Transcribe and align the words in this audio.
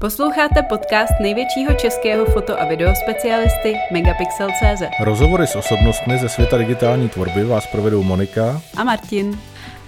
Posloucháte 0.00 0.62
podcast 0.62 1.12
největšího 1.20 1.74
českého 1.74 2.24
foto- 2.24 2.60
a 2.60 2.64
videospecialisty 2.64 3.74
Megapixel.cz 3.92 4.82
Rozhovory 5.04 5.46
s 5.46 5.56
osobnostmi 5.56 6.18
ze 6.18 6.28
světa 6.28 6.58
digitální 6.58 7.08
tvorby 7.08 7.44
vás 7.44 7.66
provedou 7.66 8.02
Monika 8.02 8.62
a 8.76 8.84
Martin. 8.84 9.38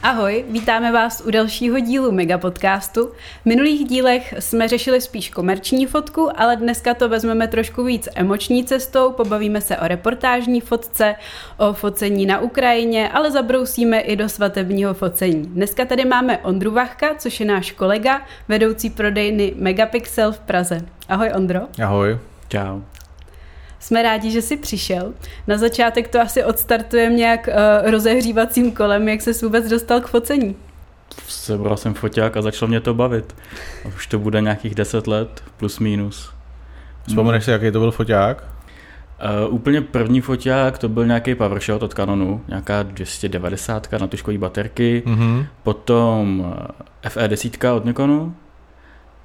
Ahoj, 0.02 0.44
vítáme 0.48 0.92
vás 0.92 1.22
u 1.26 1.30
dalšího 1.30 1.78
dílu 1.78 2.12
Megapodcastu. 2.12 3.06
V 3.42 3.44
minulých 3.44 3.84
dílech 3.88 4.34
jsme 4.38 4.68
řešili 4.68 5.00
spíš 5.00 5.30
komerční 5.30 5.86
fotku, 5.86 6.30
ale 6.36 6.56
dneska 6.56 6.94
to 6.94 7.08
vezmeme 7.08 7.48
trošku 7.48 7.84
víc 7.84 8.08
emoční 8.14 8.64
cestou, 8.64 9.12
pobavíme 9.12 9.60
se 9.60 9.76
o 9.76 9.88
reportážní 9.88 10.60
fotce, 10.60 11.14
o 11.56 11.72
focení 11.72 12.26
na 12.26 12.38
Ukrajině, 12.38 13.08
ale 13.08 13.30
zabrousíme 13.30 14.00
i 14.00 14.16
do 14.16 14.28
svatebního 14.28 14.94
focení. 14.94 15.46
Dneska 15.46 15.84
tady 15.84 16.04
máme 16.04 16.38
Ondru 16.38 16.70
Vachka, 16.70 17.14
což 17.14 17.40
je 17.40 17.46
náš 17.46 17.72
kolega, 17.72 18.22
vedoucí 18.48 18.90
prodejny 18.90 19.54
Megapixel 19.56 20.32
v 20.32 20.38
Praze. 20.38 20.80
Ahoj 21.08 21.32
Ondro. 21.36 21.60
Ahoj. 21.82 22.18
Čau. 22.48 22.80
Jsme 23.82 24.02
rádi, 24.02 24.30
že 24.30 24.42
jsi 24.42 24.56
přišel. 24.56 25.12
Na 25.46 25.58
začátek 25.58 26.08
to 26.08 26.20
asi 26.20 26.44
odstartujeme 26.44 27.16
nějak 27.16 27.48
uh, 27.48 27.90
rozehřívacím 27.90 28.72
kolem, 28.72 29.08
jak 29.08 29.20
se 29.20 29.32
vůbec 29.42 29.68
dostal 29.68 30.00
k 30.00 30.06
focení. 30.06 30.56
Sebral 31.28 31.76
jsem 31.76 31.94
foťák 31.94 32.36
a 32.36 32.42
začalo 32.42 32.68
mě 32.68 32.80
to 32.80 32.94
bavit. 32.94 33.36
A 33.84 33.88
už 33.88 34.06
to 34.06 34.18
bude 34.18 34.40
nějakých 34.40 34.74
10 34.74 35.06
let, 35.06 35.44
plus 35.56 35.78
minus. 35.78 36.32
Vzpomeneš 37.08 37.44
si, 37.44 37.50
jaký 37.50 37.70
to 37.70 37.78
byl 37.78 37.90
foťák? 37.90 38.44
Uh, 39.46 39.54
úplně 39.54 39.80
první 39.80 40.20
foťák 40.20 40.78
to 40.78 40.88
byl 40.88 41.06
nějaký 41.06 41.34
PowerShot 41.34 41.82
od 41.82 41.94
Canonu, 41.94 42.40
nějaká 42.48 42.82
290 42.82 43.92
na 43.92 44.06
tuškové 44.06 44.38
baterky, 44.38 45.02
mm-hmm. 45.06 45.46
potom 45.62 46.54
eh, 47.04 47.08
FE10 47.08 47.76
od 47.76 47.84
Nikonu 47.84 48.34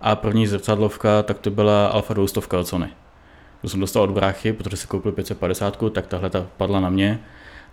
a 0.01 0.15
první 0.15 0.47
zrcadlovka, 0.47 1.23
tak 1.23 1.39
to 1.39 1.49
byla 1.49 1.87
Alpha 1.87 2.13
200 2.13 2.39
od 2.39 2.67
Sony. 2.67 2.89
To 3.67 3.71
jsem 3.71 3.79
dostal 3.79 4.03
od 4.03 4.09
bráchy, 4.09 4.53
protože 4.53 4.77
si 4.77 4.87
koupil 4.87 5.11
550, 5.11 5.77
tak 5.91 6.07
tahle 6.07 6.29
ta 6.29 6.45
padla 6.57 6.79
na 6.79 6.89
mě. 6.89 7.19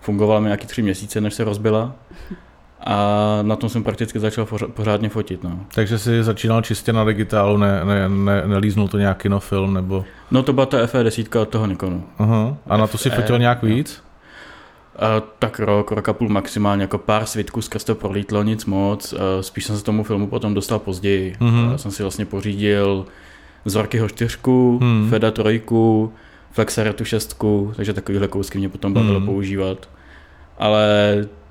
Fungovala 0.00 0.40
mi 0.40 0.44
nějaký 0.44 0.66
tři 0.66 0.82
měsíce, 0.82 1.20
než 1.20 1.34
se 1.34 1.44
rozbila. 1.44 1.92
A 2.80 3.38
na 3.42 3.56
tom 3.56 3.68
jsem 3.68 3.84
prakticky 3.84 4.20
začal 4.20 4.46
pořádně 4.74 5.08
fotit. 5.08 5.44
No. 5.44 5.60
Takže 5.74 5.98
jsi 5.98 6.22
začínal 6.22 6.62
čistě 6.62 6.92
na 6.92 7.04
digitálu, 7.04 7.56
ne, 7.56 7.84
ne, 7.84 8.08
ne, 8.08 8.42
nelíznul 8.46 8.88
to 8.88 8.98
nějaký 8.98 9.28
no 9.28 9.40
film 9.40 9.74
nebo... 9.74 10.04
No 10.30 10.42
to 10.42 10.52
byla 10.52 10.66
ta 10.66 10.86
FE10 10.86 11.40
od 11.40 11.48
toho 11.48 11.66
Nikonu. 11.66 12.04
Aha. 12.18 12.56
A 12.66 12.76
na 12.76 12.86
to 12.86 12.98
si 12.98 13.10
fotil 13.10 13.38
nějak 13.38 13.62
víc? 13.62 14.02
Uh, 14.94 15.28
tak 15.38 15.58
rok, 15.58 15.92
rok 15.92 16.08
a 16.08 16.12
půl 16.12 16.28
maximálně, 16.28 16.82
jako 16.82 16.98
pár 16.98 17.26
svitků 17.26 17.62
skrz 17.62 17.84
to 17.84 17.94
prolítlo, 17.94 18.42
nic 18.42 18.64
moc. 18.64 19.12
Uh, 19.12 19.18
spíš 19.40 19.64
jsem 19.64 19.76
se 19.78 19.84
tomu 19.84 20.04
filmu 20.04 20.26
potom 20.26 20.54
dostal 20.54 20.78
později. 20.78 21.36
Uh-huh. 21.40 21.70
Uh, 21.70 21.76
jsem 21.76 21.90
si 21.90 22.02
vlastně 22.02 22.24
pořídil 22.26 23.06
Zorkyho 23.64 24.08
čtyřku, 24.08 24.78
hmm. 24.82 25.10
Feda 25.10 25.30
trojku, 25.30 26.12
Flexaretu 26.50 27.04
šestku, 27.04 27.72
takže 27.76 27.92
takovýhle 27.92 28.28
kousky 28.28 28.58
mě 28.58 28.68
potom 28.68 28.92
bavilo 28.92 29.18
hmm. 29.18 29.26
používat. 29.26 29.88
Ale 30.58 30.88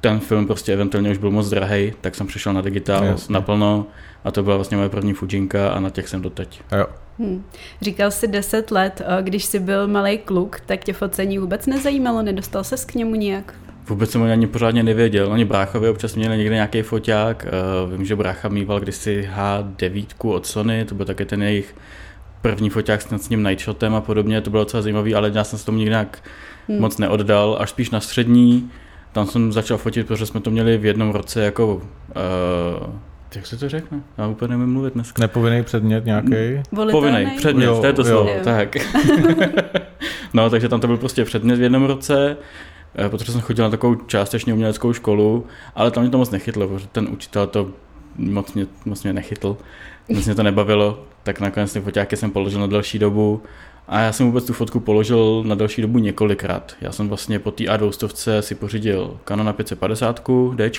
ten 0.02 0.20
film 0.20 0.48
prostě 0.48 0.74
eventuálně 0.74 1.12
už 1.12 1.18
byl 1.18 1.32
moc 1.32 1.50
drahý, 1.50 1.94
tak 2.02 2.16
jsem 2.16 2.28
přišel 2.28 2.54
na 2.54 2.62
digitál 2.62 3.04
Jasně. 3.04 3.34
naplno 3.34 3.86
a 4.24 4.32
to 4.32 4.44
byla 4.44 4.56
vlastně 4.56 4.78
moje 4.78 4.90
první 4.90 5.14
Fujinka 5.14 5.70
a 5.70 5.80
na 5.80 5.90
těch 5.90 6.10
jsem 6.10 6.22
doteď. 6.22 6.62
Jo. 6.78 6.86
Hmm. 7.20 7.44
Říkal 7.82 8.12
jsi 8.12 8.28
10 8.28 8.72
let, 8.72 9.02
když 9.22 9.46
jsi 9.46 9.60
byl 9.60 9.88
malý 9.88 10.18
kluk, 10.18 10.60
tak 10.60 10.84
tě 10.84 10.94
focení 10.94 11.40
vůbec 11.40 11.66
nezajímalo, 11.66 12.22
nedostal 12.22 12.64
ses 12.64 12.86
k 12.86 12.96
němu 12.96 13.16
nijak? 13.16 13.54
Vůbec 13.90 14.12
jsem 14.12 14.24
ani 14.24 14.48
pořádně 14.48 14.84
nevěděl. 14.84 15.32
Oni 15.32 15.46
bráchovi 15.46 15.90
občas 15.90 16.16
měli 16.16 16.38
někde 16.38 16.56
nějaký 16.56 16.82
foťák. 16.82 17.46
Vím, 17.92 18.06
že 18.06 18.16
brácha 18.16 18.50
mýval 18.50 18.80
kdysi 18.80 19.30
H9 19.36 20.06
od 20.30 20.46
Sony, 20.46 20.86
to 20.86 20.96
byl 20.96 21.06
taky 21.06 21.26
ten 21.26 21.44
jejich 21.44 21.76
první 22.42 22.70
foťák 22.70 23.02
s 23.02 23.28
tím 23.28 23.44
Nightshotem 23.44 23.96
a 23.96 24.02
podobně, 24.02 24.42
to 24.42 24.50
bylo 24.50 24.64
docela 24.64 24.82
zajímavé, 24.82 25.14
ale 25.14 25.32
já 25.34 25.44
jsem 25.44 25.60
se 25.60 25.66
tomu 25.66 25.78
nikdy 25.78 25.90
nějak 25.90 26.24
hmm. 26.70 26.80
moc 26.80 26.98
neoddal, 26.98 27.58
až 27.60 27.70
spíš 27.70 27.90
na 27.90 28.00
střední, 28.00 28.72
tam 29.12 29.28
jsem 29.28 29.52
začal 29.52 29.78
fotit, 29.78 30.08
protože 30.08 30.26
jsme 30.26 30.40
to 30.40 30.52
měli 30.52 30.78
v 30.78 30.86
jednom 30.86 31.12
roce 31.12 31.44
jako 31.44 31.76
uh, 31.76 31.82
jak 33.36 33.46
se 33.46 33.58
to 33.58 33.70
řekne? 33.70 34.02
Já 34.18 34.28
úplně 34.28 34.58
nevím 34.58 34.74
mluvit 34.74 34.94
dneska. 34.94 35.22
Nepovinný 35.22 35.64
předmět 35.64 36.06
nějaký? 36.06 36.62
Povinný 36.92 37.32
předmět, 37.38 37.66
jo, 37.66 37.80
to 37.82 37.86
je 37.86 37.94
to 37.94 38.04
slovo. 38.04 38.30
Tak. 38.44 38.76
no, 40.34 40.50
takže 40.50 40.70
tam 40.70 40.80
to 40.80 40.88
byl 40.88 40.98
prostě 40.98 41.26
předmět 41.26 41.56
v 41.56 41.62
jednom 41.62 41.86
roce, 41.86 42.38
eh, 42.40 42.73
protože 43.10 43.32
jsem 43.32 43.42
chodil 43.42 43.66
na 43.66 43.72
takovou 43.72 43.96
částečně 43.96 44.54
uměleckou 44.54 44.94
školu, 44.94 45.46
ale 45.76 45.92
tam 45.92 46.04
mě 46.04 46.12
to 46.12 46.18
moc 46.18 46.32
nechytlo, 46.32 46.68
protože 46.68 46.88
ten 46.88 47.08
učitel 47.12 47.48
to 47.48 47.70
moc 48.16 48.54
mě, 48.54 48.68
moc 48.86 49.04
mě 49.04 49.14
nechytl. 49.14 49.58
Moc 50.10 50.26
mě 50.26 50.36
to 50.36 50.44
nebavilo, 50.44 51.04
tak 51.24 51.40
nakonec 51.40 51.74
ty 51.74 51.82
foťáky 51.82 52.18
jsem 52.18 52.32
položil 52.32 52.60
na 52.60 52.68
další 52.68 53.00
dobu 53.00 53.42
a 53.88 54.00
já 54.00 54.12
jsem 54.12 54.26
vůbec 54.26 54.46
tu 54.46 54.54
fotku 54.54 54.80
položil 54.80 55.44
na 55.46 55.56
další 55.56 55.82
dobu 55.82 56.00
několikrát. 56.00 56.76
Já 56.82 56.92
jsem 56.92 57.08
vlastně 57.10 57.40
po 57.40 57.52
té 57.52 57.64
A200 57.64 58.40
si 58.40 58.56
pořídil 58.56 59.18
Canon 59.26 59.54
550 59.54 60.22
D 60.56 60.72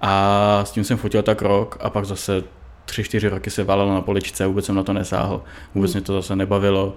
a 0.00 0.64
s 0.64 0.70
tím 0.70 0.84
jsem 0.84 0.96
fotil 0.96 1.22
tak 1.22 1.42
rok 1.42 1.78
a 1.80 1.90
pak 1.90 2.04
zase 2.04 2.42
tři, 2.84 3.04
čtyři 3.04 3.28
roky 3.28 3.50
se 3.50 3.64
válelo 3.64 3.94
na 3.94 4.00
poličce, 4.00 4.46
vůbec 4.46 4.64
jsem 4.64 4.74
na 4.74 4.82
to 4.82 4.92
nesáhl, 4.92 5.42
vůbec 5.74 5.92
mě 5.92 6.00
to 6.00 6.12
zase 6.12 6.36
nebavilo 6.36 6.94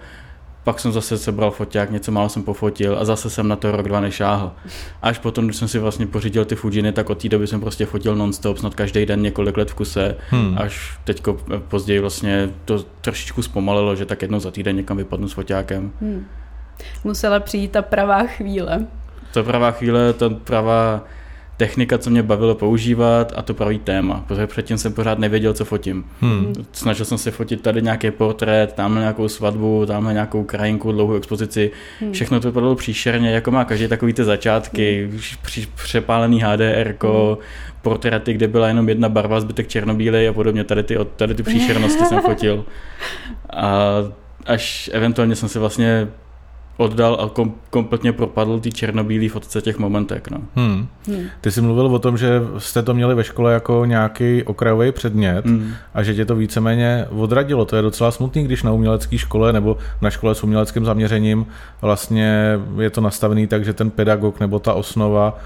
pak 0.68 0.80
jsem 0.80 0.92
zase 0.92 1.18
sebral 1.18 1.52
foťák, 1.52 1.92
něco 1.92 2.12
málo 2.12 2.30
jsem 2.30 2.44
pofotil 2.44 2.98
a 3.00 3.06
zase 3.06 3.30
jsem 3.30 3.48
na 3.48 3.56
to 3.56 3.72
rok, 3.72 3.88
dva 3.88 4.00
nešáhl. 4.00 4.52
Až 5.02 5.20
potom, 5.20 5.46
když 5.46 5.58
jsem 5.58 5.68
si 5.68 5.80
vlastně 5.80 6.08
pořídil 6.08 6.46
ty 6.46 6.56
Fujiny, 6.56 6.92
tak 6.92 7.10
od 7.10 7.22
té 7.22 7.30
doby 7.30 7.48
jsem 7.48 7.60
prostě 7.60 7.86
fotil 7.86 8.16
non-stop, 8.16 8.58
snad 8.58 8.76
každý 8.76 9.06
den 9.06 9.22
několik 9.22 9.58
let 9.58 9.72
v 9.72 9.74
kuse, 9.74 10.16
hmm. 10.30 10.58
až 10.58 11.00
teďko 11.04 11.38
později 11.68 12.00
vlastně 12.00 12.50
to 12.66 12.84
trošičku 13.02 13.42
zpomalilo, 13.42 13.96
že 13.96 14.06
tak 14.06 14.22
jednou 14.22 14.40
za 14.40 14.52
týden 14.52 14.76
někam 14.76 14.98
vypadnu 14.98 15.30
s 15.30 15.34
foťákem. 15.34 15.92
Hmm. 16.02 16.26
Musela 17.04 17.40
přijít 17.40 17.72
ta 17.72 17.82
pravá 17.82 18.24
chvíle. 18.24 18.86
Ta 19.34 19.44
pravá 19.44 19.72
chvíle, 19.72 20.14
ta 20.14 20.30
pravá 20.30 21.04
technika, 21.58 21.98
co 21.98 22.10
mě 22.10 22.24
bavilo 22.24 22.56
používat 22.56 23.34
a 23.36 23.42
to 23.42 23.54
pravý 23.54 23.80
téma, 23.80 24.24
protože 24.28 24.48
předtím 24.48 24.78
jsem 24.78 24.94
pořád 24.94 25.20
nevěděl, 25.20 25.54
co 25.54 25.66
fotím. 25.66 26.06
Hmm. 26.22 26.54
Snažil 26.72 27.06
jsem 27.06 27.18
se 27.18 27.32
fotit 27.32 27.62
tady 27.62 27.82
nějaký 27.82 28.12
portrét, 28.12 28.74
tamhle 28.74 29.02
nějakou 29.02 29.28
svatbu, 29.28 29.86
tamhle 29.86 30.14
nějakou 30.14 30.44
krajinku, 30.44 30.92
dlouhou 30.92 31.16
expozici. 31.16 31.72
Hmm. 32.00 32.12
Všechno 32.12 32.40
to 32.40 32.52
bylo 32.52 32.76
příšerně, 32.76 33.32
jako 33.32 33.52
má 33.52 33.66
každý 33.66 33.88
takový 33.88 34.14
ty 34.14 34.24
začátky, 34.24 35.10
hmm. 35.12 35.66
přepálený 35.76 36.42
HDR, 36.42 36.96
hmm. 37.04 37.36
portréty, 37.82 38.34
kde 38.34 38.48
byla 38.48 38.68
jenom 38.68 38.90
jedna 38.90 39.10
barva, 39.10 39.40
zbytek 39.40 39.68
černobílej 39.68 40.28
a 40.28 40.34
podobně. 40.34 40.64
Tady 40.64 40.84
ty, 40.84 40.98
tady 41.16 41.36
ty 41.36 41.44
příšernosti 41.44 42.06
jsem 42.06 42.22
fotil. 42.22 42.66
A 43.50 43.94
až 44.46 44.90
eventuálně 44.94 45.36
jsem 45.36 45.50
se 45.50 45.60
vlastně 45.60 46.08
oddal 46.78 47.18
a 47.22 47.30
kom, 47.30 47.54
kompletně 47.70 48.14
propadl 48.14 48.60
ty 48.60 48.72
černobílý 48.72 49.28
fotce 49.28 49.62
těch 49.62 49.78
momentek. 49.78 50.30
No. 50.32 50.38
Hmm. 50.56 50.88
Hmm. 51.08 51.26
Ty 51.42 51.52
jsi 51.52 51.62
mluvil 51.62 51.86
o 51.86 52.00
tom, 52.00 52.18
že 52.18 52.42
jste 52.58 52.84
to 52.84 52.94
měli 52.94 53.16
ve 53.16 53.24
škole 53.24 53.54
jako 53.54 53.86
nějaký 53.86 54.44
okrajový 54.44 54.92
předmět 54.92 55.46
hmm. 55.46 55.74
a 55.94 56.04
že 56.04 56.16
tě 56.16 56.26
to 56.26 56.36
víceméně 56.36 57.06
odradilo. 57.10 57.66
To 57.66 57.76
je 57.76 57.82
docela 57.82 58.12
smutný, 58.12 58.44
když 58.44 58.64
na 58.64 58.72
umělecké 58.72 59.18
škole 59.18 59.54
nebo 59.54 59.78
na 60.02 60.10
škole 60.10 60.36
s 60.36 60.44
uměleckým 60.44 60.86
zaměřením 60.86 61.46
vlastně 61.82 62.60
je 62.80 62.90
to 62.90 63.02
nastavený 63.02 63.48
tak, 63.48 63.66
že 63.66 63.74
ten 63.74 63.90
pedagog 63.90 64.40
nebo 64.40 64.60
ta 64.60 64.74
osnova 64.74 65.40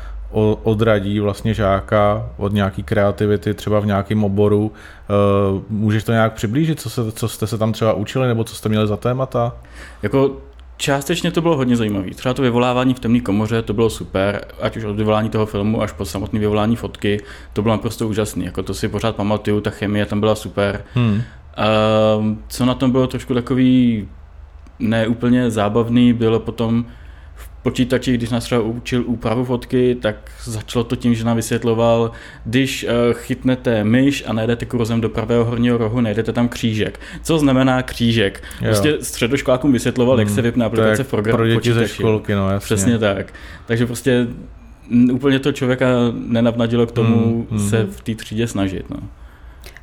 odradí 0.64 1.20
vlastně 1.20 1.54
žáka 1.54 2.30
od 2.38 2.54
nějaký 2.54 2.84
kreativity 2.84 3.54
třeba 3.54 3.80
v 3.80 3.86
nějakém 3.86 4.24
oboru. 4.24 4.72
Eh, 4.72 5.62
můžeš 5.70 6.04
to 6.04 6.12
nějak 6.12 6.34
přiblížit, 6.34 6.80
co, 6.80 6.90
se, 6.90 7.12
co 7.12 7.28
jste 7.28 7.48
se 7.48 7.58
tam 7.58 7.72
třeba 7.72 7.94
učili 7.94 8.28
nebo 8.28 8.44
co 8.44 8.56
jste 8.56 8.70
měli 8.70 8.88
za 8.88 8.98
témata? 8.98 9.56
Jako 10.04 10.38
Částečně 10.82 11.32
to 11.32 11.42
bylo 11.42 11.58
hodně 11.58 11.78
zajímavé. 11.78 12.10
Třeba 12.10 12.34
to 12.34 12.42
vyvolávání 12.42 12.94
v 12.94 13.00
temné 13.00 13.20
komoře, 13.20 13.62
to 13.62 13.74
bylo 13.74 13.90
super, 13.90 14.46
ať 14.62 14.78
už 14.78 14.84
od 14.84 14.96
vyvolání 14.96 15.30
toho 15.30 15.46
filmu 15.46 15.82
až 15.82 15.92
po 15.92 16.06
samotné 16.06 16.40
vyvolání 16.40 16.76
fotky, 16.76 17.24
to 17.54 17.62
bylo 17.62 17.74
naprosto 17.74 18.08
úžasné. 18.08 18.46
Jako 18.46 18.64
to 18.64 18.74
si 18.74 18.88
pořád 18.88 19.16
pamatuju, 19.16 19.62
ta 19.62 19.70
chemie 19.70 20.06
tam 20.06 20.20
byla 20.20 20.36
super. 20.36 20.84
Hmm. 20.94 21.14
Uh, 21.14 21.22
co 22.48 22.66
na 22.66 22.74
tom 22.74 22.92
bylo 22.92 23.08
trošku 23.08 23.34
takový 23.34 24.08
neúplně 24.80 25.52
zábavný, 25.52 26.14
bylo 26.14 26.40
potom 26.40 26.86
počítači, 27.64 28.14
když 28.14 28.30
nás 28.30 28.44
třeba 28.44 28.62
učil 28.62 29.04
úpravu 29.06 29.46
fotky, 29.46 29.98
tak 30.02 30.16
začalo 30.44 30.84
to 30.84 30.96
tím, 30.96 31.16
že 31.16 31.24
nám 31.24 31.36
vysvětloval, 31.36 32.12
když 32.46 32.84
uh, 32.84 32.90
chytnete 33.14 33.84
myš 33.84 34.24
a 34.28 34.34
najdete 34.34 34.66
kurzem 34.66 35.02
do 35.02 35.10
pravého 35.10 35.46
horního 35.46 35.78
rohu, 35.78 36.02
najdete 36.02 36.34
tam 36.34 36.50
křížek. 36.50 37.00
Co 37.24 37.40
znamená 37.40 37.84
křížek? 37.84 38.44
Prostě 38.60 38.98
středoškolákům 39.02 39.72
vysvětloval, 39.74 40.16
hmm, 40.16 40.28
jak 40.28 40.36
se 40.36 40.42
vypne 40.42 40.66
aplikace 40.66 41.04
v 41.04 41.10
programu 41.10 41.38
pro 41.38 41.48
děti 41.48 41.74
ze 41.74 41.88
školky, 41.88 42.36
no 42.36 42.50
jasně. 42.50 42.66
Přesně 42.66 42.98
tak. 42.98 43.34
Takže 43.66 43.86
prostě 43.86 44.28
úplně 45.12 45.40
to 45.40 45.52
člověka 45.52 45.88
nenavnadilo 46.14 46.88
k 46.88 46.92
tomu 46.92 47.46
hmm, 47.50 47.60
hmm. 47.60 47.70
se 47.70 47.86
v 47.86 48.02
té 48.02 48.16
třídě 48.16 48.48
snažit. 48.48 48.90
No. 48.90 48.98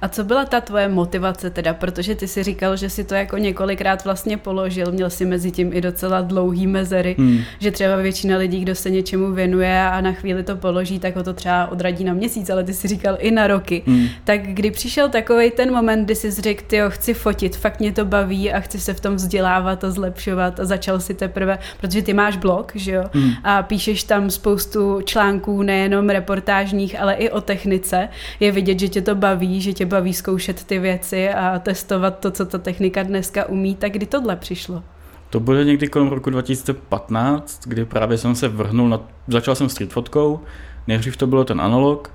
A 0.00 0.08
co 0.08 0.24
byla 0.24 0.44
ta 0.44 0.60
tvoje 0.60 0.88
motivace 0.88 1.50
teda, 1.50 1.74
protože 1.74 2.14
ty 2.14 2.28
si 2.28 2.42
říkal, 2.42 2.76
že 2.76 2.90
si 2.90 3.04
to 3.04 3.14
jako 3.14 3.38
několikrát 3.38 4.04
vlastně 4.04 4.36
položil, 4.36 4.92
měl 4.92 5.10
si 5.10 5.24
mezi 5.24 5.50
tím 5.50 5.72
i 5.72 5.80
docela 5.80 6.20
dlouhý 6.20 6.66
mezery, 6.66 7.14
hmm. 7.18 7.40
že 7.58 7.70
třeba 7.70 7.96
většina 7.96 8.36
lidí, 8.36 8.60
kdo 8.60 8.74
se 8.74 8.90
něčemu 8.90 9.32
věnuje 9.32 9.82
a 9.82 10.00
na 10.00 10.12
chvíli 10.12 10.42
to 10.42 10.56
položí, 10.56 10.98
tak 10.98 11.16
ho 11.16 11.22
to 11.22 11.32
třeba 11.32 11.66
odradí 11.66 12.04
na 12.04 12.14
měsíc, 12.14 12.50
ale 12.50 12.64
ty 12.64 12.74
si 12.74 12.88
říkal 12.88 13.16
i 13.20 13.30
na 13.30 13.46
roky. 13.46 13.82
Hmm. 13.86 14.08
Tak 14.24 14.40
kdy 14.42 14.70
přišel 14.70 15.08
takový 15.08 15.50
ten 15.50 15.72
moment, 15.72 16.04
kdy 16.04 16.14
jsi 16.14 16.30
řekl, 16.30 16.64
ty 16.66 16.80
chci 16.88 17.14
fotit, 17.14 17.56
fakt 17.56 17.80
mě 17.80 17.92
to 17.92 18.04
baví 18.04 18.52
a 18.52 18.60
chci 18.60 18.80
se 18.80 18.94
v 18.94 19.00
tom 19.00 19.14
vzdělávat 19.14 19.84
a 19.84 19.90
zlepšovat 19.90 20.60
a 20.60 20.64
začal 20.64 21.00
si 21.00 21.14
teprve, 21.14 21.58
protože 21.80 22.02
ty 22.02 22.14
máš 22.14 22.36
blog, 22.36 22.72
že 22.74 22.92
jo, 22.92 23.04
hmm. 23.12 23.32
a 23.44 23.62
píšeš 23.62 24.04
tam 24.04 24.30
spoustu 24.30 25.00
článků, 25.04 25.62
nejenom 25.62 26.08
reportážních, 26.08 27.00
ale 27.00 27.14
i 27.14 27.30
o 27.30 27.40
technice. 27.40 28.08
Je 28.40 28.52
vidět, 28.52 28.80
že 28.80 28.88
tě 28.88 29.02
to 29.02 29.14
baví, 29.14 29.60
že 29.60 29.72
tě 29.72 29.87
baví 29.88 30.14
zkoušet 30.14 30.64
ty 30.64 30.78
věci 30.78 31.28
a 31.28 31.58
testovat 31.58 32.18
to, 32.18 32.30
co 32.30 32.46
ta 32.46 32.58
technika 32.58 33.02
dneska 33.02 33.48
umí, 33.48 33.74
tak 33.74 33.92
kdy 33.92 34.06
tohle 34.06 34.36
přišlo? 34.36 34.82
To 35.30 35.40
bylo 35.40 35.62
někdy 35.62 35.88
kolem 35.88 36.08
roku 36.08 36.30
2015, 36.30 37.66
kdy 37.66 37.84
právě 37.84 38.18
jsem 38.18 38.34
se 38.34 38.48
vrhnul 38.48 38.88
na... 38.88 39.00
Začal 39.28 39.54
jsem 39.54 39.68
street 39.68 39.92
fotkou, 39.92 40.40
nejdřív 40.86 41.16
to 41.16 41.26
bylo 41.26 41.44
ten 41.44 41.60
analog, 41.60 42.10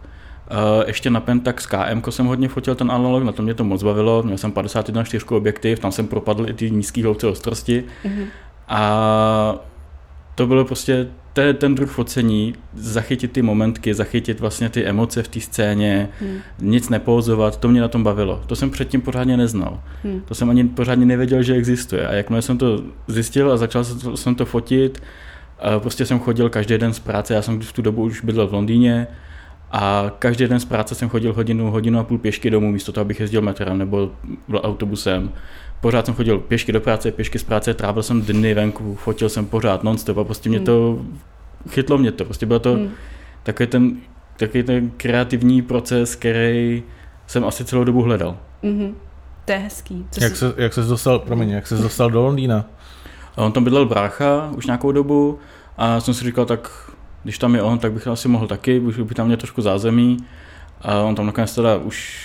Uh, 0.52 0.84
ještě 0.88 1.10
na 1.10 1.20
Pentax 1.20 1.66
KM 1.66 2.02
jsem 2.10 2.26
hodně 2.26 2.48
fotil 2.48 2.76
ten 2.76 2.92
analog, 2.92 3.24
na 3.24 3.32
to 3.32 3.44
mě 3.44 3.54
to 3.54 3.64
moc 3.64 3.84
bavilo. 3.84 4.24
Měl 4.24 4.38
jsem 4.38 4.52
51 4.52 5.04
4 5.04 5.26
objektiv, 5.26 5.80
tam 5.80 5.92
jsem 5.92 6.08
propadl 6.08 6.50
i 6.50 6.54
ty 6.54 6.72
nízké 6.72 7.04
hloubce 7.04 7.28
ostrosti. 7.28 7.84
Mm-hmm. 8.06 8.26
A 8.68 9.56
to 10.36 10.48
bylo 10.48 10.66
prostě 10.66 11.08
ten, 11.34 11.56
ten 11.56 11.76
druh 11.76 11.92
focení, 11.92 12.56
zachytit 12.74 13.32
ty 13.32 13.42
momentky, 13.42 13.94
zachytit 13.94 14.40
vlastně 14.40 14.70
ty 14.70 14.86
emoce 14.86 15.24
v 15.24 15.28
té 15.28 15.40
scéně, 15.40 16.10
hmm. 16.20 16.38
nic 16.60 16.90
nepózovat, 16.90 17.60
to 17.60 17.68
mě 17.68 17.82
na 17.82 17.88
tom 17.88 18.04
bavilo. 18.04 18.44
To 18.48 18.56
jsem 18.56 18.70
předtím 18.70 19.02
pořádně 19.02 19.38
neznal. 19.38 19.80
Hmm. 20.04 20.22
To 20.28 20.36
jsem 20.36 20.50
ani 20.50 20.64
pořádně 20.64 21.06
nevěděl, 21.06 21.44
že 21.44 21.54
existuje. 21.54 22.08
A 22.08 22.14
jakmile 22.14 22.42
jsem 22.42 22.58
to 22.58 22.84
zjistil 23.08 23.52
a 23.52 23.58
začal 23.58 23.84
jsem 24.16 24.36
to 24.36 24.46
fotit, 24.46 25.04
prostě 25.80 26.06
jsem 26.06 26.20
chodil 26.20 26.50
každý 26.50 26.78
den 26.78 26.94
z 26.94 27.00
práce, 27.00 27.34
já 27.34 27.42
jsem 27.42 27.62
v 27.62 27.74
tu 27.74 27.82
dobu 27.82 28.02
už 28.02 28.22
bydlel 28.22 28.48
v 28.48 28.54
Londýně, 28.54 29.08
a 29.74 30.12
každý 30.20 30.48
den 30.48 30.60
z 30.60 30.66
práce 30.66 30.96
jsem 30.96 31.10
chodil 31.10 31.34
hodinu, 31.34 31.72
hodinu 31.72 32.00
a 32.00 32.04
půl 32.04 32.18
pěšky 32.18 32.50
domů, 32.50 32.72
místo 32.72 32.92
toho, 32.92 33.02
abych 33.02 33.20
jezdil 33.20 33.42
metrem 33.42 33.78
nebo 33.78 34.12
autobusem 34.54 35.32
pořád 35.84 36.06
jsem 36.06 36.16
chodil 36.16 36.40
pěšky 36.40 36.72
do 36.72 36.82
práce, 36.82 37.12
pěšky 37.12 37.40
z 37.40 37.44
práce, 37.44 37.74
trávil 37.74 38.04
jsem 38.04 38.22
dny 38.22 38.54
venku, 38.54 38.96
fotil 38.96 39.30
jsem 39.30 39.46
pořád 39.46 39.84
nonstop 39.84 40.18
a 40.18 40.24
prostě 40.24 40.50
mě 40.50 40.58
hmm. 40.58 40.66
to, 40.66 41.02
chytlo 41.70 41.98
mě 41.98 42.12
to, 42.12 42.26
prostě 42.26 42.46
bylo 42.46 42.60
to 42.60 42.74
hmm. 42.74 42.90
takový 43.44 43.68
ten, 43.68 43.98
takový 44.38 44.64
ten 44.64 44.92
kreativní 44.98 45.62
proces, 45.62 46.16
který 46.16 46.84
jsem 47.28 47.46
asi 47.46 47.66
celou 47.66 47.84
dobu 47.84 48.02
hledal. 48.02 48.38
Mm-hmm. 48.64 48.94
To 49.46 49.52
je 49.52 49.58
hezký. 49.58 50.06
Co 50.12 50.24
jak, 50.24 50.36
jsi... 50.36 50.38
se, 50.38 50.54
jak 50.58 50.74
se 50.74 50.82
dostal, 50.82 51.20
promiň, 51.20 51.50
jak 51.50 51.68
se 51.68 51.76
dostal 51.76 52.12
do 52.12 52.22
Londýna? 52.22 52.66
On 53.36 53.52
tam 53.52 53.64
bydlel 53.64 53.86
brácha 53.86 54.52
už 54.56 54.66
nějakou 54.66 54.92
dobu 54.92 55.40
a 55.78 56.00
jsem 56.00 56.14
si 56.14 56.26
říkal, 56.26 56.46
tak 56.46 56.92
když 57.24 57.38
tam 57.38 57.56
je 57.56 57.62
on, 57.62 57.80
tak 57.80 57.94
bych 57.94 58.08
asi 58.08 58.28
mohl 58.28 58.48
taky, 58.48 58.80
už 58.80 59.00
by 59.00 59.16
tam 59.16 59.26
měl 59.26 59.38
trošku 59.38 59.62
zázemí. 59.62 60.18
A 60.82 61.00
on 61.00 61.16
tam 61.16 61.26
nakonec 61.26 61.56
teda 61.56 61.78
už 61.78 62.24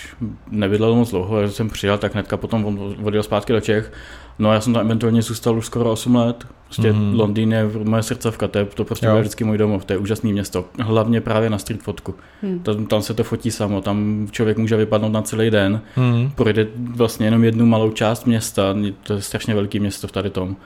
nebydlel 0.51 0.95
moc 0.95 1.11
dlouho, 1.11 1.41
já 1.41 1.51
jsem 1.51 1.71
přijel, 1.71 1.99
tak 1.99 2.15
hnedka 2.15 2.37
potom 2.37 2.79
odjel 3.03 3.23
zpátky 3.23 3.53
do 3.53 3.61
Čech. 3.61 3.93
No 4.39 4.51
a 4.51 4.55
já 4.55 4.61
jsem 4.61 4.73
tam 4.73 4.87
eventuálně 4.87 5.23
zůstal 5.23 5.59
už 5.59 5.67
skoro 5.67 5.93
8 5.93 6.17
let. 6.17 6.47
Prostě 6.65 6.93
mm-hmm. 6.93 7.19
Londýn 7.19 7.53
je 7.53 7.71
moje 7.85 8.03
srdcovka, 8.03 8.49
to, 8.49 8.59
je, 8.59 8.65
to 8.65 8.85
prostě 8.85 9.07
je 9.07 9.21
vždycky 9.21 9.45
můj 9.45 9.59
domov, 9.59 9.85
to 9.85 9.93
je 9.93 9.99
úžasné 9.99 10.31
město. 10.31 10.65
Hlavně 10.81 11.21
právě 11.21 11.51
na 11.51 11.59
street 11.59 11.83
fotku. 11.83 12.15
Mm. 12.43 12.59
Tam, 12.59 12.87
tam 12.87 13.03
se 13.03 13.15
to 13.15 13.25
fotí 13.25 13.51
samo, 13.51 13.81
tam 13.81 14.29
člověk 14.31 14.59
může 14.59 14.77
vypadnout 14.77 15.13
na 15.13 15.23
celý 15.23 15.51
den, 15.51 15.81
mm. 15.97 16.31
projde 16.35 16.67
vlastně 16.77 17.27
jenom 17.27 17.45
jednu 17.45 17.67
malou 17.67 17.91
část 17.91 18.27
města, 18.27 18.75
to 19.03 19.13
je 19.13 19.23
strašně 19.23 19.55
velké 19.55 19.81
město 19.81 20.09
v 20.09 20.13
tady 20.13 20.31
tom 20.31 20.57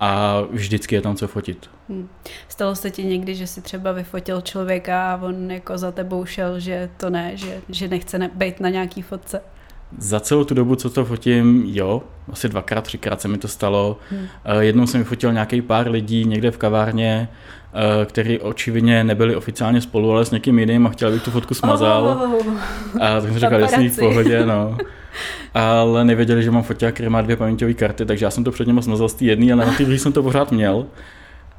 a 0.00 0.40
vždycky 0.50 0.94
je 0.94 1.00
tam 1.00 1.16
co 1.16 1.28
fotit. 1.28 1.70
Hmm. 1.88 2.08
Stalo 2.48 2.74
se 2.74 2.90
ti 2.90 3.04
někdy, 3.04 3.34
že 3.34 3.46
si 3.46 3.60
třeba 3.60 3.92
vyfotil 3.92 4.40
člověka 4.40 5.12
a 5.12 5.22
on 5.22 5.50
jako 5.50 5.78
za 5.78 5.92
tebou 5.92 6.24
šel, 6.24 6.60
že 6.60 6.90
to 6.96 7.10
ne, 7.10 7.36
že, 7.36 7.60
že 7.68 7.88
nechce 7.88 8.18
ne, 8.18 8.30
být 8.34 8.60
na 8.60 8.68
nějaký 8.68 9.02
fotce? 9.02 9.40
Za 9.98 10.20
celou 10.20 10.44
tu 10.44 10.54
dobu, 10.54 10.76
co 10.76 10.90
to 10.90 11.04
fotím, 11.04 11.62
jo, 11.66 12.02
asi 12.32 12.48
dvakrát, 12.48 12.84
třikrát 12.84 13.20
se 13.20 13.28
mi 13.28 13.38
to 13.38 13.48
stalo. 13.48 13.98
Hmm. 14.10 14.26
Jednou 14.60 14.86
jsem 14.86 15.00
vyfotil 15.00 15.32
nějaký 15.32 15.62
pár 15.62 15.90
lidí 15.90 16.24
někde 16.24 16.50
v 16.50 16.58
kavárně, 16.58 17.28
eh, 17.74 18.06
který 18.06 18.40
očividně 18.40 19.04
nebyli 19.04 19.36
oficiálně 19.36 19.80
spolu, 19.80 20.12
ale 20.12 20.24
s 20.24 20.30
někým 20.30 20.58
jiným 20.58 20.86
a 20.86 20.90
chtěl, 20.90 21.08
abych 21.08 21.22
tu 21.22 21.30
fotku 21.30 21.54
smazal. 21.54 22.04
Oh, 22.04 22.52
a 23.00 23.20
tak 23.20 23.22
jsem 23.22 23.38
říkal, 23.38 23.60
jasný, 23.60 23.88
v 23.88 23.98
pohodě, 23.98 24.46
no. 24.46 24.76
ale 25.54 26.04
nevěděli, 26.04 26.42
že 26.42 26.50
mám 26.50 26.62
foťák, 26.62 26.94
který 26.94 27.08
má 27.08 27.22
dvě 27.22 27.36
paměťové 27.36 27.74
karty, 27.74 28.06
takže 28.06 28.24
já 28.24 28.30
jsem 28.30 28.44
to 28.44 28.50
před 28.50 28.66
něma 28.66 28.82
smazal 28.82 29.08
z 29.08 29.14
té 29.14 29.24
jedné, 29.24 29.52
ale 29.52 29.66
na 29.66 29.72
té 29.72 29.84
druhé 29.84 29.98
jsem 29.98 30.12
to 30.12 30.22
pořád 30.22 30.52
měl. 30.52 30.86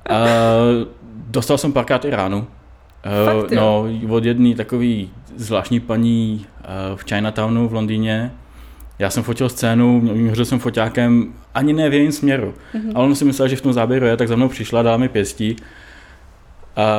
A 0.10 0.16
dostal 1.28 1.58
jsem 1.58 1.74
párkrát 1.74 2.06
i 2.06 2.10
ránu. 2.10 2.48
Fakt, 3.26 3.52
no, 3.52 3.86
od 4.10 4.26
jedné 4.26 4.56
takový 4.56 5.10
zvláštní 5.36 5.80
paní 5.80 6.46
v 6.96 7.04
Chinatownu 7.04 7.68
v 7.68 7.74
Londýně. 7.74 8.32
Já 9.00 9.10
jsem 9.10 9.24
fotil 9.24 9.50
scénu, 9.50 10.02
měřil 10.02 10.46
jsem 10.46 10.60
foťákem 10.60 11.34
ani 11.54 11.74
ne 11.74 11.90
v 11.90 11.94
jejím 11.94 12.12
směru. 12.12 12.54
Mm-hmm. 12.74 12.92
Ale 12.96 13.06
on 13.06 13.16
si 13.16 13.26
myslel, 13.26 13.48
že 13.48 13.56
v 13.56 13.62
tom 13.62 13.74
záběru 13.74 14.06
je, 14.06 14.18
tak 14.18 14.28
za 14.28 14.36
mnou 14.36 14.50
přišla, 14.50 14.82
dala 14.82 14.98
mi 14.98 15.10
pěstí 15.10 15.56
a 16.76 16.96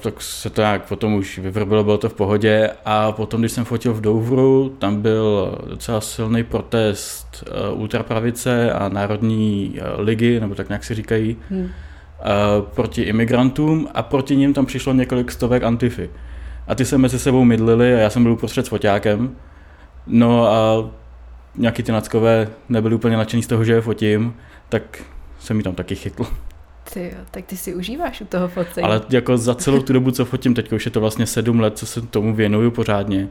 tak 0.00 0.22
se 0.22 0.50
to 0.50 0.60
nějak 0.60 0.88
potom 0.88 1.14
už 1.14 1.38
vyvrbilo, 1.38 1.84
bylo 1.84 1.98
to 1.98 2.08
v 2.08 2.14
pohodě. 2.14 2.70
A 2.84 3.12
potom, 3.12 3.40
když 3.40 3.52
jsem 3.52 3.64
fotil 3.64 3.94
v 3.94 4.00
Douvru, 4.00 4.76
tam 4.78 5.02
byl 5.02 5.58
docela 5.68 6.00
silný 6.00 6.42
protest 6.42 7.44
uh, 7.72 7.80
ultrapravice 7.80 8.72
a 8.72 8.88
Národní 8.88 9.78
uh, 9.80 10.00
ligy, 10.04 10.40
nebo 10.40 10.54
tak 10.54 10.68
nějak 10.68 10.84
si 10.84 10.94
říkají, 10.94 11.36
hmm. 11.50 11.60
uh, 11.60 11.68
proti 12.74 13.02
imigrantům 13.02 13.88
a 13.94 14.02
proti 14.02 14.36
ním 14.36 14.54
tam 14.54 14.66
přišlo 14.66 14.92
několik 14.92 15.32
stovek 15.32 15.62
antify. 15.62 16.10
A 16.68 16.74
ty 16.74 16.84
se 16.84 16.98
mezi 16.98 17.18
sebou 17.18 17.44
mydlili 17.44 17.94
a 17.94 17.98
já 17.98 18.10
jsem 18.10 18.22
byl 18.22 18.32
uprostřed 18.32 18.66
s 18.66 18.68
foťákem. 18.68 19.36
No 20.06 20.52
a 20.52 20.90
nějaký 21.56 21.82
ty 21.82 21.92
nackové 21.92 22.48
nebyli 22.68 22.94
úplně 22.94 23.16
nadšení 23.16 23.42
z 23.42 23.46
toho, 23.46 23.64
že 23.64 23.72
je 23.72 23.80
fotím, 23.80 24.34
tak 24.68 25.02
jsem 25.38 25.56
mi 25.56 25.62
tam 25.62 25.74
taky 25.74 25.94
chytl. 25.94 26.26
Ty 26.92 27.14
tak 27.30 27.44
ty 27.44 27.56
si 27.56 27.74
užíváš 27.74 28.20
u 28.20 28.24
toho 28.24 28.48
focení. 28.48 28.84
Ale 28.84 29.02
jako 29.10 29.38
za 29.38 29.54
celou 29.54 29.82
tu 29.82 29.92
dobu, 29.92 30.10
co 30.10 30.24
fotím, 30.24 30.54
teď 30.54 30.72
už 30.72 30.84
je 30.84 30.90
to 30.90 31.00
vlastně 31.00 31.26
sedm 31.26 31.60
let, 31.60 31.78
co 31.78 31.86
se 31.86 32.02
tomu 32.02 32.34
věnuju 32.34 32.70
pořádně. 32.70 33.28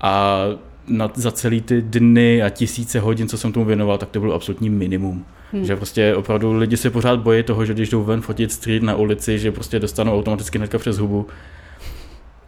A 0.00 0.38
na, 0.86 1.10
za 1.14 1.32
celý 1.32 1.60
ty 1.60 1.82
dny 1.82 2.42
a 2.42 2.48
tisíce 2.48 3.00
hodin, 3.00 3.28
co 3.28 3.38
jsem 3.38 3.52
tomu 3.52 3.66
věnoval, 3.66 3.98
tak 3.98 4.08
to 4.08 4.20
bylo 4.20 4.34
absolutní 4.34 4.70
minimum. 4.70 5.24
Hmm. 5.52 5.64
Že 5.64 5.76
prostě 5.76 6.14
opravdu 6.14 6.52
lidi 6.52 6.76
se 6.76 6.90
pořád 6.90 7.20
bojí 7.20 7.42
toho, 7.42 7.64
že 7.64 7.74
když 7.74 7.90
jdou 7.90 8.04
ven 8.04 8.20
fotit 8.20 8.52
street 8.52 8.82
na 8.82 8.96
ulici, 8.96 9.38
že 9.38 9.52
prostě 9.52 9.78
dostanou 9.78 10.18
automaticky 10.18 10.58
hnedka 10.58 10.78
přes 10.78 10.98
hubu. 10.98 11.26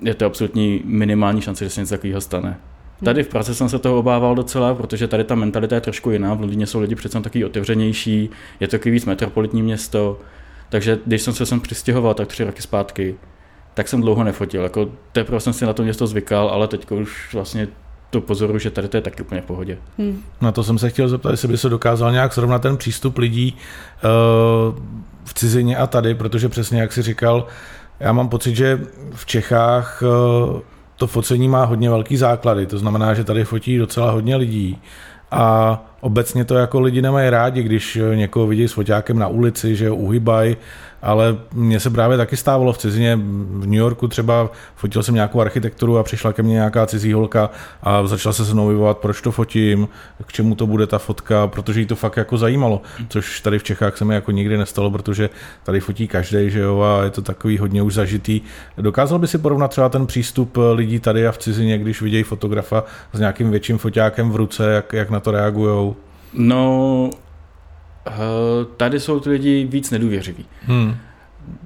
Je 0.01 0.15
to 0.15 0.27
absolutní 0.27 0.83
minimální 0.85 1.41
šance, 1.41 1.65
že 1.65 1.71
se 1.71 1.81
něco 1.81 1.95
takového 1.95 2.21
stane. 2.21 2.57
Tady 3.05 3.23
v 3.23 3.29
Praze 3.29 3.55
jsem 3.55 3.69
se 3.69 3.79
toho 3.79 3.99
obával 3.99 4.35
docela, 4.35 4.75
protože 4.75 5.09
tady 5.09 5.25
ta 5.25 5.35
mentalita 5.35 5.75
je 5.75 5.81
trošku 5.81 6.11
jiná. 6.11 6.35
V 6.35 6.41
Londýně 6.41 6.67
jsou 6.67 6.81
lidi 6.81 6.95
přece 6.95 7.21
taky 7.21 7.45
otevřenější, 7.45 8.31
je 8.61 8.69
to 8.69 8.71
takový 8.71 8.90
víc 8.90 9.05
metropolitní 9.05 9.62
město. 9.62 10.19
Takže 10.69 10.99
když 11.07 11.23
jsem 11.23 11.35
se 11.35 11.47
sem 11.47 11.61
přistěhoval 11.61 12.14
tak 12.14 12.28
tři 12.28 12.45
roky 12.45 12.62
zpátky, 12.62 13.14
tak 13.75 13.88
jsem 13.88 14.00
dlouho 14.00 14.25
nefotil. 14.25 14.62
Jako 14.62 14.88
teprve 15.12 15.40
jsem 15.40 15.52
si 15.52 15.67
na 15.67 15.73
to 15.73 15.83
město 15.83 16.07
zvykal, 16.07 16.49
ale 16.49 16.69
teď 16.69 16.90
už 16.90 17.35
vlastně 17.35 17.69
to 18.11 18.21
pozoru, 18.21 18.59
že 18.59 18.71
tady 18.71 18.88
to 18.88 18.97
je 18.97 19.00
taky 19.00 19.23
úplně 19.23 19.40
v 19.40 19.45
pohodě. 19.45 19.78
Hmm. 19.99 20.23
Na 20.40 20.52
to 20.52 20.64
jsem 20.64 20.78
se 20.78 20.90
chtěl 20.90 21.09
zeptat, 21.09 21.31
jestli 21.31 21.49
by 21.49 21.59
se 21.59 21.69
dokázal 21.69 22.12
nějak 22.12 22.33
srovnat 22.33 22.62
ten 22.62 22.76
přístup 22.76 23.19
lidí 23.19 23.57
uh, 24.05 24.78
v 25.25 25.35
cizině 25.35 25.76
a 25.76 25.87
tady, 25.87 26.14
protože 26.14 26.49
přesně 26.49 26.81
jak 26.81 26.93
si 26.93 27.02
říkal, 27.02 27.47
já 28.00 28.12
mám 28.12 28.28
pocit, 28.28 28.57
že 28.57 28.81
v 29.14 29.26
Čechách 29.26 30.02
uh, 30.02 30.61
to 31.04 31.08
focení 31.08 31.49
má 31.49 31.64
hodně 31.64 31.90
velký 31.90 32.16
základy, 32.16 32.66
to 32.66 32.78
znamená, 32.78 33.14
že 33.14 33.25
tady 33.25 33.44
fotí 33.44 33.78
docela 33.78 34.11
hodně 34.11 34.37
lidí. 34.37 34.78
A 35.30 35.82
obecně 36.00 36.44
to 36.44 36.54
jako 36.54 36.80
lidi 36.80 37.02
nemají 37.02 37.30
rádi, 37.30 37.62
když 37.62 37.99
někoho 38.14 38.46
vidí 38.46 38.68
s 38.68 38.73
foťákem 38.73 39.18
na 39.18 39.28
ulici, 39.28 39.76
že 39.76 39.88
ho 39.88 39.96
uhybají 39.96 40.56
ale 41.04 41.37
mně 41.54 41.80
se 41.80 41.90
právě 41.90 42.16
taky 42.16 42.37
stávalo 42.37 42.73
v 42.73 42.78
cizině, 42.78 43.16
v 43.16 43.66
New 43.66 43.75
Yorku 43.75 44.08
třeba 44.08 44.50
fotil 44.76 45.02
jsem 45.02 45.14
nějakou 45.14 45.40
architekturu 45.40 45.99
a 45.99 46.02
přišla 46.02 46.32
ke 46.32 46.42
mně 46.42 46.52
nějaká 46.52 46.87
cizí 46.87 47.12
holka 47.12 47.50
a 47.82 48.06
začala 48.06 48.32
se 48.32 48.44
se 48.44 48.54
mnou 48.54 48.68
vyvolat, 48.68 48.99
proč 48.99 49.20
to 49.20 49.32
fotím, 49.32 49.88
k 50.26 50.32
čemu 50.32 50.54
to 50.54 50.66
bude 50.66 50.87
ta 50.87 50.99
fotka, 50.99 51.46
protože 51.46 51.80
jí 51.80 51.87
to 51.87 51.96
fakt 51.96 52.16
jako 52.16 52.38
zajímalo, 52.38 52.82
což 53.08 53.40
tady 53.40 53.58
v 53.58 53.62
Čechách 53.62 53.96
se 53.96 54.04
mi 54.04 54.14
jako 54.14 54.30
nikdy 54.30 54.58
nestalo, 54.58 54.90
protože 54.90 55.30
tady 55.62 55.80
fotí 55.80 56.08
každý, 56.08 56.50
že 56.50 56.61
jo, 56.61 56.80
a 56.80 57.04
je 57.04 57.11
to 57.11 57.23
takový 57.23 57.58
hodně 57.58 57.82
už 57.82 57.94
zažitý. 57.94 58.40
Dokázal 58.78 59.18
by 59.18 59.26
si 59.26 59.38
porovnat 59.38 59.68
třeba 59.68 59.88
ten 59.88 60.06
přístup 60.06 60.58
lidí 60.75 61.00
tady 61.00 61.26
a 61.26 61.32
v 61.32 61.38
cizině, 61.38 61.78
když 61.78 62.02
vidějí 62.02 62.23
fotografa 62.23 62.84
s 63.12 63.18
nějakým 63.18 63.50
větším 63.50 63.78
foťákem 63.78 64.30
v 64.30 64.37
ruce, 64.37 64.70
jak, 64.73 64.92
jak 64.92 65.11
na 65.11 65.20
to 65.20 65.30
reagují? 65.30 65.94
No, 66.32 67.11
tady 68.64 69.00
jsou 69.00 69.21
ty 69.21 69.30
lidi 69.30 69.64
víc 69.71 69.90
nedůvěřiví. 69.90 70.44
Hmm. 70.62 70.97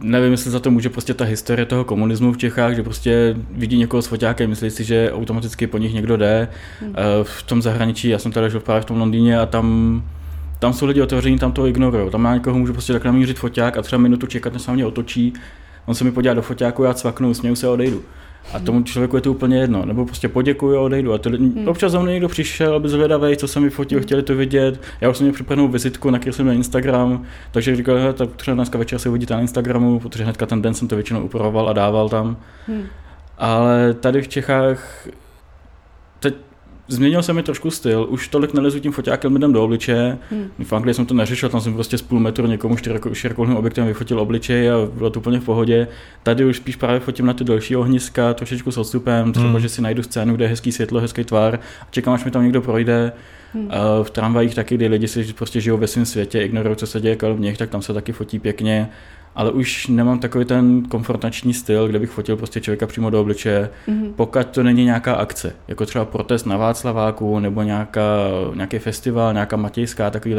nevím, 0.01 0.33
jestli 0.33 0.51
za 0.51 0.61
to 0.61 0.71
může 0.71 0.89
prostě 0.89 1.15
ta 1.15 1.25
historie 1.25 1.67
toho 1.67 1.85
komunismu 1.85 2.33
v 2.33 2.39
Čechách, 2.39 2.75
že 2.75 2.83
prostě 2.83 3.37
vidí 3.51 3.79
někoho 3.79 4.03
s 4.03 4.07
foťákem, 4.07 4.51
myslí 4.51 4.71
si, 4.71 4.85
že 4.85 5.13
automaticky 5.13 5.67
po 5.67 5.79
nich 5.79 5.95
někdo 5.95 6.17
jde. 6.17 6.49
Hmm. 6.81 6.95
Eh, 6.97 7.25
v 7.25 7.43
tom 7.43 7.63
zahraničí, 7.63 8.09
já 8.09 8.19
jsem 8.19 8.33
tady 8.33 8.51
žil 8.51 8.61
právě 8.61 8.83
v 8.83 8.85
tom 8.85 9.01
Londýně 9.01 9.39
a 9.39 9.47
tam 9.47 10.03
tam 10.59 10.73
jsou 10.73 10.87
lidi 10.87 11.03
otevření, 11.03 11.39
tam 11.39 11.53
to 11.53 11.67
ignorují. 11.67 12.11
Tam 12.11 12.23
má 12.23 12.35
někoho 12.35 12.59
můžu 12.59 12.73
prostě 12.73 12.93
tak 12.93 13.05
namířit 13.05 13.39
foťák 13.39 13.77
a 13.77 13.83
třeba 13.83 14.03
minutu 14.03 14.27
čekat, 14.27 14.53
než 14.53 14.63
se 14.63 14.73
mě 14.73 14.87
otočí. 14.87 15.33
On 15.87 15.95
se 15.95 16.05
mi 16.05 16.13
podívá 16.13 16.35
do 16.35 16.43
foťáku, 16.43 16.85
já 16.85 16.95
cvaknu, 16.95 17.35
směju 17.35 17.57
se 17.57 17.67
a 17.67 17.71
odejdu. 17.71 18.03
A 18.53 18.59
tomu 18.59 18.83
člověku 18.83 19.17
je 19.17 19.23
to 19.23 19.31
úplně 19.31 19.59
jedno. 19.59 19.85
Nebo 19.85 20.05
prostě 20.05 20.29
poděkuju 20.29 20.79
a 20.79 20.81
odejdu. 20.81 21.13
A 21.13 21.19
to, 21.19 21.31
hmm. 21.31 21.69
občas 21.69 21.93
za 21.93 22.01
mnou 22.01 22.11
někdo 22.11 22.29
přišel, 22.29 22.75
aby 22.75 22.89
zvědavý, 22.89 23.37
co 23.37 23.49
jsem 23.49 23.63
mi 23.63 23.71
fotil, 23.71 23.99
hmm. 23.99 24.05
chtěli 24.05 24.23
to 24.23 24.35
vidět. 24.37 24.81
Já 25.01 25.11
už 25.11 25.17
jsem 25.17 25.25
měl 25.25 25.35
připravenou 25.35 25.69
vizitku, 25.69 26.11
nakreslil 26.11 26.47
na 26.47 26.53
Instagram, 26.53 27.25
takže 27.51 27.77
říkal, 27.77 28.13
tak 28.13 28.37
třeba 28.37 28.55
dneska 28.55 28.79
večer 28.79 28.99
se 28.99 29.09
uvidíte 29.09 29.35
na 29.35 29.41
Instagramu, 29.41 30.01
protože 30.01 30.25
hnedka 30.25 30.47
ten 30.47 30.63
den 30.63 30.75
jsem 30.75 30.89
to 30.89 30.97
většinou 30.97 31.23
upravoval 31.23 31.69
a 31.69 31.73
dával 31.73 32.09
tam. 32.09 32.37
Hmm. 32.67 32.83
Ale 33.39 33.95
tady 33.95 34.23
v 34.23 34.29
Čechách 34.29 35.09
teď 36.21 36.35
změnil 36.89 37.23
se 37.23 37.33
mi 37.33 37.43
trošku 37.43 37.71
styl, 37.71 38.07
už 38.11 38.29
tolik 38.29 38.55
nelezu 38.55 38.79
tím 38.79 38.93
foťákem 38.93 39.35
lidem 39.35 39.53
do 39.53 39.65
obličeje. 39.65 40.19
Hmm. 40.31 40.51
V 40.65 40.73
Anglii 40.73 40.95
jsem 40.95 41.07
to 41.07 41.15
neřešil, 41.15 41.49
tam 41.49 41.61
jsem 41.61 41.75
prostě 41.75 41.99
z 41.99 42.03
půl 42.03 42.21
metru 42.21 42.47
někomu 42.47 42.77
širokoulým 43.13 43.57
objektem 43.57 43.87
vyfotil 43.87 44.21
obličej 44.21 44.71
a 44.71 44.75
bylo 44.95 45.11
to 45.11 45.21
úplně 45.21 45.41
v 45.41 45.45
pohodě. 45.45 45.89
Tady 46.23 46.45
už 46.45 46.57
spíš 46.57 46.77
právě 46.77 47.01
fotím 47.01 47.27
na 47.27 47.33
ty 47.33 47.45
další 47.45 47.77
ohniska, 47.77 48.35
trošičku 48.35 48.71
s 48.71 48.79
odstupem, 48.79 49.33
třeba, 49.33 49.49
hmm. 49.49 49.61
že 49.61 49.69
si 49.69 49.83
najdu 49.83 50.03
scénu, 50.03 50.35
kde 50.35 50.45
je 50.45 50.49
hezký 50.49 50.73
světlo, 50.73 51.01
hezký 51.01 51.25
tvar 51.25 51.59
a 51.83 51.87
čekám, 51.91 52.15
až 52.15 52.25
mi 52.25 52.31
tam 52.31 52.43
někdo 52.43 52.63
projde. 52.63 53.13
Hmm. 53.55 53.71
V 54.03 54.11
tramvajích 54.11 54.55
taky, 54.55 54.75
kdy 54.75 54.87
lidi 54.87 55.09
si 55.09 55.33
prostě 55.33 55.61
žijou 55.61 55.77
ve 55.77 55.87
svém 55.87 56.07
světě, 56.07 56.43
ignorují, 56.43 56.77
co 56.77 56.87
se 56.87 57.01
děje 57.01 57.17
kolem 57.17 57.41
nich, 57.41 57.59
tak 57.59 57.71
tam 57.71 57.83
se 57.83 57.95
taky 57.95 58.13
fotí 58.13 58.39
pěkně 58.39 58.89
ale 59.39 59.51
už 59.51 59.87
nemám 59.87 60.19
takový 60.19 60.45
ten 60.45 60.83
konfrontační 60.83 61.55
styl, 61.55 61.89
kde 61.89 61.99
bych 61.99 62.11
fotil 62.11 62.37
prostě 62.37 62.61
člověka 62.61 62.87
přímo 62.87 63.11
do 63.11 63.21
obličeje, 63.21 63.71
mm-hmm. 63.89 64.13
pokud 64.17 64.47
to 64.47 64.63
není 64.63 64.85
nějaká 64.85 65.15
akce, 65.15 65.53
jako 65.69 65.87
třeba 65.87 66.05
protest 66.05 66.47
na 66.47 66.57
Václaváku 66.57 67.39
nebo 67.39 67.63
nějaká, 67.63 68.03
nějaký 68.55 68.79
festival, 68.79 69.33
nějaká 69.33 69.57
Matějská, 69.57 70.11
takový, 70.11 70.35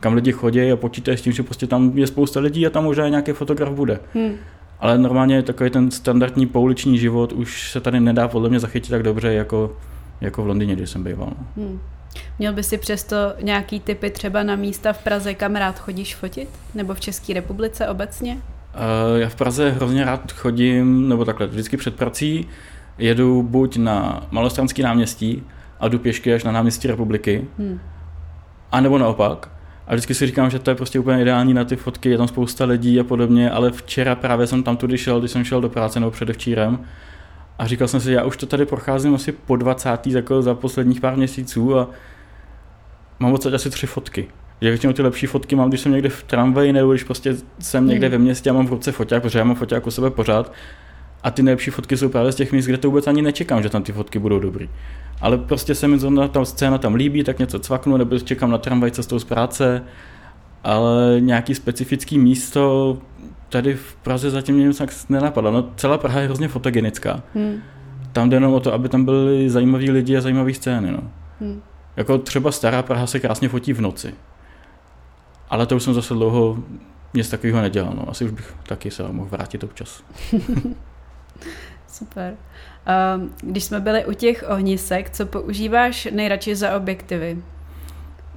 kam 0.00 0.14
lidi 0.14 0.32
chodí 0.32 0.72
a 0.72 0.76
počítají 0.76 1.18
s 1.18 1.22
tím, 1.22 1.32
že 1.32 1.42
prostě 1.42 1.66
tam 1.66 1.92
je 1.94 2.06
spousta 2.06 2.40
lidí 2.40 2.66
a 2.66 2.70
tam 2.70 2.84
možná 2.84 3.08
nějaký 3.08 3.32
fotograf 3.32 3.72
bude. 3.72 3.98
Mm. 4.14 4.32
Ale 4.80 4.98
normálně 4.98 5.42
takový 5.42 5.70
ten 5.70 5.90
standardní 5.90 6.46
pouliční 6.46 6.98
život 6.98 7.32
už 7.32 7.70
se 7.70 7.80
tady 7.80 8.00
nedá 8.00 8.28
podle 8.28 8.48
mě 8.48 8.60
zachytit 8.60 8.90
tak 8.90 9.02
dobře, 9.02 9.32
jako, 9.32 9.76
jako 10.20 10.42
v 10.42 10.46
Londýně, 10.46 10.76
kde 10.76 10.86
jsem 10.86 11.04
býval. 11.04 11.32
Mm. 11.56 11.78
Měl 12.38 12.52
by 12.52 12.62
si 12.62 12.78
přesto 12.78 13.16
nějaký 13.42 13.80
typy 13.80 14.10
třeba 14.10 14.42
na 14.42 14.56
místa 14.56 14.92
v 14.92 15.04
Praze, 15.04 15.34
kam 15.34 15.56
rád 15.56 15.78
chodíš 15.78 16.14
fotit? 16.14 16.48
Nebo 16.74 16.94
v 16.94 17.00
České 17.00 17.34
republice 17.34 17.88
obecně? 17.88 18.32
Uh, 18.34 19.20
já 19.20 19.28
v 19.28 19.34
Praze 19.34 19.70
hrozně 19.70 20.04
rád 20.04 20.32
chodím, 20.32 21.08
nebo 21.08 21.24
takhle, 21.24 21.46
vždycky 21.46 21.76
před 21.76 21.94
prací 21.94 22.48
jedu 22.98 23.42
buď 23.42 23.76
na 23.76 24.26
Malostranský 24.30 24.82
náměstí 24.82 25.42
a 25.80 25.88
jdu 25.88 25.98
pěšky 25.98 26.34
až 26.34 26.44
na 26.44 26.52
náměstí 26.52 26.88
republiky, 26.88 27.44
hmm. 27.58 27.80
a 28.72 28.80
nebo 28.80 28.98
naopak. 28.98 29.50
A 29.86 29.94
vždycky 29.94 30.14
si 30.14 30.26
říkám, 30.26 30.50
že 30.50 30.58
to 30.58 30.70
je 30.70 30.74
prostě 30.74 30.98
úplně 30.98 31.22
ideální 31.22 31.54
na 31.54 31.64
ty 31.64 31.76
fotky, 31.76 32.10
je 32.10 32.18
tam 32.18 32.28
spousta 32.28 32.64
lidí 32.64 33.00
a 33.00 33.04
podobně, 33.04 33.50
ale 33.50 33.70
včera 33.70 34.14
právě 34.14 34.46
jsem 34.46 34.62
tam 34.62 34.76
tudy 34.76 34.98
šel, 34.98 35.18
když 35.18 35.30
jsem 35.30 35.44
šel 35.44 35.60
do 35.60 35.68
práce 35.68 36.00
nebo 36.00 36.10
předevčírem 36.10 36.78
a 37.58 37.66
říkal 37.66 37.88
jsem 37.88 38.00
si, 38.00 38.12
já 38.12 38.24
už 38.24 38.36
to 38.36 38.46
tady 38.46 38.66
procházím 38.66 39.14
asi 39.14 39.32
po 39.32 39.56
20. 39.56 40.06
jako 40.06 40.42
za 40.42 40.54
posledních 40.54 41.00
pár 41.00 41.16
měsíců 41.16 41.78
a 41.78 41.88
mám 43.18 43.32
odsaď 43.32 43.52
asi 43.52 43.70
tři 43.70 43.86
fotky. 43.86 44.28
Že 44.60 44.68
většinou 44.68 44.92
ty 44.92 45.02
lepší 45.02 45.26
fotky 45.26 45.56
mám, 45.56 45.68
když 45.68 45.80
jsem 45.80 45.92
někde 45.92 46.08
v 46.08 46.22
tramvaji 46.22 46.72
nebo 46.72 46.92
když 46.92 47.04
prostě 47.04 47.36
jsem 47.58 47.86
někde 47.86 48.06
hmm. 48.06 48.12
ve 48.12 48.18
městě 48.18 48.50
a 48.50 48.52
mám 48.52 48.66
v 48.66 48.70
ruce 48.70 48.92
foťák, 48.92 49.22
protože 49.22 49.38
já 49.38 49.44
mám 49.44 49.56
foťák 49.56 49.86
u 49.86 49.90
sebe 49.90 50.10
pořád. 50.10 50.52
A 51.22 51.30
ty 51.30 51.42
nejlepší 51.42 51.70
fotky 51.70 51.96
jsou 51.96 52.08
právě 52.08 52.32
z 52.32 52.36
těch 52.36 52.52
míst, 52.52 52.66
kde 52.66 52.78
to 52.78 52.88
vůbec 52.88 53.06
ani 53.06 53.22
nečekám, 53.22 53.62
že 53.62 53.68
tam 53.68 53.82
ty 53.82 53.92
fotky 53.92 54.18
budou 54.18 54.38
dobrý. 54.38 54.68
Ale 55.20 55.38
prostě 55.38 55.74
se 55.74 55.88
mi 55.88 55.98
zrovna 55.98 56.28
ta 56.28 56.44
scéna 56.44 56.78
tam 56.78 56.94
líbí, 56.94 57.24
tak 57.24 57.38
něco 57.38 57.58
cvaknu, 57.58 57.96
nebo 57.96 58.18
čekám 58.18 58.50
na 58.50 58.58
tramvaj 58.58 58.90
cestou 58.90 59.18
z 59.18 59.24
práce. 59.24 59.82
Ale 60.64 61.16
nějaký 61.18 61.54
specifický 61.54 62.18
místo, 62.18 62.98
tady 63.54 63.74
v 63.74 63.96
Praze 63.96 64.30
zatím 64.30 64.54
mě 64.54 64.66
nic 64.66 65.08
nenapadlo. 65.08 65.50
No, 65.50 65.70
celá 65.76 65.98
Praha 65.98 66.20
je 66.20 66.26
hrozně 66.26 66.48
fotogenická. 66.48 67.22
Hmm. 67.34 67.62
Tam 68.12 68.30
jde 68.30 68.36
jenom 68.36 68.54
o 68.54 68.60
to, 68.60 68.72
aby 68.72 68.88
tam 68.88 69.04
byli 69.04 69.50
zajímaví 69.50 69.90
lidi 69.90 70.16
a 70.16 70.20
zajímavé 70.20 70.54
scény. 70.54 70.92
No. 70.92 71.10
Hmm. 71.40 71.62
Jako 71.96 72.18
třeba 72.18 72.52
stará 72.52 72.82
Praha 72.82 73.06
se 73.06 73.20
krásně 73.20 73.48
fotí 73.48 73.72
v 73.72 73.80
noci. 73.80 74.14
Ale 75.50 75.66
to 75.66 75.76
už 75.76 75.82
jsem 75.82 75.94
zase 75.94 76.14
dlouho 76.14 76.58
nic 77.14 77.30
takového 77.30 77.60
nedělal. 77.60 77.92
No. 77.96 78.10
Asi 78.10 78.24
už 78.24 78.30
bych 78.30 78.54
taky 78.66 78.90
se 78.90 79.02
mohl 79.02 79.28
vrátit 79.30 79.64
občas. 79.64 80.02
Super. 81.86 82.36
Když 83.42 83.64
jsme 83.64 83.80
byli 83.80 84.04
u 84.04 84.12
těch 84.12 84.44
ohnisek, 84.48 85.10
co 85.10 85.26
používáš 85.26 86.08
nejradši 86.12 86.56
za 86.56 86.76
objektivy? 86.76 87.42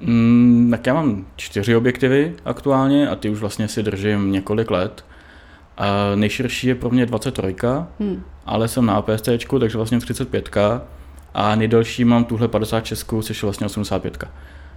Mm, 0.00 0.68
tak 0.70 0.86
já 0.86 0.94
mám 0.94 1.26
čtyři 1.36 1.76
objektivy 1.76 2.34
aktuálně 2.44 3.08
a 3.08 3.16
ty 3.16 3.30
už 3.30 3.38
vlastně 3.38 3.68
si 3.68 3.82
držím 3.82 4.32
několik 4.32 4.70
let. 4.70 5.04
A 5.78 6.14
nejširší 6.14 6.66
je 6.66 6.74
pro 6.74 6.90
mě 6.90 7.06
23, 7.06 7.42
hmm. 8.00 8.22
ale 8.46 8.68
jsem 8.68 8.86
na 8.86 8.94
APS, 8.94 9.22
takže 9.22 9.78
vlastně 9.78 10.00
35 10.00 10.56
a 11.34 11.54
nejdelší 11.54 12.04
mám 12.04 12.24
tuhle 12.24 12.48
56, 12.48 13.06
což 13.22 13.42
je 13.42 13.46
vlastně 13.46 13.66
85. 13.66 14.24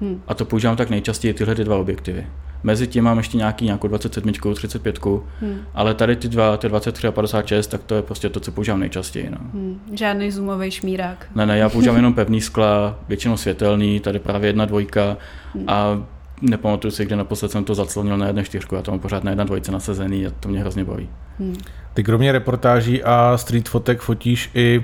Hmm. 0.02 0.22
A 0.28 0.34
to 0.34 0.46
používám 0.46 0.76
tak 0.76 0.90
nejčastěji 0.90 1.34
tyhle 1.34 1.56
ty 1.56 1.64
dva 1.64 1.78
objektivy. 1.78 2.28
Mezi 2.64 2.88
tím 2.88 3.04
mám 3.04 3.18
ještě 3.18 3.38
nějaký 3.38 3.66
nějakou 3.66 3.88
27, 3.88 4.34
35, 4.56 5.00
hmm. 5.42 5.60
ale 5.74 5.94
tady 5.94 6.16
ty 6.16 6.28
dva, 6.28 6.58
ty 6.58 6.70
23 6.70 7.08
a 7.08 7.12
56, 7.12 7.68
tak 7.68 7.84
to 7.84 7.96
je 7.96 8.02
prostě 8.02 8.30
to, 8.30 8.40
co 8.40 8.52
používám 8.52 8.80
nejčastěji. 8.80 9.30
No. 9.30 9.38
Hmm. 9.54 9.82
Žádný 9.94 10.32
zoomový 10.32 10.72
šmírák. 10.72 11.28
Ne, 11.36 11.46
ne, 11.46 11.58
já 11.58 11.70
používám 11.70 11.96
jenom 12.02 12.14
pevný 12.14 12.42
skla, 12.42 13.00
většinou 13.08 13.38
světelný, 13.38 14.00
tady 14.00 14.20
právě 14.20 14.50
jedna 14.50 14.66
dvojka 14.66 15.18
hmm. 15.56 15.66
a 15.68 16.04
nepamatuju 16.42 16.92
si, 16.92 17.06
kde 17.06 17.16
naposled 17.16 17.52
jsem 17.52 17.64
to 17.64 17.76
zaclonil 17.76 18.18
na 18.18 18.28
jedné 18.28 18.44
čtyřku, 18.44 18.76
já 18.76 18.82
to 18.82 18.92
mám 18.92 19.00
pořád 19.00 19.24
na 19.24 19.32
jedna 19.32 19.44
dvojce 19.44 19.72
nasazený 19.72 20.28
a 20.28 20.32
to 20.40 20.50
mě 20.50 20.60
hrozně 20.60 20.84
baví. 20.84 21.10
Hmm. 21.40 21.56
Ty 21.94 22.04
kromě 22.04 22.32
reportáží 22.32 23.04
a 23.04 23.38
street 23.38 23.70
fotek 23.70 24.00
fotíš 24.00 24.52
i 24.54 24.84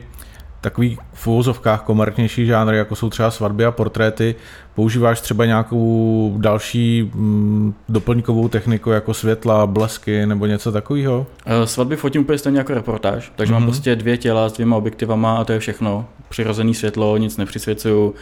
takový 0.61 0.97
v 1.13 1.27
úvozovkách 1.27 1.81
komerčnější 1.81 2.45
žánr, 2.45 2.73
jako 2.73 2.95
jsou 2.95 3.09
třeba 3.09 3.31
svatby 3.31 3.65
a 3.65 3.71
portréty, 3.71 4.35
používáš 4.75 5.21
třeba 5.21 5.45
nějakou 5.45 6.35
další 6.37 7.11
mm, 7.13 7.73
doplňkovou 7.89 8.47
techniku, 8.47 8.89
jako 8.89 9.13
světla, 9.13 9.67
blesky 9.67 10.25
nebo 10.25 10.45
něco 10.45 10.71
takového? 10.71 11.27
Eh, 11.45 11.67
svatby 11.67 11.95
fotím 11.95 12.21
úplně 12.21 12.37
stejně 12.37 12.57
jako 12.57 12.73
reportáž, 12.73 13.31
takže 13.35 13.51
mm-hmm. 13.51 13.55
mám 13.55 13.63
mhm. 13.63 13.71
prostě 13.71 13.95
dvě 13.95 14.17
těla 14.17 14.49
s 14.49 14.53
dvěma 14.53 14.75
objektivama 14.75 15.37
a 15.37 15.43
to 15.43 15.53
je 15.53 15.59
všechno. 15.59 16.05
Přirozený 16.29 16.73
světlo, 16.73 17.17
nic 17.17 17.37
nepřisvěcuju. 17.37 18.15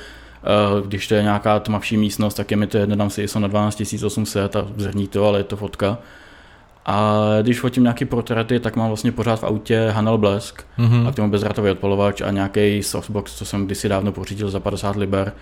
Eh, 0.46 0.88
když 0.88 1.08
to 1.08 1.16
je 1.16 1.24
nějaká 1.24 1.60
tmavší 1.60 1.98
místnost, 1.98 2.34
tak 2.34 2.52
je 2.52 2.58
mi 2.58 2.68
to 2.68 2.78
jedno, 2.78 2.96
dám 2.96 3.10
si 3.10 3.24
ISO 3.24 3.40
na 3.40 3.48
12800 3.48 4.56
a 4.56 4.68
zrní 4.78 5.08
to, 5.08 5.28
ale 5.28 5.40
je 5.40 5.44
to 5.44 5.56
fotka. 5.56 5.98
A 6.86 7.20
když 7.42 7.60
fotím 7.60 7.84
nějaký 7.84 8.06
portréty, 8.06 8.60
tak 8.60 8.76
mám 8.76 8.88
vlastně 8.88 9.12
pořád 9.12 9.40
v 9.40 9.44
autě 9.44 9.90
Hanel 9.90 10.18
Blesk 10.18 10.64
mm-hmm. 10.80 11.08
a 11.08 11.12
k 11.12 11.16
tomu 11.16 11.32
bezdrátový 11.32 11.72
odpolovač 11.72 12.22
a 12.22 12.32
nějaký 12.32 12.84
softbox, 12.84 13.36
co 13.36 13.46
jsem 13.46 13.66
kdysi 13.66 13.90
dávno 13.90 14.12
pořídil 14.12 14.50
za 14.50 14.60
50 14.60 14.96
liber. 14.96 15.34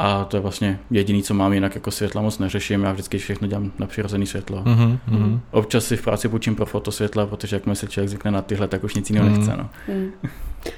A 0.00 0.24
to 0.24 0.36
je 0.36 0.40
vlastně 0.40 0.78
jediný, 0.90 1.22
co 1.22 1.34
mám, 1.34 1.52
jinak 1.52 1.74
jako 1.74 1.90
světla 1.90 2.22
moc 2.22 2.38
neřeším, 2.38 2.82
já 2.82 2.92
vždycky 2.92 3.18
všechno 3.18 3.48
dělám 3.48 3.72
na 3.78 3.86
přirozený 3.86 4.26
světlo. 4.26 4.62
Mm-hmm. 4.62 5.40
Občas 5.50 5.84
si 5.84 5.96
v 5.96 6.02
práci 6.02 6.28
půjčím 6.28 6.56
pro 6.56 6.66
fotosvětla, 6.66 7.26
protože 7.26 7.56
jak 7.56 7.76
se 7.76 7.86
člověk 7.86 8.08
zvykne 8.08 8.30
na 8.30 8.42
tyhle, 8.42 8.68
tak 8.68 8.84
už 8.84 8.94
nic 8.94 9.10
jiného 9.10 9.28
mm-hmm. 9.28 9.38
nechce. 9.38 9.56
No. 9.56 9.68
Mm. 9.88 10.10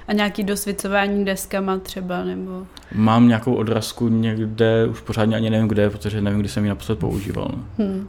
A 0.09 0.13
nějaký 0.13 0.45
dosvěcování 0.45 1.25
deskama 1.25 1.79
třeba, 1.79 2.25
nebo? 2.25 2.67
Mám 2.95 3.29
nějakou 3.29 3.55
odrazku 3.55 4.09
někde, 4.09 4.87
už 4.87 5.01
pořádně 5.01 5.37
ani 5.37 5.51
nevím 5.51 5.69
kde, 5.69 5.91
protože 5.91 6.21
nevím, 6.21 6.41
kdy 6.41 6.49
jsem 6.49 6.65
ji 6.65 6.69
naposled 6.69 6.99
používal. 6.99 7.51
No. 7.57 7.85
Mm. 7.85 8.09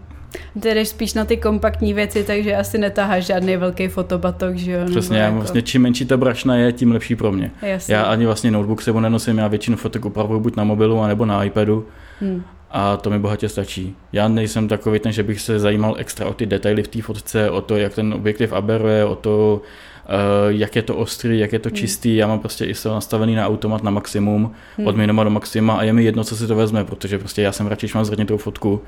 Ty 0.59 0.73
jdeš 0.73 0.87
spíš 0.87 1.13
na 1.13 1.25
ty 1.25 1.37
kompaktní 1.37 1.93
věci, 1.93 2.23
takže 2.23 2.55
asi 2.55 2.77
netáháš 2.77 3.25
žádný 3.25 3.57
velký 3.57 3.87
fotobatok, 3.87 4.55
že 4.55 4.71
jo? 4.71 4.79
Přesně, 4.89 5.17
jako... 5.17 5.35
vlastně 5.35 5.61
čím 5.61 5.81
menší 5.81 6.05
ta 6.05 6.17
brašna 6.17 6.55
je, 6.55 6.71
tím 6.71 6.91
lepší 6.91 7.15
pro 7.15 7.31
mě. 7.31 7.51
Jasně. 7.61 7.95
Já 7.95 8.03
ani 8.03 8.25
vlastně 8.25 8.51
notebook 8.51 8.81
sebou 8.81 8.99
nenosím, 8.99 9.37
já 9.37 9.47
většinu 9.47 9.77
fotek 9.77 10.05
upravuju 10.05 10.39
buď 10.39 10.55
na 10.55 10.63
mobilu, 10.63 11.05
nebo 11.07 11.25
na 11.25 11.43
iPadu. 11.43 11.87
Hmm. 12.21 12.43
A 12.71 12.97
to 12.97 13.09
mi 13.09 13.19
bohatě 13.19 13.49
stačí. 13.49 13.95
Já 14.13 14.27
nejsem 14.27 14.67
takový 14.67 14.99
ten, 14.99 15.11
že 15.11 15.23
bych 15.23 15.41
se 15.41 15.59
zajímal 15.59 15.95
extra 15.97 16.25
o 16.25 16.33
ty 16.33 16.45
detaily 16.45 16.83
v 16.83 16.87
té 16.87 17.01
fotce, 17.01 17.49
o 17.49 17.61
to, 17.61 17.77
jak 17.77 17.93
ten 17.93 18.13
objektiv 18.13 18.53
aberuje, 18.53 19.05
o 19.05 19.15
to, 19.15 19.61
Uh, 20.01 20.49
jak 20.49 20.75
je 20.75 20.81
to 20.81 20.95
ostrý, 20.95 21.39
jak 21.39 21.53
je 21.53 21.59
to 21.59 21.69
hmm. 21.69 21.75
čistý, 21.75 22.15
já 22.15 22.27
mám 22.27 22.39
prostě 22.39 22.65
i 22.65 22.73
nastavený 22.85 23.35
na 23.35 23.47
automat 23.47 23.83
na 23.83 23.91
maximum, 23.91 24.51
hmm. 24.77 24.87
od 24.87 24.95
minima 24.95 25.23
do 25.23 25.29
maxima 25.29 25.73
a 25.73 25.83
je 25.83 25.93
mi 25.93 26.03
jedno, 26.03 26.23
co 26.23 26.35
si 26.35 26.47
to 26.47 26.55
vezme, 26.55 26.83
protože 26.83 27.19
prostě 27.19 27.41
já 27.41 27.51
jsem 27.51 27.67
radši, 27.67 27.85
když 27.85 27.93
mám 27.93 28.05
zrnitou 28.05 28.37
fotku, 28.37 28.81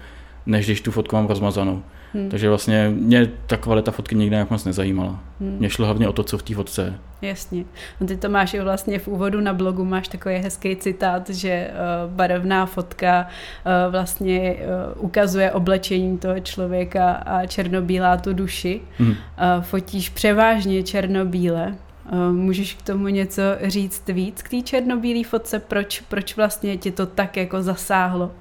než 0.46 0.66
když 0.66 0.82
tu 0.82 0.92
fotku 0.92 1.16
mám 1.16 1.28
rozmazanou. 1.28 1.84
Hmm. 2.14 2.30
Takže 2.30 2.50
vlastně 2.50 2.90
mě 2.96 3.32
ta 3.48 3.58
kvalita 3.58 3.92
fotky 3.92 4.16
nikdy 4.16 4.36
nějak 4.36 4.50
moc 4.50 4.66
nezajímala. 4.66 5.20
Hmm. 5.40 5.56
Mě 5.60 5.70
šlo 5.70 5.86
hlavně 5.86 6.08
o 6.08 6.14
to, 6.14 6.24
co 6.24 6.38
v 6.38 6.44
té 6.44 6.56
fotce 6.56 6.82
je. 6.82 6.94
Jasně. 7.30 7.66
No 8.02 8.08
ty 8.08 8.18
to 8.18 8.30
máš 8.30 8.54
i 8.54 8.60
vlastně 8.60 9.00
v 9.00 9.08
úvodu 9.08 9.42
na 9.42 9.54
blogu, 9.54 9.86
máš 9.86 10.08
takový 10.08 10.36
hezký 10.36 10.76
citát, 10.76 11.30
že 11.30 11.70
uh, 11.70 12.12
barevná 12.12 12.66
fotka 12.66 13.28
uh, 13.28 13.92
vlastně 13.92 14.56
uh, 14.96 15.06
ukazuje 15.06 15.52
oblečení 15.52 16.18
toho 16.18 16.40
člověka 16.40 17.12
a 17.12 17.46
černobílá 17.46 18.18
tu 18.18 18.34
duši. 18.34 18.82
Hmm. 18.98 19.10
Uh, 19.10 19.16
fotíš 19.62 20.10
převážně 20.10 20.84
černobíle. 20.84 21.76
Uh, 22.12 22.32
můžeš 22.32 22.74
k 22.74 22.82
tomu 22.82 23.08
něco 23.08 23.42
říct 23.64 24.08
víc 24.08 24.42
k 24.42 24.50
té 24.50 24.62
černobílé 24.62 25.24
fotce? 25.24 25.60
Proč, 25.60 26.00
proč 26.00 26.38
vlastně 26.38 26.78
ti 26.78 26.92
to 26.92 27.06
tak 27.06 27.38
jako 27.38 27.62
zasáhlo? 27.62 28.32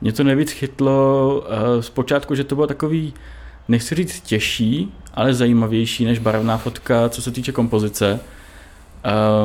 Mě 0.00 0.12
to 0.12 0.24
nejvíc 0.24 0.50
chytlo 0.50 1.40
uh, 1.40 1.80
zpočátku, 1.80 2.34
že 2.34 2.44
to 2.44 2.54
bylo 2.54 2.66
takový, 2.66 3.14
nechci 3.68 3.94
říct 3.94 4.20
těžší, 4.20 4.94
ale 5.14 5.34
zajímavější 5.34 6.04
než 6.04 6.18
barevná 6.18 6.58
fotka, 6.58 7.08
co 7.08 7.22
se 7.22 7.30
týče 7.30 7.52
kompozice. 7.52 8.20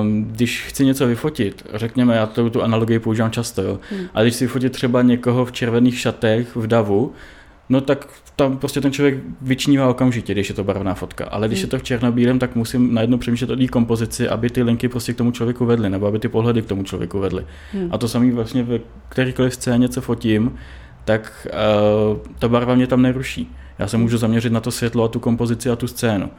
Um, 0.02 0.24
když 0.24 0.64
chci 0.64 0.86
něco 0.86 1.08
vyfotit, 1.08 1.64
řekněme, 1.74 2.16
já 2.16 2.26
tu, 2.26 2.50
tu 2.50 2.64
analogii 2.64 3.00
používám 3.00 3.32
často, 3.32 3.62
jo, 3.62 3.80
hmm. 3.92 4.08
ale 4.14 4.26
když 4.26 4.36
si 4.36 4.46
vyfotit 4.46 4.74
třeba 4.74 5.02
někoho 5.02 5.46
v 5.46 5.52
červených 5.52 6.00
šatech 6.00 6.56
v 6.56 6.68
davu, 6.68 7.14
no 7.70 7.82
tak 7.82 8.08
tam 8.36 8.58
prostě 8.58 8.82
ten 8.82 8.92
člověk 8.92 9.18
vyčnívá 9.42 9.90
okamžitě, 9.90 10.34
když 10.34 10.50
je 10.50 10.56
to 10.56 10.64
barevná 10.64 10.94
fotka. 10.94 11.26
Ale 11.26 11.48
když 11.48 11.60
hmm. 11.60 11.66
je 11.66 11.70
to 11.70 11.80
v 11.80 11.84
černobílém, 11.84 12.40
tak 12.40 12.56
musím 12.56 12.94
najednou 12.94 13.18
přemýšlet 13.18 13.50
o 13.50 13.56
té 13.56 13.68
kompozici, 13.68 14.30
aby 14.30 14.50
ty 14.50 14.64
linky 14.64 14.90
prostě 14.90 15.14
k 15.14 15.18
tomu 15.18 15.32
člověku 15.32 15.66
vedly, 15.66 15.90
nebo 15.90 16.08
aby 16.08 16.20
ty 16.20 16.28
pohledy 16.28 16.62
k 16.62 16.66
tomu 16.66 16.84
člověku 16.84 17.20
vedly. 17.20 17.46
Hmm. 17.74 17.90
A 17.92 17.98
to 17.98 18.08
samé 18.08 18.32
vlastně 18.32 18.64
v 18.64 18.80
kterékoliv 19.10 19.54
scéně, 19.54 19.90
co 19.90 20.02
fotím, 20.02 20.56
tak 21.06 21.48
uh, 22.12 22.18
ta 22.40 22.48
barva 22.48 22.76
mě 22.76 22.88
tam 22.88 23.02
neruší. 23.02 23.56
Já 23.80 23.88
se 23.88 23.98
můžu 23.98 24.18
zaměřit 24.18 24.54
na 24.54 24.60
to 24.60 24.72
světlo 24.72 25.04
a 25.04 25.08
tu 25.08 25.20
kompozici 25.20 25.70
a 25.70 25.76
tu 25.76 25.88
scénu. 25.88 26.30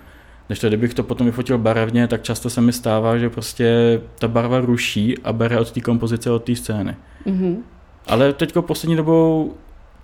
Než 0.48 0.58
to, 0.58 0.68
kdybych 0.68 0.94
to 0.94 1.02
potom 1.02 1.26
vyfotil 1.26 1.58
barevně, 1.58 2.08
tak 2.08 2.22
často 2.22 2.50
se 2.50 2.60
mi 2.60 2.72
stává, 2.72 3.18
že 3.18 3.30
prostě 3.30 4.00
ta 4.18 4.28
barva 4.28 4.60
ruší 4.60 5.18
a 5.18 5.32
bere 5.32 5.60
od 5.60 5.72
té 5.72 5.80
kompozice, 5.80 6.30
od 6.30 6.44
té 6.44 6.56
scény. 6.56 6.96
Mm-hmm. 7.26 7.56
Ale 8.06 8.32
teďko 8.32 8.62
poslední 8.62 8.96
dobou 8.96 9.54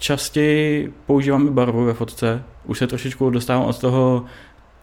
častěji 0.03 0.95
používáme 1.07 1.51
barvu 1.51 1.85
ve 1.85 1.95
fotce. 1.95 2.43
Už 2.65 2.79
se 2.79 2.87
trošičku 2.87 3.31
dostávám 3.31 3.65
od 3.65 3.79
toho, 3.79 4.25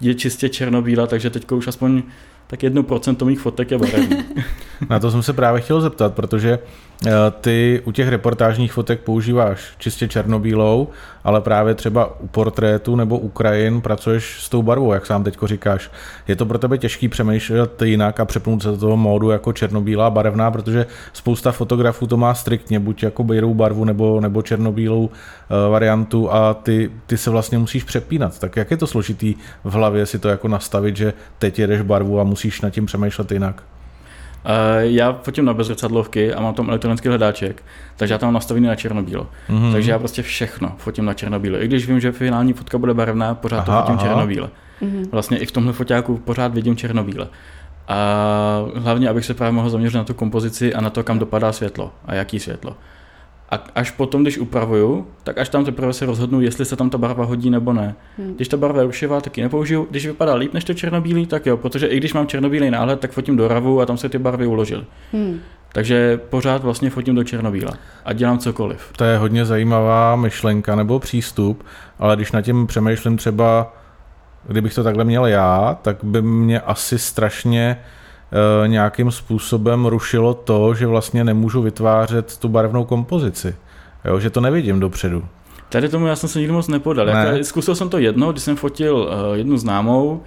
je 0.01 0.15
čistě 0.15 0.49
černobíla, 0.49 1.07
takže 1.07 1.29
teď 1.29 1.51
už 1.51 1.67
aspoň 1.67 2.03
tak 2.47 2.63
jedno 2.63 2.83
procento 2.83 3.25
mých 3.25 3.39
fotek 3.39 3.71
je 3.71 3.77
barevný. 3.77 4.17
Na 4.89 4.99
to 4.99 5.11
jsem 5.11 5.23
se 5.23 5.33
právě 5.33 5.61
chtěl 5.61 5.81
zeptat, 5.81 6.13
protože 6.15 6.59
ty 7.41 7.82
u 7.86 7.91
těch 7.91 8.08
reportážních 8.08 8.74
fotek 8.74 9.00
používáš 9.00 9.74
čistě 9.77 10.08
černobílou, 10.08 10.88
ale 11.24 11.41
právě 11.41 11.75
třeba 11.75 12.22
u 12.22 12.27
portrétu 12.27 12.96
nebo 12.96 13.20
u 13.20 13.29
krajin 13.29 13.82
pracuješ 13.82 14.44
s 14.44 14.50
tou 14.50 14.62
barvou, 14.62 14.94
jak 14.94 15.06
sám 15.06 15.24
teďko 15.24 15.48
říkáš. 15.48 15.91
Je 16.27 16.36
to 16.36 16.46
pro 16.46 16.58
tebe 16.58 16.77
těžký 16.77 17.08
přemýšlet 17.08 17.82
jinak 17.82 18.20
a 18.20 18.25
přepnout 18.25 18.63
se 18.63 18.68
do 18.68 18.77
toho 18.77 18.98
módu 18.98 19.29
jako 19.29 19.53
černobílá, 19.53 20.10
barevná, 20.10 20.51
protože 20.51 20.86
spousta 21.13 21.51
fotografů 21.51 22.08
to 22.08 22.18
má 22.18 22.34
striktně, 22.34 22.79
buď 22.79 23.03
jako 23.03 23.24
bílou 23.24 23.53
barvu 23.53 23.86
nebo, 23.86 24.22
nebo 24.22 24.41
černobílou 24.41 25.06
uh, 25.06 25.10
variantu 25.72 26.34
a 26.34 26.53
ty, 26.53 26.91
ty 27.06 27.18
se 27.18 27.29
vlastně 27.29 27.58
musíš 27.58 27.84
přepínat. 27.84 28.39
Tak 28.39 28.56
jak 28.56 28.72
je 28.72 28.77
to 28.77 28.88
složitý 28.88 29.36
v 29.63 29.74
hlavě 29.74 30.06
si 30.06 30.20
to 30.20 30.29
jako 30.29 30.48
nastavit, 30.48 30.98
že 30.98 31.13
teď 31.38 31.60
jedeš 31.60 31.82
barvu 31.82 32.20
a 32.20 32.24
musíš 32.24 32.62
nad 32.62 32.70
tím 32.70 32.86
přemýšlet 32.86 33.32
jinak? 33.32 33.63
Uh, 34.46 34.84
já 34.84 35.19
fotím 35.24 35.46
na 35.46 35.53
bezrcadlovky 35.53 36.34
a 36.34 36.41
mám 36.41 36.53
tam 36.53 36.69
elektronický 36.69 37.08
hledáček, 37.08 37.63
takže 37.96 38.13
já 38.13 38.17
tam 38.17 38.27
mám 38.27 38.34
nastavený 38.34 38.67
na 38.67 38.75
černobílo. 38.75 39.27
Mm-hmm. 39.50 39.72
Takže 39.72 39.91
já 39.91 40.00
prostě 40.00 40.22
všechno 40.22 40.72
fotím 40.77 41.05
na 41.05 41.13
černobílo. 41.13 41.63
I 41.63 41.67
když 41.67 41.88
vím, 41.88 42.00
že 42.00 42.12
finální 42.12 42.53
fotka 42.53 42.77
bude 42.77 42.93
barevná, 42.93 43.36
pořád 43.36 43.69
aha, 43.69 43.81
to 43.81 43.88
fotím 43.88 44.00
aha. 44.00 44.08
černobíle. 44.08 44.50
Mm-hmm. 44.81 45.10
Vlastně 45.12 45.38
i 45.38 45.46
v 45.46 45.51
tomhle 45.51 45.74
foťáku 45.74 46.17
pořád 46.17 46.53
vidím 46.53 46.75
černobíle. 46.75 47.27
A 47.88 48.65
hlavně, 48.75 49.10
abych 49.10 49.25
se 49.25 49.34
právě 49.34 49.51
mohl 49.51 49.69
zaměřit 49.69 49.98
na 49.98 50.03
tu 50.03 50.13
kompozici 50.13 50.74
a 50.74 50.81
na 50.81 50.89
to, 50.89 51.03
kam 51.03 51.19
dopadá 51.19 51.51
světlo 51.51 51.91
a 52.05 52.15
jaký 52.15 52.39
světlo. 52.39 52.77
A 53.51 53.63
až 53.75 53.91
potom, 53.91 54.22
když 54.22 54.38
upravuju, 54.38 55.08
tak 55.24 55.38
až 55.38 55.50
tam 55.50 55.65
teprve 55.65 55.94
se 55.94 56.06
rozhodnu, 56.06 56.41
jestli 56.41 56.65
se 56.65 56.75
tam 56.75 56.89
ta 56.89 56.98
barva 56.98 57.25
hodí 57.25 57.50
nebo 57.50 57.74
ne. 57.74 57.96
Hmm. 58.18 58.36
Když 58.36 58.48
ta 58.48 58.58
barva 58.58 58.79
je 58.79 58.86
rušivá, 58.86 59.22
tak 59.22 59.38
ji 59.38 59.44
nepoužiju. 59.44 59.88
Když 59.89 60.08
vypadá 60.08 60.36
líp 60.36 60.53
než 60.53 60.63
to 60.63 60.74
černobílý, 60.74 61.25
tak 61.25 61.46
jo, 61.46 61.58
protože 61.58 61.88
i 61.88 61.98
když 61.98 62.13
mám 62.13 62.27
černobílý 62.27 62.70
náhled, 62.70 63.00
tak 63.00 63.12
fotím 63.12 63.38
do 63.38 63.48
ravu 63.48 63.82
a 63.82 63.86
tam 63.86 63.98
se 63.98 64.10
ty 64.10 64.18
barvy 64.18 64.46
uložily. 64.46 64.84
Hmm. 65.13 65.39
Takže 65.74 66.18
pořád 66.18 66.63
vlastně 66.63 66.89
fotím 66.89 67.15
do 67.15 67.24
černobíla 67.24 67.72
a 68.06 68.13
dělám 68.13 68.39
cokoliv. 68.39 68.91
To 68.98 69.03
je 69.03 69.18
hodně 69.18 69.46
zajímavá 69.46 70.15
myšlenka 70.15 70.75
nebo 70.75 71.00
přístup, 71.00 71.63
ale 72.00 72.15
když 72.15 72.32
na 72.32 72.41
tím 72.41 72.68
přemýšlím 72.68 73.18
třeba, 73.18 73.74
kdybych 74.48 74.74
to 74.74 74.84
takhle 74.84 75.03
měl 75.03 75.25
já, 75.25 75.77
tak 75.82 75.98
by 76.03 76.22
mě 76.22 76.60
asi 76.60 77.00
strašně 77.00 77.77
nějakým 78.65 79.12
způsobem 79.12 79.86
rušilo 79.86 80.33
to, 80.33 80.74
že 80.74 80.88
vlastně 80.88 81.24
nemůžu 81.24 81.62
vytvářet 81.62 82.38
tu 82.38 82.50
barevnou 82.50 82.86
kompozici. 82.86 83.55
Jo, 84.05 84.19
že 84.19 84.29
to 84.29 84.41
nevidím 84.41 84.79
dopředu. 84.79 85.25
Tady 85.69 85.89
tomu 85.89 86.07
já 86.07 86.15
jsem 86.15 86.29
se 86.29 86.39
nikdy 86.39 86.53
moc 86.53 86.67
nepodal. 86.67 87.05
Ne. 87.05 87.31
Já 87.38 87.43
zkusil 87.43 87.75
jsem 87.75 87.89
to 87.89 87.97
jedno, 87.97 88.32
když 88.32 88.43
jsem 88.43 88.56
fotil 88.56 88.95
uh, 88.95 89.38
jednu 89.38 89.58
známou 89.58 90.23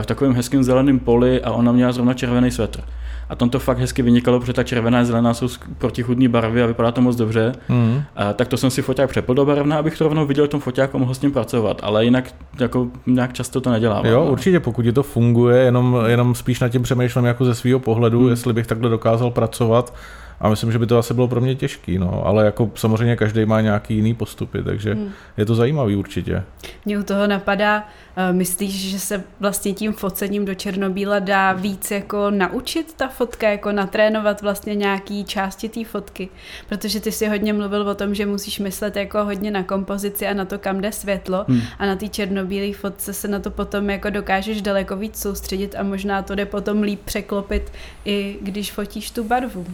v 0.00 0.06
takovém 0.06 0.34
hezkém 0.34 0.62
zeleném 0.62 0.98
poli 0.98 1.42
a 1.42 1.50
ona 1.50 1.72
měla 1.72 1.92
zrovna 1.92 2.14
červený 2.14 2.50
svetr 2.50 2.80
a 3.28 3.36
tam 3.36 3.50
to 3.50 3.58
fakt 3.58 3.78
hezky 3.78 4.02
vynikalo, 4.02 4.40
protože 4.40 4.52
ta 4.52 4.62
červená 4.62 5.00
a 5.00 5.04
zelená 5.04 5.34
jsou 5.34 5.48
protichudní 5.78 6.28
barvy 6.28 6.62
a 6.62 6.66
vypadá 6.66 6.92
to 6.92 7.00
moc 7.00 7.16
dobře. 7.16 7.52
Mm. 7.68 8.02
A, 8.16 8.32
tak 8.32 8.48
to 8.48 8.56
jsem 8.56 8.70
si 8.70 8.82
foťák 8.82 9.10
přepl 9.10 9.34
do 9.34 9.46
barevna, 9.46 9.78
abych 9.78 9.98
to 9.98 10.04
rovnou 10.04 10.26
viděl 10.26 10.46
v 10.46 10.48
tom 10.48 10.60
foťáku 10.60 10.96
a 10.96 11.00
mohl 11.00 11.14
s 11.14 11.18
tím 11.18 11.32
pracovat, 11.32 11.80
ale 11.82 12.04
jinak 12.04 12.34
jako 12.60 12.86
nějak 13.06 13.32
často 13.32 13.60
to 13.60 13.70
nedělám. 13.70 14.06
Jo, 14.06 14.24
no. 14.24 14.32
určitě, 14.32 14.60
pokud 14.60 14.82
ti 14.82 14.92
to 14.92 15.02
funguje, 15.02 15.58
jenom, 15.58 15.98
jenom 16.06 16.34
spíš 16.34 16.60
nad 16.60 16.68
tím 16.68 16.82
přemýšlím 16.82 17.24
jako 17.24 17.44
ze 17.44 17.54
svého 17.54 17.80
pohledu, 17.80 18.20
mm. 18.20 18.28
jestli 18.28 18.52
bych 18.52 18.66
takhle 18.66 18.90
dokázal 18.90 19.30
pracovat 19.30 19.94
a 20.40 20.48
myslím, 20.48 20.72
že 20.72 20.78
by 20.78 20.86
to 20.86 20.98
asi 20.98 21.14
bylo 21.14 21.28
pro 21.28 21.40
mě 21.40 21.54
těžký, 21.54 21.98
no, 21.98 22.26
ale 22.26 22.44
jako 22.44 22.70
samozřejmě 22.74 23.16
každý 23.16 23.44
má 23.44 23.60
nějaký 23.60 23.94
jiný 23.94 24.14
postupy, 24.14 24.62
takže 24.62 24.94
hmm. 24.94 25.10
je 25.36 25.46
to 25.46 25.54
zajímavý 25.54 25.96
určitě. 25.96 26.42
Mě 26.84 26.98
u 26.98 27.02
toho 27.02 27.26
napadá, 27.26 27.78
uh, 27.80 28.36
myslíš, 28.36 28.90
že 28.90 28.98
se 28.98 29.24
vlastně 29.40 29.72
tím 29.72 29.92
focením 29.92 30.44
do 30.44 30.54
černobíla 30.54 31.18
dá 31.18 31.52
víc 31.52 31.90
jako 31.90 32.30
naučit 32.30 32.94
ta 32.96 33.08
fotka, 33.08 33.48
jako 33.48 33.72
natrénovat 33.72 34.42
vlastně 34.42 34.74
nějaký 34.74 35.24
části 35.24 35.68
té 35.68 35.84
fotky, 35.84 36.28
protože 36.68 37.00
ty 37.00 37.12
si 37.12 37.28
hodně 37.28 37.52
mluvil 37.52 37.88
o 37.88 37.94
tom, 37.94 38.14
že 38.14 38.26
musíš 38.26 38.58
myslet 38.58 38.96
jako 38.96 39.24
hodně 39.24 39.50
na 39.50 39.62
kompozici 39.62 40.26
a 40.26 40.34
na 40.34 40.44
to, 40.44 40.58
kam 40.58 40.80
jde 40.80 40.92
světlo 40.92 41.44
hmm. 41.48 41.60
a 41.78 41.86
na 41.86 41.96
té 41.96 42.08
černobílé 42.08 42.72
fotce 42.72 43.12
se 43.12 43.28
na 43.28 43.38
to 43.38 43.50
potom 43.50 43.90
jako 43.90 44.10
dokážeš 44.10 44.62
daleko 44.62 44.96
víc 44.96 45.20
soustředit 45.20 45.74
a 45.78 45.82
možná 45.82 46.22
to 46.22 46.34
jde 46.34 46.46
potom 46.46 46.82
líp 46.82 47.00
překlopit 47.04 47.72
i 48.04 48.36
když 48.42 48.72
fotíš 48.72 49.10
tu 49.10 49.24
barvu 49.24 49.66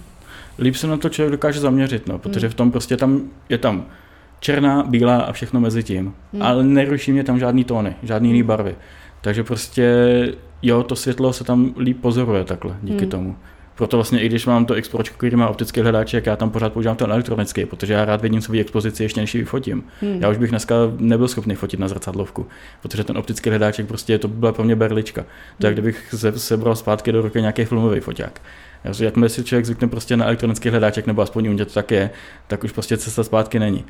líp 0.58 0.76
se 0.76 0.86
na 0.86 0.96
to 0.96 1.08
člověk 1.08 1.32
dokáže 1.32 1.60
zaměřit, 1.60 2.08
no, 2.08 2.18
protože 2.18 2.46
hmm. 2.46 2.52
v 2.52 2.54
tom 2.54 2.70
prostě 2.70 2.96
tam 2.96 3.20
je 3.48 3.58
tam 3.58 3.84
černá, 4.40 4.82
bílá 4.82 5.16
a 5.16 5.32
všechno 5.32 5.60
mezi 5.60 5.82
tím. 5.82 6.14
Hmm. 6.32 6.42
Ale 6.42 6.64
neruší 6.64 7.12
mě 7.12 7.24
tam 7.24 7.38
žádný 7.38 7.64
tóny, 7.64 7.96
žádný 8.02 8.28
jiný 8.28 8.40
hmm. 8.40 8.48
barvy. 8.48 8.74
Takže 9.20 9.44
prostě 9.44 9.86
jo, 10.62 10.82
to 10.82 10.96
světlo 10.96 11.32
se 11.32 11.44
tam 11.44 11.74
líp 11.78 12.00
pozoruje 12.00 12.44
takhle, 12.44 12.76
díky 12.82 13.00
hmm. 13.00 13.10
tomu. 13.10 13.36
Proto 13.74 13.96
vlastně 13.96 14.20
i 14.20 14.28
když 14.28 14.46
mám 14.46 14.66
to 14.66 14.74
Expročko, 14.74 15.16
který 15.16 15.36
má 15.36 15.48
optický 15.48 15.80
hledáček, 15.80 16.26
já 16.26 16.36
tam 16.36 16.50
pořád 16.50 16.72
používám 16.72 16.96
ten 16.96 17.10
elektronický, 17.10 17.66
protože 17.66 17.92
já 17.92 18.04
rád 18.04 18.22
vidím 18.22 18.40
svou 18.40 18.58
expozici 18.58 19.02
ještě 19.02 19.20
než 19.20 19.34
ji 19.34 19.40
vyfotím. 19.40 19.84
Hmm. 20.00 20.18
Já 20.22 20.28
už 20.28 20.36
bych 20.36 20.50
dneska 20.50 20.74
nebyl 20.98 21.28
schopný 21.28 21.54
fotit 21.54 21.80
na 21.80 21.88
zrcadlovku, 21.88 22.46
protože 22.82 23.04
ten 23.04 23.18
optický 23.18 23.50
hledáček 23.50 23.86
prostě 23.86 24.18
to 24.18 24.28
byla 24.28 24.52
pro 24.52 24.64
mě 24.64 24.76
berlička. 24.76 25.20
Hmm. 25.20 25.28
Tak 25.58 25.72
kdybych 25.72 26.14
se, 26.14 26.38
sebral 26.38 26.76
zpátky 26.76 27.12
do 27.12 27.22
ruky 27.22 27.40
nějaký 27.40 27.64
filmový 27.64 28.00
foťák. 28.00 28.40
Jakmile 29.00 29.28
si 29.28 29.44
člověk 29.44 29.66
zvykne 29.66 29.88
prostě 29.88 30.16
na 30.16 30.24
elektronický 30.24 30.68
hledáček, 30.68 31.06
nebo 31.06 31.22
aspoň 31.22 31.46
u 31.46 31.52
mě 31.52 31.64
to 31.64 31.72
tak 31.72 31.90
je, 31.90 32.10
tak 32.46 32.64
už 32.64 32.72
prostě 32.72 32.96
cesta 32.96 33.24
zpátky 33.24 33.58
není. 33.58 33.84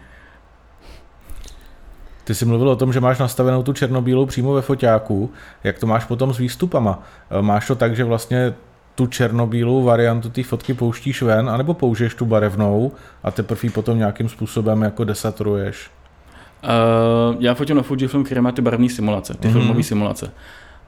Ty 2.24 2.35
jsi 2.35 2.44
mluvil 2.44 2.68
o 2.68 2.76
tom, 2.76 2.92
že 2.92 3.00
máš 3.00 3.18
nastavenou 3.18 3.62
tu 3.62 3.72
černobílou 3.72 4.26
přímo 4.26 4.52
ve 4.52 4.62
foťáku. 4.62 5.33
Jak 5.64 5.78
to 5.78 5.87
máš 5.87 6.04
potom 6.04 6.35
s 6.35 6.38
výstupama? 6.38 7.02
E, 7.30 7.42
máš 7.42 7.66
to 7.66 7.74
tak, 7.74 7.96
že 7.96 8.04
vlastně 8.04 8.54
tu 8.94 9.07
černobílou 9.07 9.83
variantu 9.83 10.30
té 10.30 10.42
fotky 10.42 10.74
pouštíš 10.74 11.22
ven, 11.22 11.50
anebo 11.50 11.74
použiješ 11.74 12.14
tu 12.14 12.26
barevnou 12.26 12.92
a 13.22 13.30
teprve 13.30 13.61
ji 13.62 13.70
potom 13.70 13.98
nějakým 13.98 14.28
způsobem 14.28 14.83
jako 14.83 15.04
desaturuješ? 15.04 15.90
Uh, 16.64 17.37
já 17.38 17.54
fotím 17.54 17.76
na 17.76 17.83
Fujifilm, 17.83 18.24
který 18.24 18.40
má 18.40 18.52
ty 18.52 18.62
barevné 18.62 18.88
simulace, 18.88 19.35
ty 19.35 19.48
mm-hmm. 19.48 19.52
filmové 19.52 19.83
simulace 19.83 20.30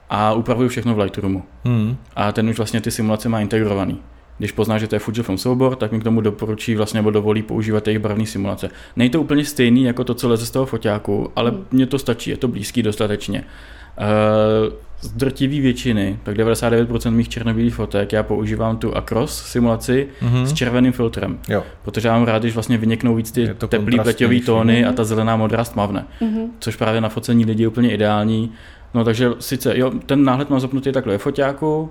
a 0.09 0.33
upravuju 0.33 0.69
všechno 0.69 0.95
v 0.95 0.99
Lightroomu. 0.99 1.43
Hmm. 1.63 1.97
A 2.15 2.31
ten 2.31 2.49
už 2.49 2.57
vlastně 2.57 2.81
ty 2.81 2.91
simulace 2.91 3.29
má 3.29 3.39
integrovaný. 3.39 4.01
Když 4.37 4.51
pozná, 4.51 4.77
že 4.77 4.87
to 4.87 4.95
je 4.95 4.99
Fujifilm 4.99 5.37
soubor, 5.37 5.75
tak 5.75 5.91
mi 5.91 5.99
k 5.99 6.03
tomu 6.03 6.21
doporučí 6.21 6.75
vlastně 6.75 6.97
nebo 6.97 7.11
dovolí 7.11 7.41
používat 7.41 7.87
jejich 7.87 7.99
barevné 7.99 8.25
simulace. 8.25 8.69
Není 8.95 9.09
to 9.09 9.21
úplně 9.21 9.45
stejný 9.45 9.83
jako 9.83 10.03
to, 10.03 10.13
co 10.13 10.29
leze 10.29 10.45
z 10.45 10.51
toho 10.51 10.65
foťáku, 10.65 11.31
ale 11.35 11.51
hmm. 11.51 11.65
mně 11.71 11.85
to 11.85 11.99
stačí, 11.99 12.29
je 12.29 12.37
to 12.37 12.47
blízký 12.47 12.83
dostatečně. 12.83 13.43
Uh, 13.97 14.73
z 15.01 15.11
drtivý 15.11 15.61
většiny, 15.61 16.19
tak 16.23 16.37
99% 16.37 17.11
mých 17.11 17.29
černobílých 17.29 17.75
fotek, 17.75 18.13
já 18.13 18.23
používám 18.23 18.77
tu 18.77 18.97
Acros 18.97 19.43
simulaci 19.43 20.07
mm-hmm. 20.21 20.43
s 20.43 20.53
červeným 20.53 20.91
filtrem. 20.91 21.39
Jo. 21.49 21.63
Protože 21.83 22.07
já 22.07 22.13
mám 22.13 22.23
rád, 22.23 22.41
když 22.41 22.53
vlastně 22.53 22.77
vyniknou 22.77 23.15
víc 23.15 23.31
ty 23.31 23.49
teplý 23.67 23.99
pleťový 23.99 24.41
tóny 24.41 24.83
mm-hmm. 24.83 24.89
a 24.89 24.91
ta 24.91 25.03
zelená 25.03 25.35
modrá 25.35 25.63
stmavne. 25.63 26.05
Mm-hmm. 26.21 26.47
Což 26.59 26.75
právě 26.75 27.01
na 27.01 27.09
focení 27.09 27.45
lidí 27.45 27.61
je 27.61 27.67
úplně 27.67 27.93
ideální. 27.93 28.51
No 28.97 29.03
takže 29.03 29.29
sice, 29.39 29.77
jo, 29.77 29.91
ten 30.05 30.23
náhled 30.23 30.49
mám 30.49 30.59
zapnutý 30.59 30.91
takhle 30.91 31.13
ve 31.13 31.17
foťáku, 31.17 31.89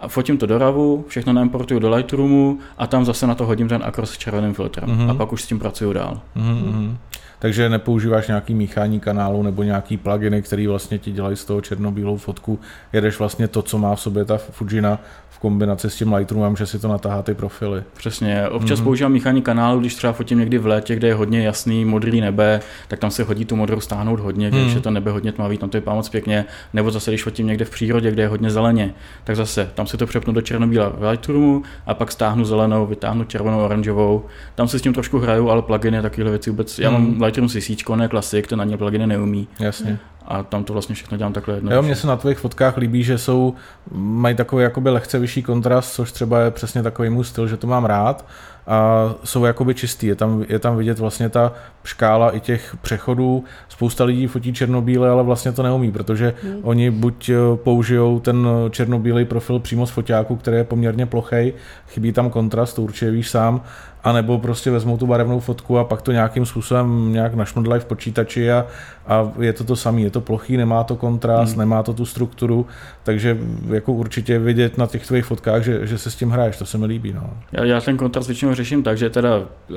a 0.00 0.08
fotím 0.08 0.38
to 0.38 0.46
do 0.46 0.58
RAVu, 0.58 1.04
všechno 1.08 1.32
naimportuju 1.32 1.80
do 1.80 1.90
Lightroomu 1.90 2.58
a 2.78 2.86
tam 2.86 3.04
zase 3.04 3.26
na 3.26 3.34
to 3.34 3.46
hodím 3.46 3.68
ten 3.68 3.82
Acros 3.84 4.10
s 4.10 4.18
červeným 4.18 4.54
filtrem 4.54 4.88
mm-hmm. 4.88 5.10
a 5.10 5.14
pak 5.14 5.32
už 5.32 5.42
s 5.42 5.46
tím 5.46 5.58
pracuju 5.58 5.92
dál. 5.92 6.20
Mm-hmm. 6.36 6.96
Takže 7.38 7.68
nepoužíváš 7.68 8.28
nějaký 8.28 8.54
míchání 8.54 9.00
kanálu 9.00 9.42
nebo 9.42 9.62
nějaký 9.62 9.96
pluginy, 9.96 10.42
který 10.42 10.66
vlastně 10.66 10.98
ti 10.98 11.12
dělají 11.12 11.36
z 11.36 11.44
toho 11.44 11.60
černobílou 11.60 12.16
fotku. 12.16 12.60
Jedeš 12.92 13.18
vlastně 13.18 13.48
to, 13.48 13.62
co 13.62 13.78
má 13.78 13.94
v 13.94 14.00
sobě 14.00 14.24
ta 14.24 14.36
Fujina 14.36 14.98
v 15.36 15.38
kombinaci 15.38 15.90
s 15.90 15.96
tím 15.96 16.12
Lightroomem, 16.12 16.56
že 16.56 16.66
si 16.66 16.78
to 16.78 16.88
natáhá 16.88 17.22
ty 17.22 17.34
profily. 17.34 17.82
Přesně. 17.96 18.48
Občas 18.48 18.80
mm-hmm. 18.80 18.84
používám 18.84 19.12
míchání 19.12 19.42
kanálu, 19.42 19.80
když 19.80 19.94
třeba 19.94 20.12
fotím 20.12 20.38
někdy 20.38 20.58
v 20.58 20.66
létě, 20.66 20.96
kde 20.96 21.08
je 21.08 21.14
hodně 21.14 21.42
jasný 21.42 21.84
modrý 21.84 22.20
nebe, 22.20 22.60
tak 22.88 22.98
tam 22.98 23.10
se 23.10 23.22
hodí 23.22 23.44
tu 23.44 23.56
modrou 23.56 23.80
stáhnout 23.80 24.20
hodně, 24.20 24.50
mm. 24.50 24.60
když 24.60 24.74
je 24.74 24.80
to 24.80 24.90
nebe 24.90 25.10
hodně 25.10 25.32
tmavý, 25.32 25.58
tam 25.58 25.68
to 25.68 25.78
vypadá 25.78 25.94
moc 25.94 26.08
pěkně. 26.08 26.44
Nebo 26.72 26.90
zase, 26.90 27.10
když 27.10 27.22
fotím 27.22 27.46
někde 27.46 27.64
v 27.64 27.70
přírodě, 27.70 28.10
kde 28.10 28.22
je 28.22 28.28
hodně 28.28 28.50
zeleně, 28.50 28.94
tak 29.24 29.36
zase 29.36 29.70
tam 29.74 29.86
si 29.86 29.96
to 29.96 30.06
přepnu 30.06 30.32
do 30.32 30.40
černobíla 30.40 30.88
v 30.88 31.10
Lightroomu 31.10 31.62
a 31.86 31.94
pak 31.94 32.12
stáhnu 32.12 32.44
zelenou, 32.44 32.86
vytáhnu 32.86 33.24
červenou, 33.24 33.64
oranžovou. 33.64 34.24
Tam 34.54 34.68
si 34.68 34.78
s 34.78 34.82
tím 34.82 34.92
trošku 34.92 35.18
hraju, 35.18 35.50
ale 35.50 35.62
pluginy 35.62 36.02
takovéhle 36.02 36.30
věci 36.30 36.50
vůbec. 36.50 36.78
Mm. 36.78 36.82
Já 36.84 36.90
mám 36.90 37.02
mhm. 37.02 37.22
Lightroom 37.22 37.48
CC, 37.48 37.70
ne 37.96 38.08
klasik, 38.08 38.46
ten 38.46 38.60
ani 38.60 38.76
pluginy 38.76 39.06
neumí. 39.06 39.48
Jasně 39.60 39.98
a 40.28 40.42
tam 40.42 40.64
to 40.64 40.72
vlastně 40.72 40.94
všechno 40.94 41.18
dělám 41.18 41.32
takhle 41.32 41.54
jedno. 41.54 41.74
Jo, 41.74 41.82
mně 41.82 41.96
se 41.96 42.06
na 42.06 42.16
tvých 42.16 42.38
fotkách 42.38 42.76
líbí, 42.76 43.02
že 43.02 43.18
jsou, 43.18 43.54
mají 43.92 44.36
takový 44.36 44.62
jakoby 44.62 44.90
lehce 44.90 45.18
vyšší 45.18 45.42
kontrast, 45.42 45.94
což 45.94 46.12
třeba 46.12 46.40
je 46.40 46.50
přesně 46.50 46.82
takový 46.82 47.10
můj 47.10 47.24
styl, 47.24 47.48
že 47.48 47.56
to 47.56 47.66
mám 47.66 47.84
rád 47.84 48.24
a 48.66 49.14
jsou 49.24 49.44
jakoby 49.44 49.74
čistý. 49.74 50.06
Je 50.06 50.14
tam, 50.14 50.44
je 50.48 50.58
tam 50.58 50.76
vidět 50.76 50.98
vlastně 50.98 51.28
ta 51.28 51.52
škála 51.84 52.36
i 52.36 52.40
těch 52.40 52.76
přechodů. 52.82 53.44
Spousta 53.68 54.04
lidí 54.04 54.26
fotí 54.26 54.52
černobíle, 54.52 55.10
ale 55.10 55.22
vlastně 55.22 55.52
to 55.52 55.62
neumí, 55.62 55.92
protože 55.92 56.34
hmm. 56.42 56.60
oni 56.62 56.90
buď 56.90 57.28
eh, 57.28 57.34
použijou 57.56 58.20
ten 58.20 58.48
černobílý 58.70 59.24
profil 59.24 59.58
přímo 59.58 59.86
z 59.86 59.90
foťáku, 59.90 60.36
který 60.36 60.56
je 60.56 60.64
poměrně 60.64 61.06
plochý, 61.06 61.52
chybí 61.88 62.12
tam 62.12 62.30
kontrast, 62.30 62.76
to 62.76 62.82
určitě 62.82 63.10
víš 63.10 63.30
sám, 63.30 63.60
anebo 64.06 64.38
prostě 64.38 64.70
vezmou 64.70 64.96
tu 64.96 65.06
barevnou 65.06 65.40
fotku 65.40 65.78
a 65.78 65.84
pak 65.84 66.02
to 66.02 66.12
nějakým 66.12 66.46
způsobem 66.46 67.12
nějak 67.12 67.34
našmrdlají 67.34 67.80
v 67.80 67.84
počítači 67.84 68.52
a, 68.52 68.66
a 69.06 69.32
je 69.40 69.52
to 69.52 69.64
to 69.64 69.76
samé, 69.76 70.00
je 70.00 70.10
to 70.10 70.20
plochý, 70.20 70.56
nemá 70.56 70.84
to 70.84 70.96
kontrast, 70.96 71.52
hmm. 71.52 71.58
nemá 71.58 71.82
to 71.82 71.92
tu 71.92 72.06
strukturu, 72.06 72.66
takže 73.02 73.38
jako 73.68 73.92
určitě 73.92 74.38
vidět 74.38 74.78
na 74.78 74.86
těch 74.86 75.06
tvých 75.06 75.24
fotkách, 75.24 75.62
že, 75.62 75.86
že 75.86 75.98
se 75.98 76.10
s 76.10 76.16
tím 76.16 76.30
hraješ, 76.30 76.56
to 76.56 76.66
se 76.66 76.78
mi 76.78 76.86
líbí. 76.86 77.12
No. 77.12 77.30
Já, 77.52 77.64
já 77.64 77.80
ten 77.80 77.96
kontrast 77.96 78.28
většinou 78.28 78.54
řeším 78.54 78.82
tak, 78.82 78.98
že 78.98 79.10
teda 79.10 79.30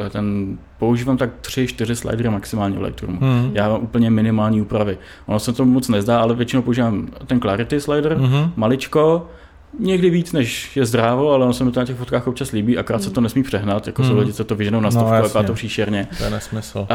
ten, 0.09 0.57
používám 0.79 1.17
tak 1.17 1.29
3-4 1.41 1.93
slidery 1.93 2.29
maximálně 2.29 2.77
v 2.77 2.81
Lightroomu. 2.81 3.19
Hmm. 3.21 3.51
Já 3.53 3.69
mám 3.69 3.81
úplně 3.81 4.09
minimální 4.09 4.61
úpravy. 4.61 4.97
Ono 5.25 5.39
se 5.39 5.53
to 5.53 5.65
moc 5.65 5.89
nezdá, 5.89 6.19
ale 6.19 6.35
většinou 6.35 6.61
používám 6.61 7.07
ten 7.27 7.39
Clarity 7.39 7.81
slider, 7.81 8.13
hmm. 8.13 8.51
maličko, 8.55 9.27
Někdy 9.79 10.09
víc, 10.09 10.33
než 10.33 10.77
je 10.77 10.85
zdrávo, 10.85 11.31
ale 11.31 11.43
ono 11.43 11.53
se 11.53 11.63
mi 11.63 11.71
to 11.71 11.79
na 11.79 11.85
těch 11.85 11.95
fotkách 11.95 12.27
občas 12.27 12.51
líbí, 12.51 12.77
akorát 12.77 13.03
se 13.03 13.09
to 13.09 13.21
nesmí 13.21 13.43
přehnat, 13.43 13.87
jako 13.87 14.01
hmm. 14.01 14.11
jsou 14.11 14.17
lidi, 14.17 14.33
co 14.33 14.43
to 14.43 14.55
vyženou 14.55 14.79
na 14.79 14.85
no, 14.85 14.91
stovku, 14.91 15.09
no, 15.09 15.15
jako 15.15 15.43
to 15.43 15.53
příšerně. 15.53 16.07
To 16.17 16.23
je 16.23 16.29
nesmysl. 16.29 16.87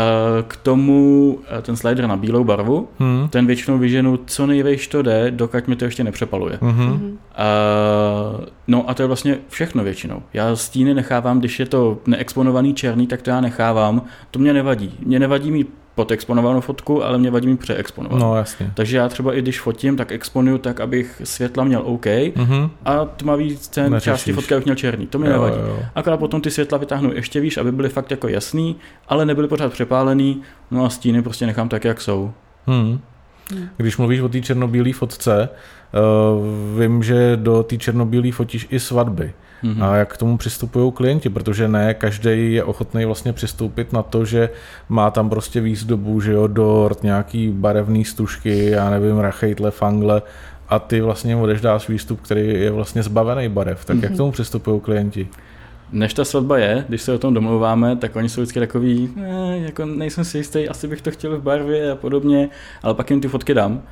K 0.49 0.57
tomu 0.57 1.39
eh, 1.59 1.63
ten 1.63 1.77
slider 1.77 2.07
na 2.07 2.17
bílou 2.17 2.45
barvu, 2.45 2.89
hmm. 2.99 3.29
ten 3.29 3.47
většinou 3.47 3.79
vyženu 3.79 4.19
co 4.27 4.47
nejvejš 4.47 4.89
to 4.89 5.03
jde, 5.03 5.31
dokud 5.31 5.69
mi 5.69 5.77
to 5.77 5.85
ještě 5.85 6.05
nepřepaluje. 6.05 6.59
Hmm. 6.63 6.91
Uh, 6.91 8.45
no 8.69 8.91
a 8.91 8.95
to 8.95 9.03
je 9.03 9.07
vlastně 9.07 9.39
všechno 9.49 9.85
většinou. 9.85 10.23
Já 10.33 10.57
stíny 10.57 10.95
nechávám, 10.95 11.39
když 11.39 11.61
je 11.61 11.67
to 11.67 11.99
neexponovaný 12.07 12.75
černý, 12.75 13.07
tak 13.07 13.23
to 13.23 13.31
já 13.31 13.41
nechávám. 13.41 14.03
To 14.31 14.39
mě 14.39 14.53
nevadí. 14.53 14.95
Mě 15.01 15.19
nevadí 15.19 15.51
mít 15.51 15.69
podexponovanou 15.95 16.61
fotku, 16.61 17.05
ale 17.05 17.19
mě 17.19 17.31
vadí 17.31 17.49
mít 17.49 17.61
přeexponovanou. 17.61 18.27
No, 18.27 18.37
jasně. 18.37 18.71
Takže 18.75 18.97
já 18.97 19.09
třeba 19.09 19.35
i 19.35 19.43
když 19.43 19.61
fotím, 19.61 19.97
tak 19.97 20.13
exponuju 20.13 20.59
tak, 20.59 20.81
abych 20.81 21.21
světla 21.25 21.65
měl 21.65 21.83
OK 21.85 22.05
mm-hmm. 22.05 22.71
a 22.85 23.05
tmavý 23.05 23.59
ten 23.71 23.93
Neřešíš. 23.93 24.05
části 24.05 24.33
fotky 24.33 24.55
abych 24.55 24.65
měl 24.65 24.77
černý. 24.77 25.07
To 25.07 25.19
mi 25.19 25.27
jo, 25.27 25.33
nevadí. 25.33 25.57
Jo. 25.57 25.79
Akorát 25.95 26.17
potom 26.17 26.41
ty 26.41 26.51
světla 26.51 26.79
vytáhnu 26.79 27.13
ještě 27.15 27.41
výš, 27.41 27.57
aby 27.57 27.73
byly 27.73 27.89
fakt 27.89 28.11
jako 28.11 28.29
jasný, 28.29 28.77
ale 29.09 29.27
nebyly 29.27 29.49
pořád 29.49 29.73
přepálený, 29.73 30.43
no 30.71 30.85
a 30.85 30.91
stíny 30.91 31.23
prostě 31.23 31.47
nechám 31.47 31.69
tak, 31.69 31.85
jak 31.85 32.01
jsou. 32.01 32.33
Hmm. 32.67 33.01
Když 33.77 33.97
mluvíš 33.97 34.21
o 34.21 34.29
té 34.29 34.41
černobílé 34.41 34.93
fotce, 34.93 35.49
uh, 35.49 36.81
vím, 36.81 37.03
že 37.03 37.37
do 37.37 37.63
té 37.63 37.77
černobílé 37.77 38.33
fotíš 38.33 38.67
i 38.71 38.81
svatby. 38.81 39.33
Mm-hmm. 39.65 39.85
A 39.85 39.97
jak 39.97 40.15
k 40.15 40.17
tomu 40.17 40.37
přistupují 40.37 40.93
klienti, 40.93 41.29
protože 41.29 41.69
ne 41.69 41.95
každý 41.95 42.55
je 42.55 42.65
ochotný 42.65 43.05
vlastně 43.05 43.33
přistoupit 43.33 43.93
na 43.93 44.03
to, 44.03 44.25
že 44.25 44.51
má 44.89 45.11
tam 45.11 45.31
prostě 45.31 45.61
výzdobu, 45.61 46.21
že 46.21 46.33
jo, 46.33 46.47
dort, 46.47 47.03
nějaký 47.03 47.49
barevný 47.49 48.05
stužky, 48.05 48.71
já 48.71 48.91
nevím, 48.91 49.19
rachejtle, 49.19 49.71
fangle 49.71 50.23
a 50.69 50.79
ty 50.79 51.01
vlastně 51.01 51.37
odešdáš 51.37 51.89
výstup, 51.89 52.21
který 52.21 52.61
je 52.61 52.71
vlastně 52.71 53.03
zbavený 53.03 53.49
barev. 53.49 53.85
Tak 53.85 53.97
mm-hmm. 53.97 54.03
jak 54.03 54.13
k 54.13 54.17
tomu 54.17 54.33
přistupují 54.33 54.81
klienti? 54.81 55.29
Než 55.93 56.15
ta 56.15 56.25
svatba 56.25 56.59
je, 56.59 56.85
když 56.89 57.03
se 57.03 57.13
o 57.13 57.19
tom 57.19 57.35
domlouváme, 57.35 57.97
tak 57.97 58.17
oni 58.17 58.29
jsou 58.29 58.41
vždycky 58.41 58.61
takový, 58.61 59.11
eh, 59.17 59.59
jako 59.59 59.85
nejsem 59.85 60.25
si 60.25 60.39
jistý, 60.39 60.69
asi 60.69 60.89
bych 60.89 61.03
to 61.03 61.11
chtěl 61.11 61.39
v 61.39 61.43
barvě 61.43 61.91
a 61.91 61.97
podobně, 61.97 62.49
ale 62.83 62.95
pak 62.95 63.11
jim 63.11 63.21
ty 63.21 63.29
fotky 63.29 63.55
dám 63.55 63.83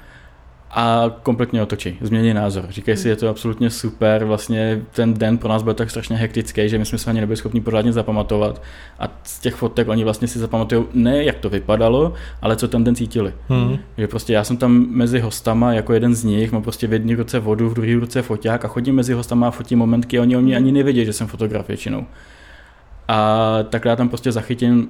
a 0.74 1.10
kompletně 1.22 1.62
otočí, 1.62 1.98
změní 2.00 2.34
názor. 2.34 2.64
Říkají 2.68 2.96
si, 2.96 3.08
je 3.08 3.16
to 3.16 3.28
absolutně 3.28 3.70
super, 3.70 4.24
vlastně 4.24 4.82
ten 4.92 5.14
den 5.14 5.38
pro 5.38 5.48
nás 5.48 5.62
byl 5.62 5.74
tak 5.74 5.90
strašně 5.90 6.16
hektický, 6.16 6.68
že 6.68 6.78
my 6.78 6.84
jsme 6.84 6.98
se 6.98 7.10
ani 7.10 7.20
nebyli 7.20 7.36
schopni 7.36 7.60
pořádně 7.60 7.92
zapamatovat 7.92 8.62
a 8.98 9.08
z 9.22 9.40
těch 9.40 9.54
fotek 9.54 9.88
oni 9.88 10.04
vlastně 10.04 10.28
si 10.28 10.38
zapamatují 10.38 10.84
ne 10.94 11.24
jak 11.24 11.38
to 11.38 11.50
vypadalo, 11.50 12.12
ale 12.42 12.56
co 12.56 12.68
ten 12.68 12.84
den 12.84 12.94
cítili. 12.94 13.32
Hmm. 13.48 13.78
Že 13.98 14.08
prostě 14.08 14.32
já 14.32 14.44
jsem 14.44 14.56
tam 14.56 14.86
mezi 14.90 15.20
hostama 15.20 15.72
jako 15.72 15.92
jeden 15.92 16.14
z 16.14 16.24
nich, 16.24 16.52
mám 16.52 16.62
prostě 16.62 16.86
v 16.86 16.92
jedné 16.92 17.16
ruce 17.16 17.38
vodu, 17.38 17.68
v 17.68 17.74
druhé 17.74 17.94
ruce 17.94 18.22
foťák 18.22 18.64
a 18.64 18.68
chodím 18.68 18.94
mezi 18.94 19.12
hostama 19.12 19.48
a 19.48 19.50
fotím 19.50 19.78
momentky 19.78 20.18
a 20.18 20.22
oni 20.22 20.36
o 20.36 20.40
mě 20.40 20.56
ani 20.56 20.72
nevědí, 20.72 21.04
že 21.04 21.12
jsem 21.12 21.26
fotograf 21.26 21.68
většinou. 21.68 22.06
A 23.08 23.58
tak 23.68 23.84
já 23.84 23.96
tam 23.96 24.08
prostě 24.08 24.32
zachytím 24.32 24.88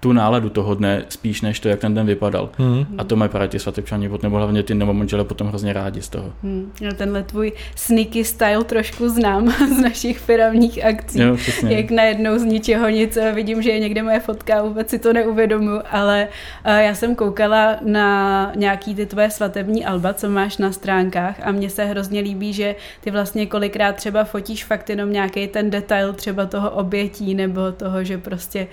tu 0.00 0.12
náladu 0.12 0.48
toho 0.48 0.74
dne 0.74 1.04
spíš 1.08 1.40
než 1.40 1.60
to, 1.60 1.68
jak 1.68 1.80
ten 1.80 1.94
den 1.94 2.06
vypadal. 2.06 2.50
Hmm. 2.58 2.86
A 2.98 3.04
to 3.04 3.16
mají 3.16 3.28
právě 3.28 3.48
ty 3.48 3.58
svatebčani, 3.58 4.10
nebo 4.22 4.36
hlavně 4.36 4.62
ty 4.62 4.74
nebo 4.74 4.94
manžele 4.94 5.24
potom 5.24 5.48
hrozně 5.48 5.72
rádi 5.72 6.02
z 6.02 6.08
toho. 6.08 6.32
Hmm. 6.42 6.72
No, 6.80 6.92
tenhle 6.92 7.22
tvůj 7.22 7.52
sneaky 7.74 8.24
style 8.24 8.64
trošku 8.64 9.08
znám 9.08 9.48
z 9.76 9.78
našich 9.78 10.18
firmních 10.18 10.84
akcí. 10.84 11.20
Jo, 11.20 11.36
jak 11.68 11.90
najednou 11.90 12.38
z 12.38 12.44
ničeho 12.44 12.88
nic 12.88 13.18
vidím, 13.34 13.62
že 13.62 13.70
je 13.70 13.78
někde 13.78 14.02
moje 14.02 14.20
fotka 14.20 14.62
vůbec 14.62 14.90
si 14.90 14.98
to 14.98 15.12
neuvědomuji, 15.12 15.80
ale 15.90 16.28
uh, 16.66 16.72
já 16.72 16.94
jsem 16.94 17.14
koukala 17.14 17.76
na 17.84 18.52
nějaký 18.56 18.94
ty 18.94 19.06
tvoje 19.06 19.30
svatební 19.30 19.84
alba, 19.84 20.14
co 20.14 20.30
máš 20.30 20.58
na 20.58 20.72
stránkách 20.72 21.36
a 21.42 21.52
mně 21.52 21.70
se 21.70 21.84
hrozně 21.84 22.20
líbí, 22.20 22.52
že 22.52 22.74
ty 23.00 23.10
vlastně 23.10 23.46
kolikrát 23.46 23.96
třeba 23.96 24.24
fotíš 24.24 24.64
fakt 24.64 24.90
jenom 24.90 25.12
nějaký 25.12 25.46
ten 25.48 25.70
detail 25.70 26.12
třeba 26.12 26.46
toho 26.46 26.70
obětí 26.70 27.34
nebo 27.34 27.72
toho, 27.72 28.04
že 28.04 28.18
prostě 28.18 28.66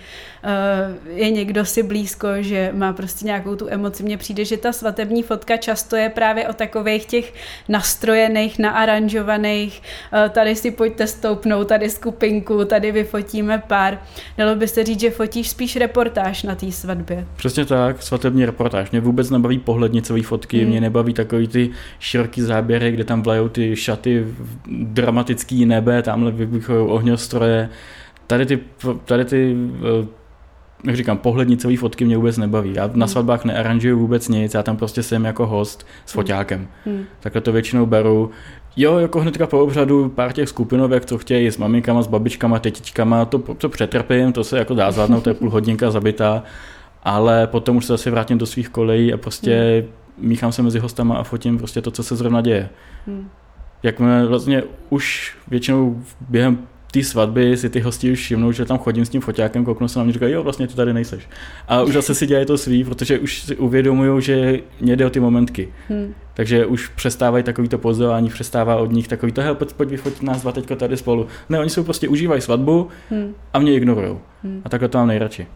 uh, 0.44 1.17
je 1.18 1.32
někdo 1.32 1.66
si 1.66 1.84
blízko, 1.84 2.28
že 2.40 2.72
má 2.76 2.94
prostě 2.94 3.26
nějakou 3.26 3.56
tu 3.56 3.68
emoci. 3.70 4.04
Mně 4.04 4.18
přijde, 4.18 4.46
že 4.46 4.58
ta 4.58 4.74
svatební 4.74 5.24
fotka 5.24 5.58
často 5.58 5.96
je 5.96 6.10
právě 6.10 6.48
o 6.48 6.54
takových 6.54 7.06
těch 7.06 7.34
nastrojených, 7.70 8.60
naaranžovaných, 8.60 9.82
eh, 10.14 10.30
tady 10.30 10.56
si 10.56 10.72
pojďte 10.72 11.08
stoupnout, 11.08 11.68
tady 11.68 11.90
skupinku, 11.90 12.66
tady 12.66 12.92
vyfotíme 12.92 13.64
pár. 13.68 14.00
Dalo 14.38 14.56
by 14.56 14.68
se 14.68 14.84
říct, 14.84 15.00
že 15.00 15.12
fotíš 15.12 15.50
spíš 15.50 15.76
reportáž 15.76 16.44
na 16.44 16.56
té 16.56 16.72
svatbě. 16.72 17.28
Přesně 17.36 17.66
tak, 17.66 18.02
svatební 18.04 18.46
reportáž. 18.46 18.92
Mě 18.92 19.02
vůbec 19.02 19.30
nebaví 19.30 19.60
pohlednicové 19.60 20.24
fotky, 20.24 20.60
hmm. 20.60 20.70
mě 20.70 20.82
nebaví 20.82 21.14
takový 21.14 21.48
ty 21.48 21.70
široký 22.00 22.42
záběry, 22.42 22.92
kde 22.92 23.04
tam 23.04 23.22
vlajou 23.22 23.50
ty 23.50 23.76
šaty, 23.76 24.26
dramatický 24.68 25.66
nebe, 25.66 26.02
tamhle 26.02 26.32
vybuchují 26.32 26.88
ohňostroje. 26.88 27.70
Tady 28.28 28.46
ty, 28.46 28.60
tady 29.06 29.26
ty 29.26 29.56
eh, 30.04 30.08
jak 30.84 30.96
říkám, 30.96 31.18
pohlednicové 31.18 31.78
fotky 31.78 32.06
mě 32.06 32.18
vůbec 32.18 32.38
nebaví. 32.38 32.74
Já 32.74 32.88
na 32.88 32.94
hmm. 32.94 33.08
svatbách 33.08 33.46
nearanžuju 33.46 34.00
vůbec 34.00 34.30
nic, 34.30 34.54
já 34.54 34.63
tam 34.63 34.78
prostě 34.78 35.04
jsem 35.04 35.26
jako 35.26 35.48
host 35.48 35.86
s 36.06 36.13
hmm. 36.13 36.22
foťákem. 36.22 36.68
Hmm. 36.86 37.04
Takhle 37.20 37.42
to 37.42 37.52
většinou 37.52 37.86
beru. 37.86 38.32
Jo, 38.76 38.98
jako 38.98 39.20
hnedka 39.20 39.48
po 39.48 39.60
obřadu 39.60 40.10
pár 40.10 40.34
těch 40.34 40.50
skupinovek, 40.50 41.06
co 41.06 41.18
chtějí 41.18 41.48
s 41.48 41.58
maminkama, 41.58 42.02
s 42.02 42.08
babičkama, 42.08 42.60
tetičkama, 42.60 43.26
to, 43.26 43.38
to 43.38 43.70
přetrpím, 43.70 44.34
to 44.34 44.44
se 44.44 44.58
jako 44.58 44.76
dá 44.76 44.92
zvládnout, 44.92 45.24
to 45.24 45.30
je 45.30 45.34
půl 45.34 45.50
hodinka 45.50 45.92
zabitá, 45.92 46.44
ale 47.04 47.48
potom 47.48 47.78
už 47.78 47.86
se 47.86 47.94
zase 47.94 48.12
vrátím 48.12 48.38
do 48.38 48.46
svých 48.46 48.70
kolejí 48.70 49.13
a 49.13 49.18
prostě 49.18 49.84
hmm. 50.18 50.30
míchám 50.30 50.52
se 50.52 50.62
mezi 50.62 50.80
hostama 50.80 51.16
a 51.16 51.24
fotím 51.24 51.58
prostě 51.58 51.82
to, 51.82 51.92
co 51.92 52.04
se 52.04 52.16
zrovna 52.16 52.42
děje. 52.42 52.70
Hmm. 53.08 53.30
Jak 53.84 54.00
vlastně 54.28 54.63
už 54.90 55.36
většinou 55.48 56.02
během 56.30 56.58
té 56.98 57.04
svatby 57.04 57.58
si 57.58 57.70
ty 57.70 57.80
hosti 57.80 58.12
už 58.12 58.20
všimnou, 58.20 58.52
že 58.52 58.66
tam 58.66 58.78
chodím 58.78 59.06
s 59.06 59.10
tím 59.10 59.22
foťákem, 59.22 59.66
kouknu 59.66 59.88
se 59.88 60.00
na 60.00 60.04
mě, 60.04 60.14
říkají, 60.14 60.34
jo, 60.34 60.44
vlastně 60.44 60.68
ty 60.68 60.76
tady 60.76 60.94
nejseš. 60.94 61.30
A 61.68 61.82
už 61.82 61.94
zase 61.94 62.16
si 62.16 62.28
dělají 62.28 62.46
to 62.46 62.58
svý, 62.58 62.84
protože 62.84 63.20
už 63.20 63.42
si 63.42 63.56
uvědomují, 63.56 64.22
že 64.22 64.60
mě 64.82 64.96
jde 64.96 65.06
o 65.06 65.10
ty 65.10 65.20
momentky. 65.20 65.74
Hmm. 65.90 66.14
Takže 66.34 66.66
už 66.66 66.88
přestávají 66.88 67.44
takovýto 67.44 67.78
pozování, 67.78 68.30
přestává 68.30 68.76
od 68.76 68.92
nich 68.92 69.08
takový 69.08 69.32
to, 69.32 69.56
pojď, 69.56 69.74
pojď 69.74 69.90
vyfotit 69.90 70.24
nás 70.24 70.42
dva 70.42 70.52
teďka 70.52 70.76
tady 70.76 70.98
spolu. 70.98 71.28
Ne, 71.50 71.60
oni 71.60 71.70
jsou 71.70 71.84
prostě 71.84 72.08
užívají 72.08 72.42
svatbu 72.42 72.88
hmm. 73.10 73.34
a 73.54 73.60
mě 73.60 73.74
ignorují. 73.74 74.18
Hmm. 74.44 74.62
A 74.66 74.70
takhle 74.70 74.90
to 74.90 74.98
mám 74.98 75.08
nejradši 75.08 75.48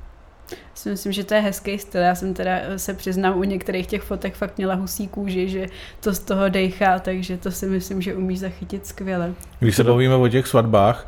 si 0.73 0.89
myslím, 0.89 1.11
že 1.11 1.23
to 1.23 1.33
je 1.33 1.41
hezký 1.41 1.79
styl. 1.79 2.01
Já 2.01 2.15
jsem 2.15 2.33
teda 2.33 2.51
se 2.77 2.93
přiznám 2.93 3.37
u 3.37 3.43
některých 3.43 3.87
těch 3.87 4.01
fotek 4.01 4.35
fakt 4.35 4.57
měla 4.57 4.73
husí 4.73 5.07
kůži, 5.07 5.49
že 5.49 5.67
to 5.99 6.13
z 6.13 6.19
toho 6.19 6.49
dejchá, 6.49 6.99
takže 6.99 7.37
to 7.37 7.51
si 7.51 7.65
myslím, 7.65 8.01
že 8.01 8.15
umíš 8.15 8.39
zachytit 8.39 8.87
skvěle. 8.87 9.33
Když 9.59 9.75
se 9.75 9.83
bavíme 9.83 10.15
o 10.15 10.27
těch 10.27 10.47
svatbách, 10.47 11.07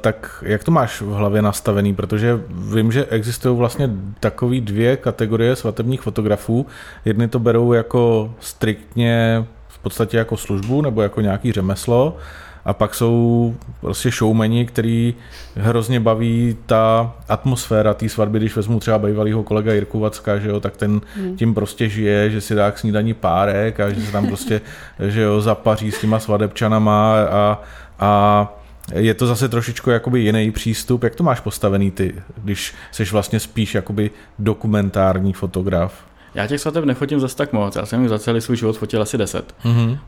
tak 0.00 0.44
jak 0.46 0.64
to 0.64 0.70
máš 0.70 1.00
v 1.00 1.10
hlavě 1.10 1.42
nastavený? 1.42 1.94
Protože 1.94 2.40
vím, 2.50 2.92
že 2.92 3.06
existují 3.06 3.58
vlastně 3.58 3.90
takové 4.20 4.60
dvě 4.60 4.96
kategorie 4.96 5.56
svatebních 5.56 6.00
fotografů. 6.00 6.66
Jedny 7.04 7.28
to 7.28 7.38
berou 7.38 7.72
jako 7.72 8.34
striktně 8.40 9.44
v 9.68 9.78
podstatě 9.78 10.16
jako 10.16 10.36
službu 10.36 10.82
nebo 10.82 11.02
jako 11.02 11.20
nějaký 11.20 11.52
řemeslo 11.52 12.16
a 12.64 12.72
pak 12.72 12.94
jsou 12.94 13.54
prostě 13.80 14.10
showmeni, 14.10 14.66
který 14.66 15.14
hrozně 15.56 16.00
baví 16.00 16.56
ta 16.66 17.14
atmosféra 17.28 17.94
té 17.94 18.08
svatby, 18.08 18.38
když 18.38 18.56
vezmu 18.56 18.80
třeba 18.80 18.98
bývalýho 18.98 19.42
kolega 19.42 19.72
Jirku 19.72 20.00
Vacka, 20.00 20.38
že 20.38 20.48
jo, 20.48 20.60
tak 20.60 20.76
ten 20.76 21.00
hmm. 21.16 21.36
tím 21.36 21.54
prostě 21.54 21.88
žije, 21.88 22.30
že 22.30 22.40
si 22.40 22.54
dá 22.54 22.70
k 22.70 22.78
snídaní 22.78 23.14
párek 23.14 23.80
a 23.80 23.90
že 23.90 24.00
se 24.00 24.12
tam 24.12 24.26
prostě, 24.26 24.60
že 25.08 25.20
jo, 25.20 25.40
zapaří 25.40 25.92
s 25.92 26.00
těma 26.00 26.18
svadebčanama 26.18 27.14
a, 27.30 27.62
a 28.00 28.52
je 28.92 29.14
to 29.14 29.26
zase 29.26 29.48
trošičku 29.48 29.90
jakoby 29.90 30.20
jiný 30.20 30.50
přístup. 30.50 31.02
Jak 31.02 31.14
to 31.14 31.24
máš 31.24 31.40
postavený 31.40 31.90
ty, 31.90 32.14
když 32.36 32.74
jsi 32.90 33.04
vlastně 33.04 33.40
spíš 33.40 33.74
jakoby 33.74 34.10
dokumentární 34.38 35.32
fotograf? 35.32 36.04
Já 36.34 36.46
těch 36.46 36.60
svateb 36.60 36.84
nefotím 36.84 37.20
zase 37.20 37.36
tak 37.36 37.52
moc. 37.52 37.76
Já 37.76 37.86
jsem 37.86 38.00
jich 38.00 38.08
za 38.08 38.18
celý 38.18 38.40
svůj 38.40 38.56
život 38.56 38.78
fotil 38.78 39.02
asi 39.02 39.18
10. 39.18 39.54
Mm-hmm. 39.64 39.98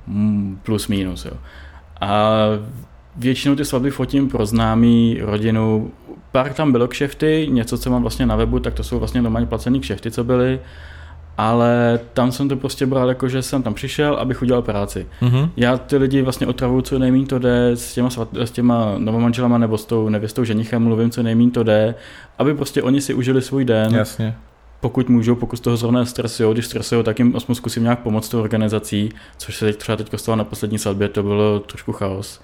Plus 0.63 0.89
minus, 0.89 1.25
jo. 1.25 1.33
A 2.01 2.39
většinou 3.17 3.55
ty 3.55 3.65
svatby 3.65 3.91
fotím 3.91 4.29
pro 4.29 4.47
známý 4.47 5.19
rodinu. 5.21 5.93
Pár 6.33 6.53
tam 6.53 6.73
bylo 6.73 6.89
kšefty, 6.89 7.49
něco, 7.51 7.79
co 7.79 7.91
mám 7.91 8.03
vlastně 8.03 8.27
na 8.27 8.37
webu, 8.37 8.61
tak 8.61 8.75
to 8.75 8.85
jsou 8.85 8.99
vlastně 8.99 9.23
normálně 9.23 9.47
placený 9.47 9.81
kšefty, 9.81 10.11
co 10.11 10.25
byly. 10.25 10.61
Ale 11.39 12.01
tam 12.15 12.33
jsem 12.33 12.49
to 12.49 12.57
prostě 12.57 12.87
bral 12.87 13.09
jako, 13.09 13.29
že 13.29 13.43
jsem 13.43 13.63
tam 13.63 13.75
přišel, 13.75 14.15
abych 14.15 14.43
udělal 14.43 14.63
práci. 14.63 15.07
Mm-hmm. 15.23 15.51
Já 15.57 15.79
ty 15.79 15.97
lidi 15.97 16.23
vlastně 16.23 16.47
otravuju, 16.47 16.83
co 16.83 16.99
nejméně 16.99 17.27
to 17.27 17.39
jde, 17.39 17.71
s 17.71 17.95
těma, 17.95 18.11
svat, 18.11 18.29
s 18.35 18.51
těma 18.51 18.95
novomanželama 18.99 19.59
nebo 19.59 19.79
s 19.79 19.85
tou 19.85 20.09
nevěstou 20.09 20.45
ženichem 20.45 20.83
mluvím, 20.83 21.11
co 21.11 21.23
nejméně 21.23 21.51
to 21.51 21.63
jde, 21.63 21.95
aby 22.39 22.55
prostě 22.55 22.83
oni 22.83 23.01
si 23.01 23.15
užili 23.15 23.43
svůj 23.43 23.65
den. 23.65 23.95
Jasně 23.95 24.37
pokud 24.81 25.09
můžou, 25.09 25.35
pokud 25.35 25.57
z 25.57 25.61
toho 25.61 25.77
zrovna 25.77 26.05
stresují, 26.05 26.53
když 26.53 26.67
stresují, 26.67 27.05
tak 27.05 27.19
jim 27.19 27.37
aspoň 27.37 27.55
zkusím 27.55 27.83
nějak 27.83 27.99
pomoct 27.99 28.29
tou 28.29 28.41
organizací, 28.41 29.11
což 29.37 29.57
se 29.57 29.65
teď 29.65 29.77
třeba 29.77 29.97
teď 29.97 30.11
stalo 30.17 30.37
na 30.37 30.45
poslední 30.45 30.79
svatbě, 30.79 31.09
to 31.09 31.23
bylo 31.23 31.61
trošku 31.61 31.93
chaos. 31.93 32.41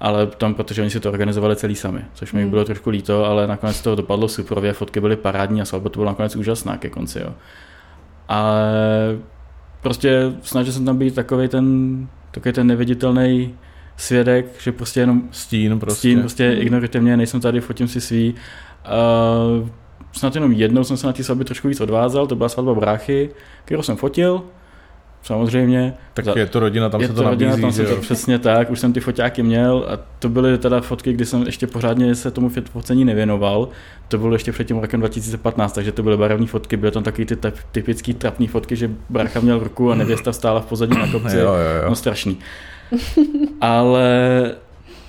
Ale 0.00 0.26
tam, 0.26 0.54
protože 0.54 0.82
oni 0.82 0.90
si 0.90 1.00
to 1.00 1.08
organizovali 1.08 1.56
celý 1.56 1.74
sami, 1.74 2.04
což 2.14 2.32
mi 2.32 2.44
mm. 2.44 2.50
bylo 2.50 2.64
trošku 2.64 2.90
líto, 2.90 3.24
ale 3.24 3.46
nakonec 3.46 3.80
to 3.80 3.94
dopadlo 3.94 4.28
super, 4.28 4.72
fotky 4.72 5.00
byly 5.00 5.16
parádní 5.16 5.62
a 5.62 5.64
svatba 5.64 5.90
to 5.90 5.98
bylo 5.98 6.10
nakonec 6.10 6.36
úžasná 6.36 6.76
ke 6.76 6.90
konci. 6.90 7.18
Jo. 7.18 7.34
Ale 8.28 8.70
prostě 9.80 10.32
snažil 10.42 10.72
jsem 10.72 10.84
tam 10.84 10.98
být 10.98 11.14
takový 11.14 11.48
ten, 11.48 12.08
takový 12.30 12.52
ten 12.52 12.66
neviditelný 12.66 13.54
svědek, 13.96 14.46
že 14.60 14.72
prostě 14.72 15.00
jenom 15.00 15.22
stín 15.30 15.78
prostě, 15.78 15.98
stín, 15.98 16.20
prostě 16.20 16.50
mm. 16.50 16.62
ignorujte 16.62 17.00
mě, 17.00 17.16
nejsem 17.16 17.40
tady, 17.40 17.60
fotím 17.60 17.88
si 17.88 18.00
svý. 18.00 18.34
Uh, 19.60 19.68
snad 20.12 20.34
jenom 20.34 20.52
jednou 20.52 20.84
jsem 20.84 20.96
se 20.96 21.06
na 21.06 21.12
té 21.12 21.24
svatbě 21.24 21.44
trošku 21.44 21.68
víc 21.68 21.80
odvázal, 21.80 22.26
to 22.26 22.36
byla 22.36 22.48
svatba 22.48 22.74
bráchy, 22.74 23.30
kterou 23.64 23.82
jsem 23.82 23.96
fotil, 23.96 24.42
samozřejmě. 25.22 25.94
Tak 26.14 26.36
je 26.36 26.46
to 26.46 26.60
rodina, 26.60 26.88
tam 26.88 27.00
je 27.00 27.06
se 27.06 27.12
to, 27.12 27.22
to 27.22 27.28
rodina, 27.28 27.50
nabízí, 27.50 27.62
tam 27.62 27.72
se 27.72 27.84
to 27.84 28.00
přesně 28.00 28.38
tak, 28.38 28.70
už 28.70 28.80
jsem 28.80 28.92
ty 28.92 29.00
foťáky 29.00 29.42
měl 29.42 29.86
a 29.88 29.98
to 30.18 30.28
byly 30.28 30.58
teda 30.58 30.80
fotky, 30.80 31.12
kdy 31.12 31.26
jsem 31.26 31.42
ještě 31.42 31.66
pořádně 31.66 32.14
se 32.14 32.30
tomu 32.30 32.50
focení 32.72 33.04
nevěnoval. 33.04 33.68
To 34.08 34.18
bylo 34.18 34.32
ještě 34.32 34.52
před 34.52 34.64
tím 34.64 34.78
rokem 34.78 35.00
2015, 35.00 35.72
takže 35.72 35.92
to 35.92 36.02
byly 36.02 36.16
barevné 36.16 36.46
fotky, 36.46 36.76
byly 36.76 36.92
tam 36.92 37.02
taky 37.02 37.26
ty 37.26 37.36
typické 37.72 38.14
trapné 38.14 38.46
fotky, 38.46 38.76
že 38.76 38.90
brácha 39.08 39.40
měl 39.40 39.58
ruku 39.58 39.90
a 39.90 39.94
nevěsta 39.94 40.32
stála 40.32 40.60
v 40.60 40.66
pozadí 40.66 40.98
na 40.98 41.12
kopci. 41.12 41.36
jo, 41.36 41.42
jo, 41.42 41.82
jo. 41.82 41.88
No 41.88 41.94
strašný. 41.94 42.38
Ale 43.60 44.10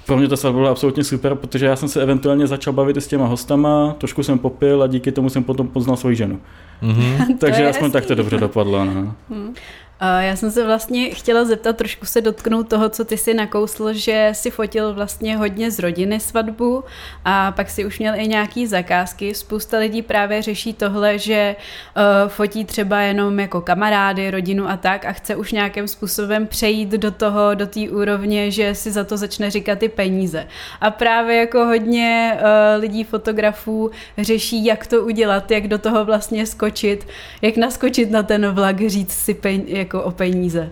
pro 0.10 0.18
mě 0.18 0.28
ta 0.28 0.38
svatba 0.38 0.60
byla 0.60 0.72
absolutně 0.72 1.04
super, 1.04 1.36
protože 1.36 1.66
já 1.66 1.76
jsem 1.76 1.90
se 1.90 2.02
eventuálně 2.02 2.48
začal 2.48 2.74
bavit 2.74 2.98
s 2.98 3.08
těma 3.08 3.26
hostama, 3.26 3.96
trošku 3.98 4.24
jsem 4.24 4.40
popil 4.40 4.84
a 4.84 4.88
díky 4.88 5.12
tomu 5.12 5.30
jsem 5.30 5.44
potom 5.44 5.68
poznal 5.68 5.98
svoji 5.98 6.16
ženu. 6.16 6.40
Mm-hmm. 6.84 7.38
Takže 7.38 7.70
aspoň 7.70 7.86
hezký. 7.86 7.94
tak 7.94 8.06
to 8.06 8.16
dobře 8.16 8.38
dopadlo. 8.38 8.86
No. 8.86 9.16
Mm. 9.30 9.54
Já 10.02 10.36
jsem 10.36 10.52
se 10.52 10.66
vlastně 10.66 11.10
chtěla 11.10 11.46
zeptat, 11.46 11.78
trošku 11.78 12.06
se 12.06 12.22
dotknout 12.22 12.70
toho, 12.70 12.90
co 12.90 13.06
ty 13.06 13.18
si 13.18 13.34
nakousl, 13.34 13.94
že 13.94 14.30
si 14.34 14.52
fotil 14.52 14.94
vlastně 14.94 15.38
hodně 15.38 15.72
z 15.72 15.80
rodiny 15.80 16.20
svatbu 16.20 16.84
a 17.26 17.52
pak 17.52 17.70
si 17.70 17.86
už 17.86 18.00
měl 18.00 18.16
i 18.16 18.28
nějaký 18.28 18.68
zakázky. 18.68 19.34
Spousta 19.34 19.78
lidí 19.78 20.02
právě 20.02 20.42
řeší 20.42 20.74
tohle, 20.74 21.20
že 21.20 21.56
uh, 21.96 22.30
fotí 22.30 22.66
třeba 22.66 23.02
jenom 23.02 23.40
jako 23.40 23.62
kamarády, 23.62 24.32
rodinu 24.32 24.70
a 24.70 24.78
tak 24.78 25.06
a 25.06 25.12
chce 25.12 25.36
už 25.36 25.52
nějakým 25.52 25.88
způsobem 25.88 26.48
přejít 26.48 26.90
do 26.90 27.12
toho, 27.12 27.54
do 27.54 27.68
té 27.68 27.80
úrovně, 27.90 28.52
že 28.52 28.76
si 28.76 28.92
za 28.92 29.04
to 29.04 29.18
začne 29.18 29.52
říkat 29.52 29.80
ty 29.80 29.90
peníze. 29.90 30.48
A 30.82 30.92
právě 30.92 31.36
jako 31.38 31.66
hodně 31.66 32.38
uh, 32.38 32.82
lidí, 32.82 33.04
fotografů 33.04 33.92
řeší, 34.18 34.66
jak 34.66 34.88
to 34.88 35.02
udělat, 35.02 35.52
jak 35.52 35.68
do 35.68 35.78
toho 35.78 36.06
vlastně 36.06 36.46
skočit, 36.46 37.08
jak 37.42 37.58
naskočit 37.58 38.12
na 38.12 38.24
ten 38.24 38.52
vlak, 38.52 38.82
říct 38.88 39.14
si 39.14 39.34
peníze, 39.34 39.89
jako 39.90 40.04
o 40.04 40.12
peníze. 40.12 40.70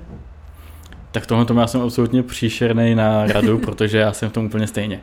Tak 1.12 1.26
tohle 1.26 1.46
tomu 1.46 1.60
já 1.60 1.68
jsem 1.68 1.82
absolutně 1.82 2.24
příšerný 2.24 2.96
na 2.96 3.26
radu, 3.28 3.58
protože 3.66 3.98
já 3.98 4.14
jsem 4.14 4.30
v 4.30 4.34
tom 4.34 4.46
úplně 4.46 4.68
stejně. 4.68 5.02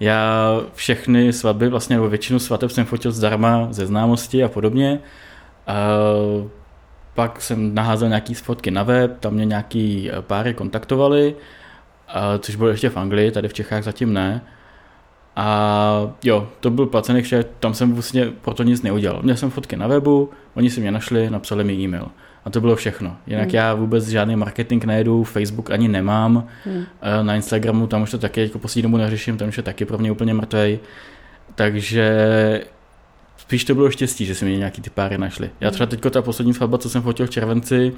Já 0.00 0.60
všechny 0.74 1.32
svatby, 1.32 1.68
vlastně 1.68 1.96
nebo 1.96 2.08
většinu 2.08 2.38
svateb 2.38 2.70
jsem 2.70 2.84
fotil 2.84 3.12
zdarma 3.12 3.68
ze 3.70 3.86
známosti 3.86 4.44
a 4.44 4.48
podobně. 4.48 5.00
A 5.66 5.74
pak 7.14 7.40
jsem 7.40 7.74
naházel 7.74 8.08
nějaký 8.08 8.34
fotky 8.34 8.70
na 8.70 8.82
web, 8.82 9.20
tam 9.20 9.34
mě 9.34 9.44
nějaký 9.44 10.10
páry 10.20 10.54
kontaktovali, 10.54 11.34
což 12.38 12.56
bylo 12.56 12.68
ještě 12.68 12.90
v 12.90 12.96
Anglii, 12.96 13.30
tady 13.30 13.48
v 13.48 13.54
Čechách 13.54 13.84
zatím 13.84 14.12
ne. 14.12 14.40
A 15.36 16.12
jo, 16.24 16.48
to 16.60 16.70
byl 16.70 16.86
placený 16.86 17.22
vše, 17.22 17.44
tam 17.60 17.74
jsem 17.74 17.92
vlastně 17.92 18.32
proto 18.40 18.62
nic 18.62 18.82
neudělal. 18.82 19.22
Měl 19.22 19.36
jsem 19.36 19.50
fotky 19.50 19.76
na 19.76 19.86
webu, 19.86 20.30
oni 20.54 20.70
si 20.70 20.80
mě 20.80 20.90
našli, 20.90 21.30
napsali 21.30 21.64
mi 21.64 21.72
e-mail. 21.72 22.08
A 22.44 22.50
to 22.50 22.60
bylo 22.60 22.76
všechno. 22.76 23.16
Jinak 23.26 23.48
hmm. 23.48 23.54
já 23.54 23.74
vůbec 23.74 24.08
žádný 24.08 24.36
marketing 24.36 24.84
nejedu, 24.84 25.24
Facebook 25.24 25.70
ani 25.70 25.88
nemám. 25.88 26.46
Hmm. 26.64 26.84
Na 27.22 27.34
Instagramu 27.34 27.86
tam 27.86 28.02
už 28.02 28.10
to 28.10 28.18
taky 28.18 28.40
jako 28.40 28.58
poslední 28.58 28.82
dobu 28.82 28.96
neřeším, 28.96 29.36
tam 29.36 29.48
už 29.48 29.56
je 29.56 29.62
taky 29.62 29.84
pro 29.84 29.98
mě 29.98 30.12
úplně 30.12 30.34
mrtvej. 30.34 30.78
Takže 31.54 32.64
spíš 33.36 33.64
to 33.64 33.74
bylo 33.74 33.90
štěstí, 33.90 34.26
že 34.26 34.34
si 34.34 34.44
mě 34.44 34.56
nějaký 34.56 34.82
ty 34.82 34.90
páry 34.90 35.18
našli. 35.18 35.50
Já 35.60 35.70
třeba 35.70 35.86
teďko 35.86 36.10
ta 36.10 36.22
poslední 36.22 36.54
svatba, 36.54 36.78
co 36.78 36.90
jsem 36.90 37.02
fotil 37.02 37.26
v 37.26 37.30
červenci, 37.30 37.92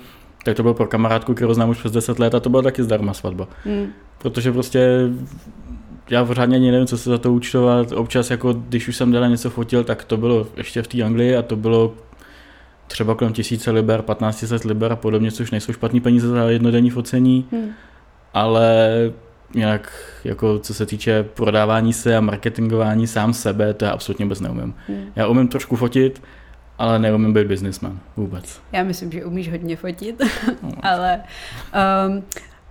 tak 0.45 0.57
to 0.57 0.63
bylo 0.63 0.75
pro 0.75 0.87
kamarádku, 0.87 1.35
kterou 1.35 1.55
znám 1.55 1.71
už 1.71 1.79
přes 1.79 1.93
10 1.93 2.19
let 2.19 2.35
a 2.35 2.41
to 2.41 2.51
byla 2.51 2.63
taky 2.63 2.83
zdarma 2.83 3.15
svatba. 3.15 3.49
Hmm. 3.65 3.87
Protože 4.19 4.53
prostě 4.53 4.89
já 6.11 6.25
pořádně 6.25 6.57
ani 6.57 6.71
nevím, 6.71 6.87
co 6.87 6.99
se 6.99 7.11
za 7.11 7.19
to 7.19 7.33
účtovat. 7.33 7.93
Občas, 7.93 8.31
jako 8.31 8.53
když 8.53 8.89
už 8.89 8.97
jsem 8.97 9.11
dělal 9.11 9.31
něco 9.31 9.51
fotil, 9.51 9.85
tak 9.85 10.05
to 10.05 10.17
bylo 10.17 10.47
ještě 10.57 10.83
v 10.83 10.87
té 10.87 11.03
Anglii 11.03 11.37
a 11.37 11.43
to 11.43 11.57
bylo 11.57 11.95
třeba 12.87 13.15
kolem 13.15 13.33
tisíce 13.33 13.71
liber, 13.71 14.03
1500 14.03 14.65
liber 14.65 14.93
a 14.93 14.97
podobně, 14.97 15.33
což 15.33 15.51
nejsou 15.51 15.73
špatný 15.73 16.01
peníze 16.01 16.29
za 16.29 16.51
jednodenní 16.51 16.91
focení, 16.91 17.49
hmm. 17.53 17.71
ale 18.35 18.89
jinak, 19.55 19.93
jako 20.25 20.59
co 20.59 20.75
se 20.75 20.87
týče 20.87 21.23
prodávání 21.23 21.93
se 21.93 22.17
a 22.17 22.21
marketingování 22.21 23.07
sám 23.07 23.35
sebe, 23.35 23.75
to 23.75 23.85
já 23.85 23.91
absolutně 23.91 24.25
vůbec 24.25 24.41
neumím. 24.41 24.75
Hmm. 24.89 25.05
Já 25.17 25.27
umím 25.27 25.49
trošku 25.49 25.77
fotit, 25.77 26.23
ale 26.79 26.99
neumím 26.99 27.33
být 27.33 27.47
businessman 27.47 27.99
vůbec. 28.17 28.61
Já 28.73 28.83
myslím, 28.83 29.13
že 29.13 29.25
umíš 29.25 29.51
hodně 29.51 29.77
fotit, 29.77 30.23
no. 30.63 30.71
ale 30.83 31.21
um, 32.09 32.23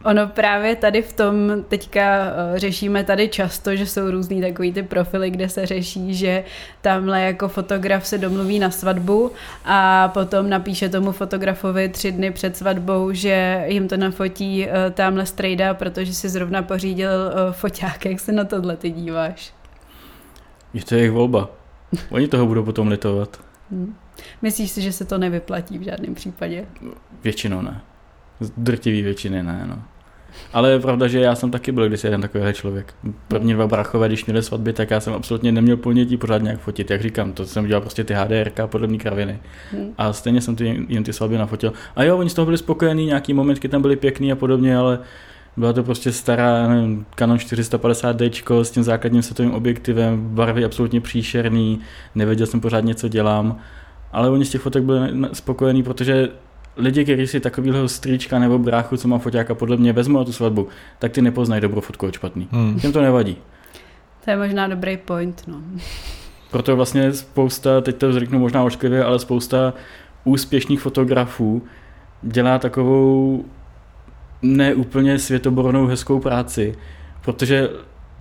Ono 0.04 0.28
právě 0.28 0.76
tady 0.76 1.02
v 1.02 1.14
tom 1.14 1.64
teďka 1.68 2.02
eh, 2.02 2.60
řešíme 2.60 3.04
tady 3.04 3.28
často, 3.28 3.76
že 3.76 3.86
jsou 3.86 4.12
různý 4.12 4.42
takový 4.42 4.74
ty 4.74 4.84
profily, 4.84 5.30
kde 5.30 5.50
se 5.50 5.66
řeší, 5.66 6.16
že 6.16 6.44
tamhle 6.82 7.22
jako 7.22 7.48
fotograf 7.48 8.08
se 8.08 8.18
domluví 8.18 8.60
na 8.60 8.72
svatbu 8.72 9.32
a 9.66 10.08
potom 10.08 10.50
napíše 10.50 10.90
tomu 10.90 11.12
fotografovi 11.12 11.90
tři 11.90 12.12
dny 12.12 12.32
před 12.32 12.58
svatbou, 12.58 13.14
že 13.14 13.64
jim 13.68 13.88
to 13.88 13.98
nafotí 13.98 14.68
eh, 14.68 14.92
tamhle 14.92 15.26
strejda, 15.26 15.74
protože 15.74 16.14
si 16.14 16.30
zrovna 16.30 16.62
pořídil 16.62 17.10
eh, 17.10 17.54
foťák. 17.54 18.06
Jak 18.06 18.20
se 18.20 18.32
na 18.32 18.44
tohle 18.44 18.78
ty 18.78 18.90
díváš? 18.90 19.54
Je 20.74 20.84
to 20.84 20.96
jejich 20.96 21.12
volba. 21.12 21.50
Oni 22.10 22.28
toho 22.28 22.46
budou 22.46 22.64
potom 22.64 22.88
litovat. 22.88 23.40
Hmm. 23.72 23.96
Myslíš 24.42 24.72
si, 24.72 24.82
že 24.82 24.92
se 24.92 25.06
to 25.06 25.18
nevyplatí 25.18 25.78
v 25.78 25.82
žádném 25.82 26.16
případě? 26.16 26.66
Většinou 27.24 27.62
ne. 27.62 27.82
Z 28.40 28.52
drtivý 28.58 29.02
většiny 29.02 29.44
ne, 29.44 29.64
no. 29.66 29.84
Ale 30.54 30.72
je 30.72 30.80
pravda, 30.80 31.08
že 31.08 31.20
já 31.20 31.36
jsem 31.36 31.52
taky 31.52 31.72
byl 31.72 31.88
když 31.88 32.04
jeden 32.04 32.22
takový 32.22 32.54
člověk. 32.54 32.94
První 33.28 33.54
dva 33.54 33.68
brachové, 33.68 34.08
když 34.08 34.26
měli 34.26 34.44
svatby, 34.44 34.74
tak 34.74 34.92
já 34.92 35.00
jsem 35.00 35.14
absolutně 35.14 35.52
neměl 35.52 35.78
ponětí 35.78 36.18
pořád 36.18 36.42
nějak 36.42 36.60
fotit. 36.60 36.92
Jak 36.92 37.02
říkám, 37.02 37.32
to 37.32 37.46
jsem 37.46 37.68
dělal 37.68 37.82
prostě 37.82 38.04
ty 38.04 38.14
HDR 38.14 38.62
a 38.64 38.68
podobné 38.68 38.98
kraviny. 38.98 39.40
Hmm. 39.72 39.94
A 39.98 40.14
stejně 40.14 40.42
jsem 40.42 40.56
ty, 40.56 40.86
jen 40.90 41.04
ty 41.04 41.14
svatby 41.14 41.38
nafotil. 41.38 41.74
A 41.96 42.04
jo, 42.04 42.18
oni 42.18 42.30
z 42.30 42.34
toho 42.34 42.46
byli 42.46 42.58
spokojení, 42.58 43.06
nějaký 43.06 43.34
momentky 43.34 43.70
tam 43.70 43.82
byly 43.82 43.96
pěkný 43.96 44.32
a 44.32 44.36
podobně, 44.36 44.78
ale 44.78 45.00
byla 45.58 45.74
to 45.74 45.84
prostě 45.84 46.12
stará 46.12 46.68
nevím, 46.68 47.06
Canon 47.16 47.38
450D 47.38 48.62
s 48.64 48.72
tím 48.72 48.84
základním 48.84 49.22
světovým 49.22 49.54
objektivem, 49.54 50.36
barvy 50.36 50.66
absolutně 50.66 51.02
příšerný, 51.02 51.80
nevěděl 52.16 52.48
jsem 52.48 52.62
pořád 52.62 52.84
něco 52.84 53.08
dělám, 53.08 53.58
ale 54.12 54.30
oni 54.30 54.46
z 54.46 54.50
těch 54.50 54.62
fotek 54.62 54.84
byli 54.84 55.10
spokojení, 55.34 55.84
protože 55.84 56.30
lidi, 56.78 57.04
kteří 57.04 57.28
si 57.28 57.40
takovýhle 57.40 57.90
strýčka 57.90 58.40
nebo 58.40 58.60
bráchu, 58.60 58.98
co 58.98 59.08
má 59.08 59.18
foťáka 59.18 59.56
podle 59.56 59.78
mě 59.78 59.94
vezmu 59.94 60.18
na 60.18 60.24
tu 60.24 60.34
svatbu, 60.34 60.68
tak 61.00 61.12
ty 61.12 61.22
nepoznají 61.22 61.62
dobrou 61.62 61.82
fotku 61.82 62.08
od 62.08 62.14
špatný. 62.14 62.48
Hmm. 62.52 62.80
Těm 62.80 62.92
to 62.92 63.02
nevadí. 63.02 63.38
To 64.26 64.32
je 64.32 64.38
možná 64.38 64.68
dobrý 64.68 64.98
point, 64.98 65.44
no. 65.48 65.62
Proto 66.52 66.76
vlastně 66.76 67.14
spousta, 67.14 67.82
teď 67.82 67.96
to 67.96 68.20
řeknu 68.20 68.40
možná 68.40 68.64
ošklivě, 68.64 69.04
ale 69.04 69.20
spousta 69.20 69.74
úspěšných 70.24 70.82
fotografů 70.82 71.64
dělá 72.22 72.60
takovou 72.60 73.46
neúplně 74.42 75.20
světobornou 75.20 75.86
hezkou 75.86 76.20
práci, 76.20 76.76
protože 77.22 77.70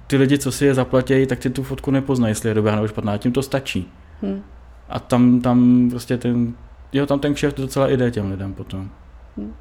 ty 0.06 0.16
lidi, 0.16 0.38
co 0.38 0.52
si 0.52 0.64
je 0.64 0.74
zaplatí, 0.74 1.26
tak 1.26 1.38
ty 1.38 1.50
tu 1.50 1.62
fotku 1.62 1.90
nepoznají, 1.90 2.30
jestli 2.30 2.48
je 2.48 2.54
dobrá 2.54 2.74
nebo 2.74 2.88
špatná, 2.88 3.18
tím 3.18 3.32
to 3.32 3.42
stačí. 3.42 3.88
Hmm. 4.22 4.42
A 4.88 4.98
tam, 4.98 5.40
tam 5.40 5.88
prostě 5.90 6.18
ten, 6.18 6.54
jo, 6.92 7.06
tam 7.06 7.18
ten 7.18 7.34
kšeft 7.34 7.56
docela 7.56 7.88
jde 7.88 8.10
těm 8.10 8.30
lidem 8.30 8.54
potom. 8.54 8.90
Hmm. 9.36 9.54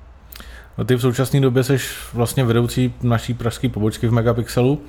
No 0.77 0.85
ty 0.85 0.95
v 0.95 1.01
současné 1.01 1.39
době 1.41 1.63
jsi 1.63 1.77
vlastně 2.13 2.43
vedoucí 2.43 2.93
naší 3.03 3.33
pražské 3.33 3.69
pobočky 3.69 4.07
v 4.07 4.13
Megapixelu. 4.13 4.81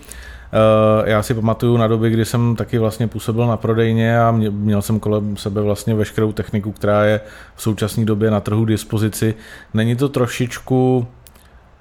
Eh, 0.52 1.10
já 1.10 1.22
si 1.22 1.34
pamatuju 1.34 1.76
na 1.76 1.86
doby, 1.86 2.10
kdy 2.10 2.24
jsem 2.24 2.56
taky 2.56 2.78
vlastně 2.78 3.08
působil 3.08 3.46
na 3.46 3.56
prodejně 3.56 4.20
a 4.20 4.30
měl 4.50 4.82
jsem 4.82 5.00
kolem 5.00 5.36
sebe 5.36 5.60
vlastně 5.60 5.94
veškerou 5.94 6.32
techniku, 6.32 6.72
která 6.72 7.04
je 7.04 7.20
v 7.54 7.62
současné 7.62 8.04
době 8.04 8.30
na 8.30 8.40
trhu 8.40 8.64
dispozici. 8.64 9.34
Není 9.74 9.96
to 9.96 10.08
trošičku 10.08 11.06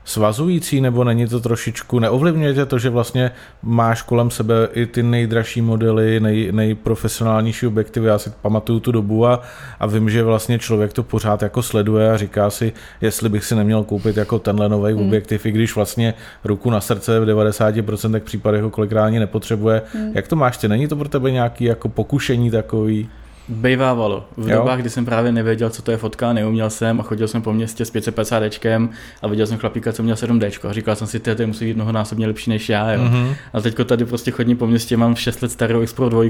svazující, 0.06 0.82
nebo 0.82 1.04
není 1.04 1.28
to 1.28 1.40
trošičku, 1.40 2.00
neovlivňuje 2.00 2.66
to, 2.66 2.80
že 2.80 2.90
vlastně 2.90 3.32
máš 3.64 4.02
kolem 4.02 4.32
sebe 4.32 4.68
i 4.74 4.86
ty 4.86 5.04
nejdražší 5.04 5.62
modely, 5.62 6.20
nej, 6.20 6.52
nejprofesionálnější 6.52 7.68
objektivy, 7.68 8.08
já 8.08 8.20
si 8.20 8.32
pamatuju 8.42 8.80
tu 8.80 8.92
dobu 8.92 9.28
a, 9.28 9.42
a 9.80 9.86
vím, 9.88 10.10
že 10.10 10.24
vlastně 10.24 10.60
člověk 10.60 10.94
to 10.94 11.04
pořád 11.04 11.42
jako 11.42 11.62
sleduje 11.62 12.12
a 12.12 12.18
říká 12.18 12.50
si, 12.50 12.74
jestli 13.02 13.30
bych 13.30 13.46
si 13.46 13.56
neměl 13.56 13.84
koupit 13.84 14.18
jako 14.18 14.40
tenhle 14.40 14.70
nový 14.70 14.94
hmm. 14.94 15.06
objektiv, 15.06 15.46
i 15.46 15.52
když 15.52 15.76
vlastně 15.76 16.14
ruku 16.44 16.70
na 16.70 16.82
srdce 16.82 17.20
v 17.20 17.26
90% 17.26 18.20
případech 18.20 18.62
ho 18.62 18.70
kolikrát 18.70 19.06
ani 19.06 19.20
nepotřebuje. 19.20 19.82
Hmm. 19.94 20.12
Jak 20.16 20.28
to 20.28 20.36
máš 20.36 20.58
ty? 20.58 20.68
Není 20.68 20.88
to 20.88 20.96
pro 20.96 21.10
tebe 21.10 21.32
nějaký 21.32 21.64
jako 21.64 21.90
pokušení 21.90 22.52
takový? 22.52 23.10
Bejvávalo. 23.52 24.26
V 24.38 24.50
jo? 24.50 24.58
dobách, 24.58 24.80
kdy 24.80 24.90
jsem 24.90 25.06
právě 25.06 25.32
nevěděl, 25.32 25.70
co 25.70 25.82
to 25.82 25.92
je 25.92 25.98
fotka, 25.98 26.34
neuměl 26.34 26.70
jsem 26.70 27.00
a 27.00 27.04
chodil 27.04 27.28
jsem 27.28 27.42
po 27.42 27.54
městě 27.54 27.86
s 27.86 27.92
550 27.92 28.50
dčkem 28.50 28.90
a 29.22 29.28
viděl 29.28 29.48
jsem 29.48 29.58
chlapíka, 29.58 29.94
co 29.94 30.04
měl 30.04 30.16
7 30.16 30.40
dčko 30.40 30.68
a 30.68 30.74
říkal 30.74 30.96
jsem 30.96 31.08
si, 31.08 31.20
ty 31.20 31.46
musí 31.46 31.66
být 31.66 31.76
mnohonásobně 31.76 32.28
lepší 32.28 32.50
než 32.50 32.70
já. 32.70 32.92
Jo? 32.92 33.02
Mm-hmm. 33.02 33.36
A 33.54 33.62
teďko 33.62 33.84
tady 33.84 34.06
prostě 34.06 34.32
chodím 34.32 34.58
po 34.58 34.68
městě, 34.68 34.98
mám 34.98 35.16
6 35.16 35.42
let 35.42 35.52
starou 35.52 35.82
X 35.82 35.94
Pro 35.94 36.10
2, 36.10 36.24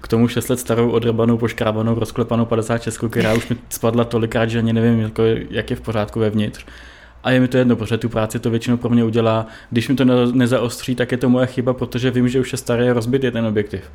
k 0.00 0.08
tomu 0.08 0.28
6 0.28 0.48
let 0.48 0.60
starou 0.60 0.90
odrbanou, 0.90 1.38
poškrábanou, 1.38 1.94
rozklepanou 1.94 2.44
56, 2.44 3.04
která 3.10 3.34
už 3.34 3.48
mi 3.48 3.56
spadla 3.68 4.04
tolikrát, 4.04 4.46
že 4.46 4.58
ani 4.58 4.72
nevím, 4.72 5.00
jako, 5.00 5.22
jak 5.50 5.70
je 5.70 5.76
v 5.76 5.80
pořádku 5.80 6.20
vevnitř. 6.20 6.64
A 7.24 7.30
je 7.30 7.40
mi 7.40 7.48
to 7.48 7.56
jedno, 7.56 7.76
protože 7.76 7.98
tu 7.98 8.08
práci 8.08 8.38
to 8.38 8.50
většinou 8.50 8.76
pro 8.76 8.90
mě 8.90 9.04
udělá. 9.04 9.46
Když 9.70 9.88
mi 9.88 9.94
to 9.94 10.04
nezaostří, 10.32 10.94
tak 10.94 11.12
je 11.12 11.18
to 11.18 11.28
moje 11.28 11.46
chyba, 11.46 11.74
protože 11.74 12.10
vím, 12.10 12.28
že 12.28 12.40
už 12.40 12.52
je 12.52 12.58
starý 12.58 12.90
rozbit 12.90 13.24
je 13.24 13.30
ten 13.30 13.46
objektiv. 13.46 13.90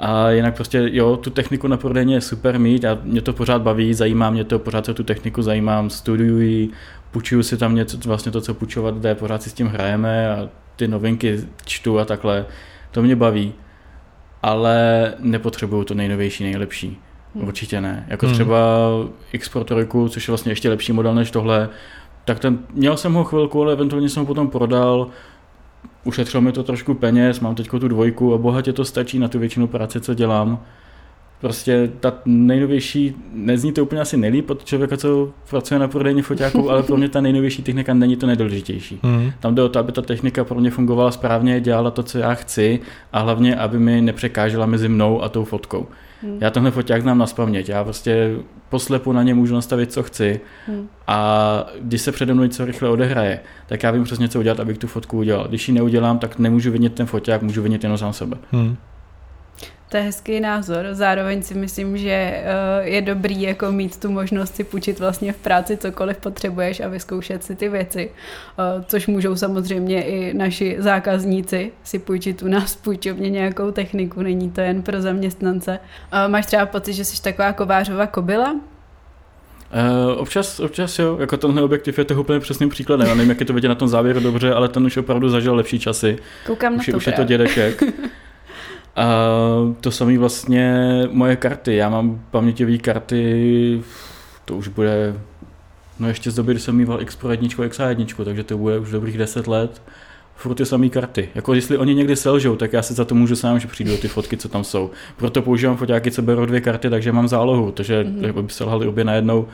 A 0.00 0.30
jinak 0.30 0.54
prostě, 0.54 0.88
jo, 0.92 1.16
tu 1.16 1.30
techniku 1.30 1.68
na 1.68 1.76
prodejně 1.76 2.14
je 2.14 2.20
super 2.20 2.58
mít 2.58 2.84
a 2.84 2.98
mě 3.02 3.20
to 3.20 3.32
pořád 3.32 3.62
baví, 3.62 3.94
zajímá 3.94 4.30
mě 4.30 4.44
to, 4.44 4.58
pořád 4.58 4.86
se 4.86 4.94
tu 4.94 5.04
techniku 5.04 5.42
zajímám, 5.42 5.90
studuji, 5.90 6.70
půjčuju 7.10 7.42
si 7.42 7.56
tam 7.56 7.74
něco, 7.74 7.98
vlastně 8.06 8.32
to, 8.32 8.40
co 8.40 8.54
půjčovat 8.54 8.96
jde, 8.96 9.14
pořád 9.14 9.42
si 9.42 9.50
s 9.50 9.52
tím 9.52 9.66
hrajeme 9.66 10.30
a 10.30 10.48
ty 10.76 10.88
novinky 10.88 11.40
čtu 11.64 11.98
a 11.98 12.04
takhle. 12.04 12.46
To 12.90 13.02
mě 13.02 13.16
baví, 13.16 13.52
ale 14.42 15.12
nepotřebuju 15.18 15.84
to 15.84 15.94
nejnovější, 15.94 16.44
nejlepší. 16.44 16.98
Hmm. 17.34 17.48
Určitě 17.48 17.80
ne. 17.80 18.06
Jako 18.08 18.26
hmm. 18.26 18.34
třeba 18.34 18.58
X 19.32 19.48
Pro 19.48 19.64
3, 19.64 19.74
což 20.08 20.28
je 20.28 20.32
vlastně 20.32 20.52
ještě 20.52 20.70
lepší 20.70 20.92
model 20.92 21.14
než 21.14 21.30
tohle, 21.30 21.68
tak 22.24 22.38
ten, 22.38 22.58
měl 22.72 22.96
jsem 22.96 23.12
ho 23.14 23.24
chvilku, 23.24 23.62
ale 23.62 23.72
eventuálně 23.72 24.08
jsem 24.08 24.20
ho 24.20 24.26
potom 24.26 24.50
prodal, 24.50 25.06
ušetřilo 26.04 26.40
mi 26.40 26.52
to 26.52 26.62
trošku 26.62 26.94
peněz, 26.94 27.40
mám 27.40 27.54
teď 27.54 27.68
tu 27.70 27.88
dvojku 27.88 28.34
a 28.34 28.38
bohatě 28.38 28.72
to 28.72 28.84
stačí 28.84 29.18
na 29.18 29.28
tu 29.28 29.38
většinu 29.38 29.66
práce, 29.66 30.00
co 30.00 30.14
dělám. 30.14 30.58
Prostě 31.40 31.90
ta 32.00 32.12
nejnovější, 32.24 33.14
nezní 33.32 33.72
to 33.72 33.82
úplně 33.82 34.00
asi 34.00 34.16
nejlíp 34.16 34.50
od 34.50 34.64
člověka, 34.64 34.96
co 34.96 35.32
pracuje 35.50 35.80
na 35.80 35.88
prodejně 35.88 36.22
foťáků, 36.22 36.70
ale 36.70 36.82
pro 36.82 36.96
mě 36.96 37.08
ta 37.08 37.20
nejnovější 37.20 37.62
technika 37.62 37.94
není 37.94 38.16
to 38.16 38.26
nejdůležitější. 38.26 39.00
Mm. 39.02 39.32
Tam 39.40 39.54
jde 39.54 39.62
o 39.62 39.68
to, 39.68 39.78
aby 39.78 39.92
ta 39.92 40.02
technika 40.02 40.44
pro 40.44 40.60
mě 40.60 40.70
fungovala 40.70 41.10
správně, 41.10 41.60
dělala 41.60 41.90
to, 41.90 42.02
co 42.02 42.18
já 42.18 42.34
chci 42.34 42.80
a 43.12 43.20
hlavně, 43.20 43.56
aby 43.56 43.78
mi 43.78 44.00
nepřekážela 44.00 44.66
mezi 44.66 44.88
mnou 44.88 45.22
a 45.22 45.28
tou 45.28 45.44
fotkou. 45.44 45.86
Hmm. 46.22 46.38
Já 46.40 46.50
tenhle 46.50 46.70
foťák 46.70 47.02
znám 47.02 47.18
na 47.18 47.26
spaměť, 47.26 47.68
já 47.68 47.84
prostě 47.84 48.36
poslepu 48.68 49.12
na 49.12 49.22
ně 49.22 49.34
můžu 49.34 49.54
nastavit, 49.54 49.92
co 49.92 50.02
chci 50.02 50.40
hmm. 50.66 50.88
a 51.06 51.66
když 51.80 52.02
se 52.02 52.12
přede 52.12 52.34
mnou 52.34 52.42
něco 52.42 52.64
rychle 52.64 52.88
odehraje, 52.88 53.40
tak 53.66 53.82
já 53.82 53.90
vím 53.90 54.04
přesně, 54.04 54.28
co 54.28 54.38
udělat, 54.38 54.60
abych 54.60 54.78
tu 54.78 54.86
fotku 54.86 55.18
udělal. 55.18 55.48
Když 55.48 55.68
ji 55.68 55.74
neudělám, 55.74 56.18
tak 56.18 56.38
nemůžu 56.38 56.70
vinit 56.72 56.94
ten 56.94 57.06
foťák, 57.06 57.42
můžu 57.42 57.62
vinit 57.62 57.82
jenom 57.82 57.98
sám 57.98 58.12
sebe. 58.12 58.36
Hmm. 58.52 58.76
To 59.90 59.96
je 59.96 60.02
hezký 60.02 60.40
názor. 60.40 60.86
Zároveň 60.92 61.42
si 61.42 61.54
myslím, 61.54 61.98
že 61.98 62.10
eh, 62.10 62.44
je 62.82 63.02
dobrý 63.02 63.42
jako 63.42 63.72
mít 63.72 64.00
tu 64.00 64.10
možnost 64.10 64.56
si 64.56 64.64
půjčit 64.64 64.98
vlastně 64.98 65.32
v 65.32 65.36
práci 65.36 65.76
cokoliv 65.76 66.16
potřebuješ 66.16 66.80
a 66.80 66.88
vyzkoušet 66.88 67.44
si 67.44 67.56
ty 67.56 67.68
věci, 67.68 68.10
eh, 68.10 68.84
což 68.86 69.06
můžou 69.06 69.36
samozřejmě 69.36 70.02
i 70.02 70.34
naši 70.34 70.76
zákazníci 70.78 71.72
si 71.84 71.98
půjčit 71.98 72.42
u 72.42 72.48
nás 72.48 72.76
půjčovně 72.76 73.30
nějakou 73.30 73.70
techniku, 73.70 74.22
není 74.22 74.50
to 74.50 74.60
jen 74.60 74.82
pro 74.82 75.00
zaměstnance. 75.00 75.80
Eh, 76.12 76.28
máš 76.28 76.46
třeba 76.46 76.66
pocit, 76.66 76.92
že 76.92 77.04
jsi 77.04 77.22
taková 77.22 77.52
kovářová 77.52 78.06
kobila? 78.06 78.52
Uh, 80.12 80.20
občas, 80.20 80.60
občas 80.60 80.98
jo, 80.98 81.16
jako 81.20 81.36
tenhle 81.36 81.62
objektiv 81.62 81.98
je 81.98 82.04
to 82.04 82.20
úplně 82.20 82.40
přesným 82.40 82.68
příkladem. 82.68 83.08
Já 83.08 83.14
nevím, 83.14 83.30
jak 83.30 83.40
je 83.40 83.46
to 83.46 83.52
vidět 83.52 83.68
na 83.68 83.74
tom 83.74 83.88
závěru 83.88 84.20
dobře, 84.20 84.54
ale 84.54 84.68
ten 84.68 84.86
už 84.86 84.96
opravdu 84.96 85.28
zažil 85.28 85.54
lepší 85.54 85.78
časy. 85.78 86.18
Koukám 86.46 86.76
už, 86.76 86.86
na 86.86 86.90
to 86.92 86.96
už 86.96 87.06
je 87.06 87.12
to 87.12 87.24
dědeček. 87.24 87.82
A 88.96 89.06
to 89.80 89.90
samé 89.90 90.18
vlastně 90.18 90.74
moje 91.10 91.36
karty. 91.36 91.76
Já 91.76 91.88
mám 91.88 92.20
paměťové 92.30 92.78
karty, 92.78 93.82
to 94.44 94.56
už 94.56 94.68
bude, 94.68 95.14
no 95.98 96.08
ještě 96.08 96.30
z 96.30 96.34
doby, 96.34 96.52
kdy 96.52 96.60
jsem 96.60 96.76
mýval 96.76 97.02
X 97.02 97.16
Pro 97.16 97.30
1, 97.30 97.48
X 97.64 97.78
1, 97.88 98.06
takže 98.24 98.44
to 98.44 98.58
bude 98.58 98.78
už 98.78 98.90
dobrých 98.90 99.18
10 99.18 99.46
let. 99.46 99.82
Furt 100.36 100.54
ty 100.54 100.66
samé 100.66 100.88
karty. 100.88 101.28
Jako 101.34 101.54
jestli 101.54 101.78
oni 101.78 101.94
někdy 101.94 102.16
selžou, 102.16 102.56
tak 102.56 102.72
já 102.72 102.82
si 102.82 102.94
za 102.94 103.04
to 103.04 103.14
můžu 103.14 103.36
sám, 103.36 103.60
že 103.60 103.68
přijdu 103.68 103.96
ty 103.96 104.08
fotky, 104.08 104.36
co 104.36 104.48
tam 104.48 104.64
jsou. 104.64 104.90
Proto 105.16 105.42
používám 105.42 105.76
fotáky, 105.76 106.10
co 106.10 106.22
berou 106.22 106.46
dvě 106.46 106.60
karty, 106.60 106.90
takže 106.90 107.12
mám 107.12 107.28
zálohu. 107.28 107.72
Takže 107.72 108.04
mm-hmm. 108.04 108.42
by 108.42 108.52
selhali 108.52 108.86
obě 108.86 109.04
najednou, 109.04 109.48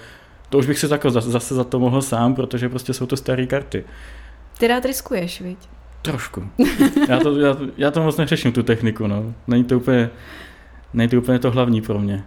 to 0.49 0.59
už 0.59 0.67
bych 0.67 0.79
si 0.79 0.87
zase 1.19 1.55
za 1.55 1.65
to 1.65 1.79
mohl 1.79 2.03
sám, 2.03 2.35
protože 2.35 2.69
prostě 2.69 2.95
jsou 2.95 3.07
to 3.07 3.17
staré 3.17 3.47
karty. 3.47 3.85
Ty 4.59 4.67
rád 4.67 4.85
riskuješ, 4.85 5.41
viď? 5.41 5.59
Trošku. 6.11 6.49
Já 7.09 7.19
to, 7.19 7.39
já, 7.39 7.57
já 7.77 7.91
to 7.91 8.03
moc 8.03 8.17
neřeším, 8.17 8.53
tu 8.53 8.63
techniku, 8.63 9.07
no. 9.07 9.35
Není 9.47 9.65
to 9.65 9.77
úplně, 9.77 10.11
není 10.95 11.09
to 11.09 11.17
úplně 11.19 11.39
to 11.39 11.51
hlavní 11.51 11.81
pro 11.83 11.99
mě. 11.99 12.25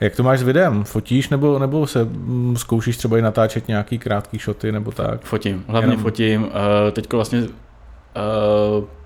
Jak 0.00 0.16
to 0.16 0.22
máš 0.22 0.40
s 0.40 0.42
videem? 0.42 0.84
Fotíš 0.84 1.28
nebo, 1.28 1.58
nebo 1.58 1.86
se 1.86 2.04
mm, 2.04 2.56
zkoušíš 2.56 2.96
třeba 2.96 3.18
i 3.18 3.22
natáčet 3.22 3.68
nějaký 3.68 3.98
krátký 3.98 4.38
šoty 4.38 4.72
nebo 4.72 4.92
tak? 4.92 5.24
Fotím, 5.24 5.64
hlavně 5.68 5.92
Jenom... 5.92 6.02
fotím. 6.02 6.42
Uh, 6.42 6.50
teďko 6.92 7.16
vlastně 7.16 7.40
uh, 7.40 7.48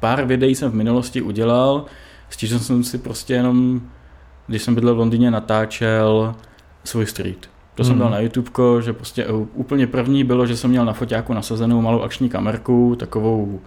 pár 0.01 0.25
videí 0.25 0.55
jsem 0.55 0.71
v 0.71 0.75
minulosti 0.75 1.23
udělal, 1.23 1.85
stížil 2.31 2.59
jsem 2.59 2.85
si 2.85 2.99
prostě 2.99 3.35
jenom, 3.35 3.81
když 4.47 4.63
jsem 4.63 4.75
bydlel 4.75 4.95
v 4.95 4.99
Londýně, 4.99 5.31
natáčel 5.31 6.35
svůj 6.85 7.07
street. 7.07 7.49
To 7.77 7.83
hmm. 7.83 7.91
jsem 7.91 7.99
dal 7.99 8.11
na 8.11 8.21
YouTube, 8.21 8.51
že 8.81 8.93
prostě 8.93 9.27
úplně 9.55 9.87
první 9.87 10.25
bylo, 10.25 10.47
že 10.47 10.57
jsem 10.57 10.71
měl 10.71 10.85
na 10.85 10.93
foťáku 10.93 11.33
nasazenou 11.33 11.81
malou 11.81 12.01
akční 12.01 12.29
kamerku, 12.29 12.97
takovou 12.99 13.61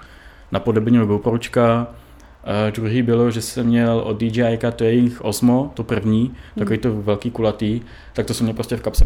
napodobněnou 0.52 1.06
GoPročka. 1.06 1.88
Uh, 1.88 2.72
druhý 2.72 3.02
bylo, 3.02 3.32
že 3.32 3.42
jsem 3.42 3.66
měl 3.66 4.00
od 4.00 4.20
DJI 4.20 4.60
to 4.76 4.84
je 4.84 4.94
jejich 4.94 5.22
Osmo, 5.22 5.72
to 5.74 5.84
první, 5.84 6.22
hmm. 6.26 6.36
takový 6.60 6.78
to 6.78 7.02
velký 7.02 7.32
kulatý, 7.32 7.82
tak 8.14 8.26
to 8.26 8.34
jsem 8.34 8.46
měl 8.46 8.54
prostě 8.54 8.76
v 8.76 8.82
kapse, 8.82 9.06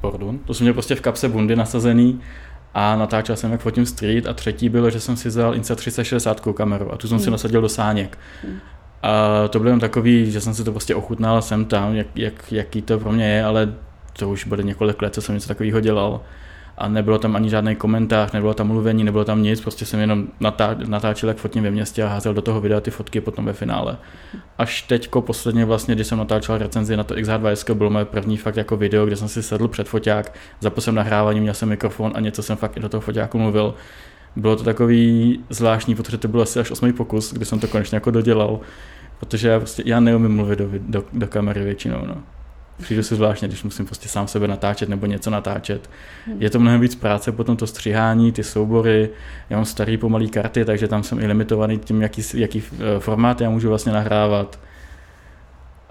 pardon, 0.00 0.38
to 0.38 0.54
jsem 0.54 0.64
měl 0.64 0.74
prostě 0.74 0.94
v 0.94 1.00
kapse 1.00 1.28
bundy 1.28 1.56
nasazený 1.56 2.20
a 2.74 2.96
natáčel 2.96 3.36
jsem 3.36 3.52
jak 3.52 3.60
fotím 3.60 3.86
street 3.86 4.26
a 4.26 4.32
třetí 4.32 4.68
bylo, 4.68 4.90
že 4.90 5.00
jsem 5.00 5.16
si 5.16 5.28
vzal 5.28 5.54
Insta360 5.54 6.52
kameru 6.52 6.92
a 6.92 6.96
tu 6.96 7.08
jsem 7.08 7.16
hmm. 7.16 7.24
si 7.24 7.30
nasadil 7.30 7.60
do 7.60 7.68
sáněk. 7.68 8.18
Hmm. 8.44 8.58
A 9.02 9.48
to 9.48 9.58
bylo 9.58 9.70
jen 9.70 9.80
takový, 9.80 10.30
že 10.30 10.40
jsem 10.40 10.54
si 10.54 10.64
to 10.64 10.70
prostě 10.70 10.94
ochutnal 10.94 11.42
jsem 11.42 11.64
tam, 11.64 11.94
jak, 11.94 12.06
jak, 12.14 12.52
jaký 12.52 12.82
to 12.82 12.98
pro 12.98 13.12
mě 13.12 13.24
je, 13.24 13.44
ale 13.44 13.74
to 14.12 14.28
už 14.28 14.44
bude 14.44 14.62
několik 14.62 15.02
let, 15.02 15.14
co 15.14 15.22
jsem 15.22 15.34
něco 15.34 15.48
takového 15.48 15.80
dělal. 15.80 16.20
a 16.78 16.88
nebylo 16.88 17.18
tam 17.18 17.36
ani 17.36 17.50
žádný 17.50 17.76
komentář, 17.76 18.32
nebylo 18.32 18.54
tam 18.54 18.66
mluvení, 18.66 19.04
nebylo 19.04 19.24
tam 19.24 19.42
nic, 19.42 19.60
prostě 19.60 19.84
jsem 19.84 20.00
jenom 20.00 20.28
natá- 20.40 20.88
natáčel, 20.88 21.28
jak 21.28 21.38
fotím 21.38 21.62
ve 21.62 21.70
městě 21.70 22.02
a 22.02 22.08
házel 22.08 22.34
do 22.34 22.42
toho 22.42 22.60
videa 22.60 22.80
ty 22.80 22.90
fotky 22.90 23.20
potom 23.20 23.44
ve 23.44 23.52
finále. 23.52 23.96
Až 24.58 24.82
teďko 24.82 25.22
posledně 25.22 25.64
vlastně, 25.64 25.94
když 25.94 26.06
jsem 26.06 26.18
natáčel 26.18 26.58
recenzi 26.58 26.96
na 26.96 27.04
to 27.04 27.14
XH2S, 27.14 27.74
bylo 27.74 27.90
moje 27.90 28.04
první 28.04 28.36
fakt 28.36 28.56
jako 28.56 28.76
video, 28.76 29.06
kde 29.06 29.16
jsem 29.16 29.28
si 29.28 29.42
sedl 29.42 29.68
před 29.68 29.88
foťák, 29.88 30.34
zapl 30.60 30.80
jsem 30.80 30.94
nahrávání, 30.94 31.40
měl 31.40 31.54
jsem 31.54 31.68
mikrofon 31.68 32.12
a 32.14 32.20
něco 32.20 32.42
jsem 32.42 32.56
fakt 32.56 32.76
i 32.76 32.80
do 32.80 32.88
toho 32.88 33.00
foťáku 33.00 33.38
mluvil. 33.38 33.74
Bylo 34.36 34.56
to 34.56 34.64
takový 34.64 35.40
zvláštní, 35.50 35.94
protože 35.94 36.18
to 36.18 36.28
byl 36.28 36.42
asi 36.42 36.60
až 36.60 36.70
osmý 36.70 36.92
pokus, 36.92 37.32
kdy 37.32 37.44
jsem 37.44 37.58
to 37.60 37.68
konečně 37.68 37.96
jako 37.96 38.10
dodělal, 38.10 38.60
protože 39.18 39.48
já, 39.48 39.58
prostě, 39.58 39.82
já 39.86 40.00
neumím 40.00 40.36
mluvit 40.36 40.58
do, 40.58 40.68
do, 40.78 41.04
do 41.12 41.26
kamery 41.26 41.64
většinou. 41.64 42.06
No 42.06 42.16
přijdu 42.80 43.02
si 43.02 43.14
zvláštně, 43.14 43.48
když 43.48 43.62
musím 43.62 43.86
prostě 43.86 44.08
sám 44.08 44.28
sebe 44.28 44.48
natáčet 44.48 44.88
nebo 44.88 45.06
něco 45.06 45.30
natáčet. 45.30 45.90
Je 46.38 46.50
to 46.50 46.60
mnohem 46.60 46.80
víc 46.80 46.94
práce, 46.94 47.32
potom 47.32 47.56
to 47.56 47.66
stříhání, 47.66 48.32
ty 48.32 48.44
soubory, 48.44 49.10
já 49.50 49.56
mám 49.56 49.64
starý 49.64 49.96
pomalý 49.96 50.28
karty, 50.28 50.64
takže 50.64 50.88
tam 50.88 51.02
jsem 51.02 51.20
i 51.20 51.26
limitovaný 51.26 51.78
tím, 51.78 52.02
jaký, 52.02 52.22
jaký 52.34 52.62
eh, 52.72 53.00
formát 53.00 53.40
já 53.40 53.50
můžu 53.50 53.68
vlastně 53.68 53.92
nahrávat. 53.92 54.58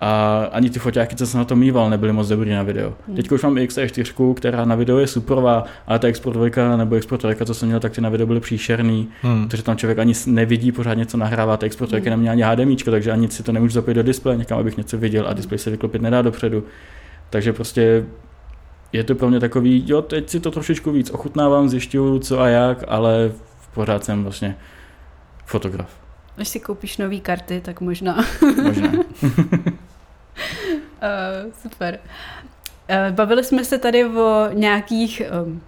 A 0.01 0.43
ani 0.51 0.69
ty 0.69 0.79
foťáky, 0.79 1.15
co 1.15 1.27
jsem 1.27 1.37
na 1.37 1.45
to 1.45 1.55
mýval, 1.55 1.89
nebyly 1.89 2.13
moc 2.13 2.27
dobrý 2.27 2.49
na 2.49 2.63
video. 2.63 2.93
Hmm. 3.07 3.15
Teď 3.15 3.31
už 3.31 3.43
mám 3.43 3.55
X4, 3.55 4.33
která 4.33 4.65
na 4.65 4.75
video 4.75 4.97
je 4.97 5.07
superová, 5.07 5.63
ale 5.87 5.99
ta 5.99 6.07
Export 6.07 6.37
2 6.37 6.77
nebo 6.77 6.95
Export 6.95 7.21
2, 7.21 7.45
co 7.45 7.53
jsem 7.53 7.67
měl, 7.67 7.79
tak 7.79 7.91
ty 7.91 8.01
na 8.01 8.09
video 8.09 8.27
byly 8.27 8.39
příšerný, 8.39 9.09
hmm. 9.21 9.47
protože 9.47 9.63
tam 9.63 9.77
člověk 9.77 9.99
ani 9.99 10.13
nevidí 10.25 10.71
pořád 10.71 10.93
něco 10.93 11.17
nahrává. 11.17 11.57
Ta 11.57 11.65
Export 11.65 11.89
2 11.89 11.99
hmm. 11.99 12.09
neměla 12.09 12.31
ani 12.31 12.43
HDMI, 12.43 12.75
takže 12.75 13.11
ani 13.11 13.27
si 13.27 13.43
to 13.43 13.51
nemůžu 13.51 13.73
zapojit 13.73 13.95
do 13.95 14.03
displeje 14.03 14.37
někam, 14.37 14.59
abych 14.59 14.77
něco 14.77 14.97
viděl 14.97 15.27
a 15.27 15.33
displej 15.33 15.57
se 15.57 15.69
vyklopit 15.69 16.01
nedá 16.01 16.21
dopředu. 16.21 16.63
Takže 17.29 17.53
prostě 17.53 18.05
je 18.93 19.03
to 19.03 19.15
pro 19.15 19.29
mě 19.29 19.39
takový, 19.39 19.83
jo, 19.87 20.01
teď 20.01 20.29
si 20.29 20.39
to 20.39 20.51
trošičku 20.51 20.91
víc 20.91 21.09
ochutnávám, 21.09 21.69
zjišťuju 21.69 22.19
co 22.19 22.39
a 22.39 22.47
jak, 22.47 22.83
ale 22.87 23.31
pořád 23.73 24.03
jsem 24.03 24.23
vlastně 24.23 24.55
fotograf. 25.45 25.89
Až 26.37 26.47
si 26.47 26.59
koupíš 26.59 26.97
nové 26.97 27.19
karty, 27.19 27.61
tak 27.61 27.81
možná. 27.81 28.25
Možná. 28.63 28.91
uh, 30.73 31.51
super. 31.61 31.99
Uh, 32.89 33.15
bavili 33.15 33.43
jsme 33.43 33.63
se 33.63 33.77
tady 33.77 34.05
o 34.05 34.49
nějakých 34.53 35.21
um, 35.45 35.61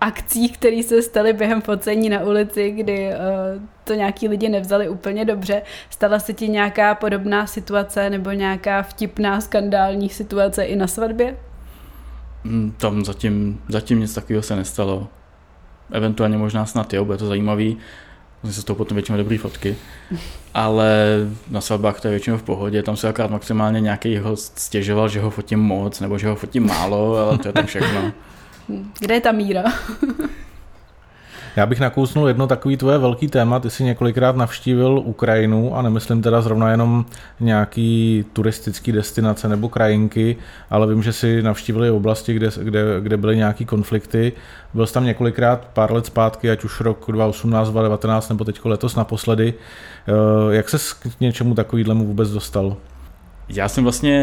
akcích, 0.00 0.58
které 0.58 0.82
se 0.82 1.02
staly 1.02 1.32
během 1.32 1.62
focení 1.62 2.08
na 2.08 2.20
ulici, 2.20 2.70
kdy 2.70 3.08
uh, 3.08 3.62
to 3.84 3.94
nějaký 3.94 4.28
lidi 4.28 4.48
nevzali 4.48 4.88
úplně 4.88 5.24
dobře. 5.24 5.62
Stala 5.90 6.18
se 6.18 6.32
ti 6.32 6.48
nějaká 6.48 6.94
podobná 6.94 7.46
situace 7.46 8.10
nebo 8.10 8.30
nějaká 8.30 8.82
vtipná 8.82 9.40
skandální 9.40 10.08
situace 10.08 10.64
i 10.64 10.76
na 10.76 10.86
svatbě? 10.86 11.36
Mm, 12.44 12.74
tam 12.78 13.04
zatím, 13.04 13.62
zatím 13.68 14.00
nic 14.00 14.14
takového 14.14 14.42
se 14.42 14.56
nestalo. 14.56 15.08
Eventuálně 15.92 16.38
možná 16.38 16.66
snad 16.66 16.92
jo, 16.92 17.04
bude 17.04 17.18
to 17.18 17.26
zajímavý. 17.26 17.78
Musím 18.42 18.54
se 18.54 18.62
z 18.62 18.64
toho 18.64 18.76
potom 18.76 18.94
většinou 18.94 19.18
dobrý 19.18 19.38
fotky. 19.38 19.76
Ale 20.54 20.96
na 21.50 21.60
svatbách 21.60 22.00
to 22.00 22.08
je 22.08 22.10
většinou 22.10 22.36
v 22.36 22.42
pohodě, 22.42 22.82
tam 22.82 22.96
se 22.96 23.08
akorát 23.08 23.30
maximálně 23.30 23.80
nějaký 23.80 24.16
host 24.18 24.58
stěžoval, 24.58 25.08
že 25.08 25.20
ho 25.20 25.30
fotím 25.30 25.58
moc, 25.60 26.00
nebo 26.00 26.18
že 26.18 26.28
ho 26.28 26.36
fotím 26.36 26.66
málo, 26.66 27.16
ale 27.16 27.38
to 27.38 27.48
je 27.48 27.52
tak 27.52 27.66
všechno. 27.66 28.12
Kde 29.00 29.14
je 29.14 29.20
ta 29.20 29.32
míra? 29.32 29.62
Já 31.56 31.66
bych 31.66 31.80
nakousnul 31.80 32.28
jedno 32.28 32.46
takový 32.46 32.76
tvoje 32.76 32.98
velký 32.98 33.28
téma. 33.28 33.60
Ty 33.60 33.70
jsi 33.70 33.84
několikrát 33.84 34.36
navštívil 34.36 35.02
Ukrajinu 35.04 35.76
a 35.76 35.82
nemyslím 35.82 36.22
teda 36.22 36.42
zrovna 36.42 36.70
jenom 36.70 37.04
nějaký 37.40 38.24
turistický 38.32 38.92
destinace 38.92 39.48
nebo 39.48 39.68
krajinky, 39.68 40.36
ale 40.70 40.86
vím, 40.86 41.02
že 41.02 41.12
si 41.12 41.42
navštívili 41.42 41.90
oblasti, 41.90 42.34
kde, 42.34 42.48
kde, 42.62 42.84
kde 43.00 43.16
byly 43.16 43.36
nějaký 43.36 43.64
konflikty. 43.64 44.32
Byl 44.74 44.86
jsi 44.86 44.94
tam 44.94 45.04
několikrát 45.04 45.68
pár 45.72 45.92
let 45.92 46.06
zpátky, 46.06 46.50
ať 46.50 46.64
už 46.64 46.80
rok 46.80 47.04
2018, 47.08 47.70
2019 47.70 48.28
nebo 48.28 48.44
teď 48.44 48.60
letos 48.64 48.96
naposledy. 48.96 49.54
Eh, 50.08 50.54
jak 50.54 50.68
se 50.68 50.78
k 51.18 51.20
něčemu 51.20 51.54
takovýhlemu 51.54 52.06
vůbec 52.06 52.30
dostal? 52.30 52.76
Já 53.48 53.68
jsem 53.68 53.84
vlastně 53.84 54.16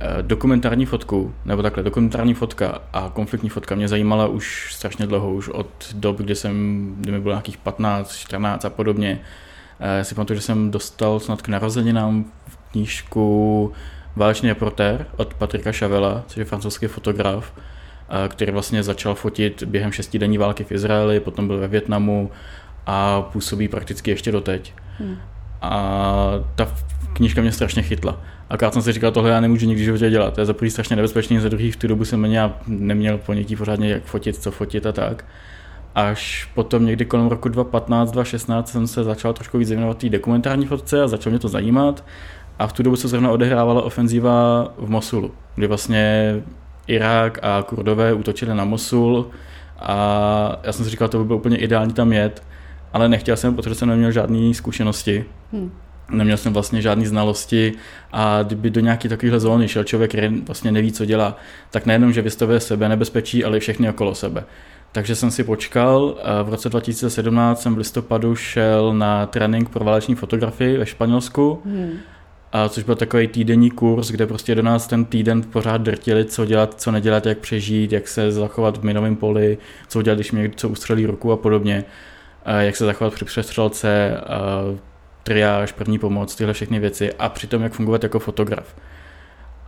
eh, 0.00 0.22
dokumentární 0.22 0.86
fotku, 0.86 1.34
nebo 1.44 1.62
takhle, 1.62 1.82
dokumentární 1.82 2.34
fotka 2.34 2.82
a 2.92 3.10
konfliktní 3.14 3.48
fotka 3.48 3.74
mě 3.74 3.88
zajímala 3.88 4.26
už 4.26 4.74
strašně 4.74 5.06
dlouho, 5.06 5.34
už 5.34 5.48
od 5.48 5.94
dob, 5.94 6.16
kdy 6.16 6.34
jsem, 6.34 6.94
kdy 6.98 7.12
mi 7.12 7.20
bylo 7.20 7.34
nějakých 7.34 7.58
15, 7.58 8.16
14 8.16 8.64
a 8.64 8.70
podobně. 8.70 9.20
Eh, 9.80 9.98
já 9.98 10.04
si 10.04 10.14
pamatuju, 10.14 10.38
že 10.38 10.42
jsem 10.42 10.70
dostal 10.70 11.20
snad 11.20 11.42
k 11.42 11.48
narozeninám 11.48 12.24
knížku 12.72 13.72
Válečný 14.16 14.48
reportér 14.48 15.06
od 15.16 15.34
Patrika 15.34 15.72
Šavela, 15.72 16.24
což 16.26 16.36
je 16.36 16.44
francouzský 16.44 16.86
fotograf, 16.86 17.52
eh, 17.54 18.28
který 18.28 18.52
vlastně 18.52 18.82
začal 18.82 19.14
fotit 19.14 19.62
během 19.62 19.92
šestidenní 19.92 20.38
války 20.38 20.64
v 20.64 20.72
Izraeli, 20.72 21.20
potom 21.20 21.46
byl 21.46 21.58
ve 21.58 21.68
Větnamu 21.68 22.30
a 22.86 23.22
působí 23.22 23.68
prakticky 23.68 24.10
ještě 24.10 24.32
doteď. 24.32 24.74
Hmm. 24.98 25.16
A 25.62 26.32
ta 26.54 26.74
knížka 27.16 27.40
mě 27.40 27.52
strašně 27.52 27.82
chytla. 27.82 28.20
Akorát 28.50 28.72
jsem 28.72 28.82
si 28.82 28.92
říkal, 28.92 29.12
tohle 29.12 29.30
já 29.30 29.40
nemůžu 29.40 29.66
nikdy 29.66 29.84
životě 29.84 30.10
dělat. 30.10 30.34
To 30.34 30.40
je 30.40 30.44
za 30.44 30.52
prvý 30.52 30.70
strašně 30.70 30.96
nebezpečný, 30.96 31.38
za 31.38 31.48
druhý 31.48 31.70
v 31.70 31.76
tu 31.76 31.88
dobu 31.88 32.04
jsem 32.04 32.24
ani 32.24 32.38
neměl 32.66 33.18
ponětí 33.18 33.56
pořádně, 33.56 33.90
jak 33.90 34.04
fotit, 34.04 34.36
co 34.36 34.50
fotit 34.50 34.86
a 34.86 34.92
tak. 34.92 35.24
Až 35.94 36.48
potom 36.54 36.86
někdy 36.86 37.04
kolem 37.04 37.26
roku 37.26 37.48
2015, 37.48 38.10
2016 38.10 38.68
jsem 38.68 38.86
se 38.86 39.04
začal 39.04 39.32
trošku 39.32 39.58
víc 39.58 39.68
zajímat 39.68 39.98
té 39.98 40.08
dokumentární 40.08 40.66
fotce 40.66 41.02
a 41.02 41.08
začal 41.08 41.30
mě 41.30 41.38
to 41.38 41.48
zajímat. 41.48 42.04
A 42.58 42.66
v 42.66 42.72
tu 42.72 42.82
dobu 42.82 42.96
se 42.96 43.08
zrovna 43.08 43.30
odehrávala 43.30 43.82
ofenzíva 43.82 44.68
v 44.78 44.90
Mosulu, 44.90 45.30
kdy 45.54 45.66
vlastně 45.66 46.34
Irák 46.86 47.38
a 47.42 47.62
Kurdové 47.62 48.12
útočili 48.12 48.54
na 48.54 48.64
Mosul 48.64 49.30
a 49.78 50.60
já 50.62 50.72
jsem 50.72 50.84
si 50.84 50.90
říkal, 50.90 51.08
to 51.08 51.18
by 51.18 51.24
bylo 51.24 51.38
úplně 51.38 51.56
ideální 51.56 51.92
tam 51.92 52.12
jet, 52.12 52.42
ale 52.92 53.08
nechtěl 53.08 53.36
jsem, 53.36 53.54
protože 53.54 53.74
jsem 53.74 53.88
neměl 53.88 54.12
žádné 54.12 54.54
zkušenosti. 54.54 55.24
Hmm 55.52 55.70
neměl 56.10 56.36
jsem 56.36 56.52
vlastně 56.52 56.82
žádné 56.82 57.06
znalosti 57.06 57.72
a 58.12 58.42
kdyby 58.42 58.70
do 58.70 58.80
nějaké 58.80 59.08
takovéhle 59.08 59.40
zóny 59.40 59.68
šel 59.68 59.84
člověk, 59.84 60.10
který 60.10 60.40
vlastně 60.40 60.72
neví, 60.72 60.92
co 60.92 61.04
dělá, 61.04 61.36
tak 61.70 61.86
nejenom, 61.86 62.12
že 62.12 62.22
vystavuje 62.22 62.60
sebe 62.60 62.88
nebezpečí, 62.88 63.44
ale 63.44 63.56
i 63.56 63.60
všechny 63.60 63.90
okolo 63.90 64.14
sebe. 64.14 64.44
Takže 64.92 65.14
jsem 65.14 65.30
si 65.30 65.44
počkal. 65.44 66.16
V 66.42 66.48
roce 66.48 66.68
2017 66.68 67.62
jsem 67.62 67.74
v 67.74 67.78
listopadu 67.78 68.36
šel 68.36 68.94
na 68.94 69.26
trénink 69.26 69.68
pro 69.68 69.84
váleční 69.84 70.14
fotografii 70.14 70.78
ve 70.78 70.86
Španělsku, 70.86 71.62
hmm. 71.64 71.92
a 72.52 72.68
což 72.68 72.84
byl 72.84 72.94
takový 72.94 73.28
týdenní 73.28 73.70
kurz, 73.70 74.10
kde 74.10 74.26
prostě 74.26 74.54
do 74.54 74.62
nás 74.62 74.86
ten 74.86 75.04
týden 75.04 75.42
pořád 75.42 75.80
drtili, 75.80 76.24
co 76.24 76.44
dělat, 76.44 76.80
co 76.80 76.90
nedělat, 76.90 77.26
jak 77.26 77.38
přežít, 77.38 77.92
jak 77.92 78.08
se 78.08 78.32
zachovat 78.32 78.78
v 78.78 78.82
minovém 78.82 79.16
poli, 79.16 79.58
co 79.88 79.98
udělat, 79.98 80.14
když 80.14 80.32
mi 80.32 80.40
něco 80.40 80.68
ustřelí 80.68 81.06
ruku 81.06 81.32
a 81.32 81.36
podobně, 81.36 81.84
jak 82.58 82.76
se 82.76 82.84
zachovat 82.84 83.14
při 83.14 83.24
přestřelce, 83.24 84.20
triáž, 85.26 85.72
první 85.72 85.98
pomoc, 85.98 86.34
tyhle 86.34 86.52
všechny 86.52 86.78
věci 86.78 87.12
a 87.12 87.28
přitom 87.28 87.62
jak 87.62 87.72
fungovat 87.72 88.02
jako 88.02 88.18
fotograf. 88.18 88.76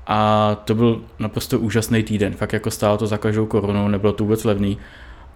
A 0.06 0.54
to 0.64 0.74
byl 0.74 1.00
naprosto 1.18 1.58
úžasný 1.58 2.02
týden, 2.02 2.34
fakt 2.34 2.52
jako 2.52 2.70
stálo 2.70 2.98
to 2.98 3.06
za 3.06 3.18
každou 3.18 3.46
korunu, 3.46 3.88
nebylo 3.88 4.12
to 4.12 4.24
vůbec 4.24 4.44
levný, 4.44 4.78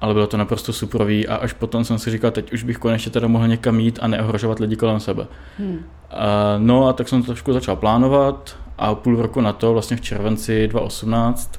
ale 0.00 0.14
bylo 0.14 0.26
to 0.26 0.36
naprosto 0.36 0.72
suprový 0.72 1.28
a 1.28 1.34
až 1.36 1.52
potom 1.52 1.84
jsem 1.84 1.98
si 1.98 2.10
říkal, 2.10 2.30
teď 2.30 2.52
už 2.52 2.62
bych 2.62 2.78
konečně 2.78 3.12
teda 3.12 3.28
mohl 3.28 3.48
někam 3.48 3.80
jít 3.80 3.98
a 4.02 4.06
neohrožovat 4.08 4.58
lidi 4.58 4.76
kolem 4.76 5.00
sebe. 5.00 5.26
Hmm. 5.58 5.78
A, 6.10 6.54
no 6.58 6.88
a 6.88 6.92
tak 6.92 7.08
jsem 7.08 7.22
to 7.22 7.26
trošku 7.26 7.52
začal 7.52 7.76
plánovat 7.76 8.56
a 8.78 8.94
půl 8.94 9.22
roku 9.22 9.40
na 9.40 9.52
to, 9.52 9.72
vlastně 9.72 9.96
v 9.96 10.00
červenci 10.00 10.68
2018, 10.68 11.58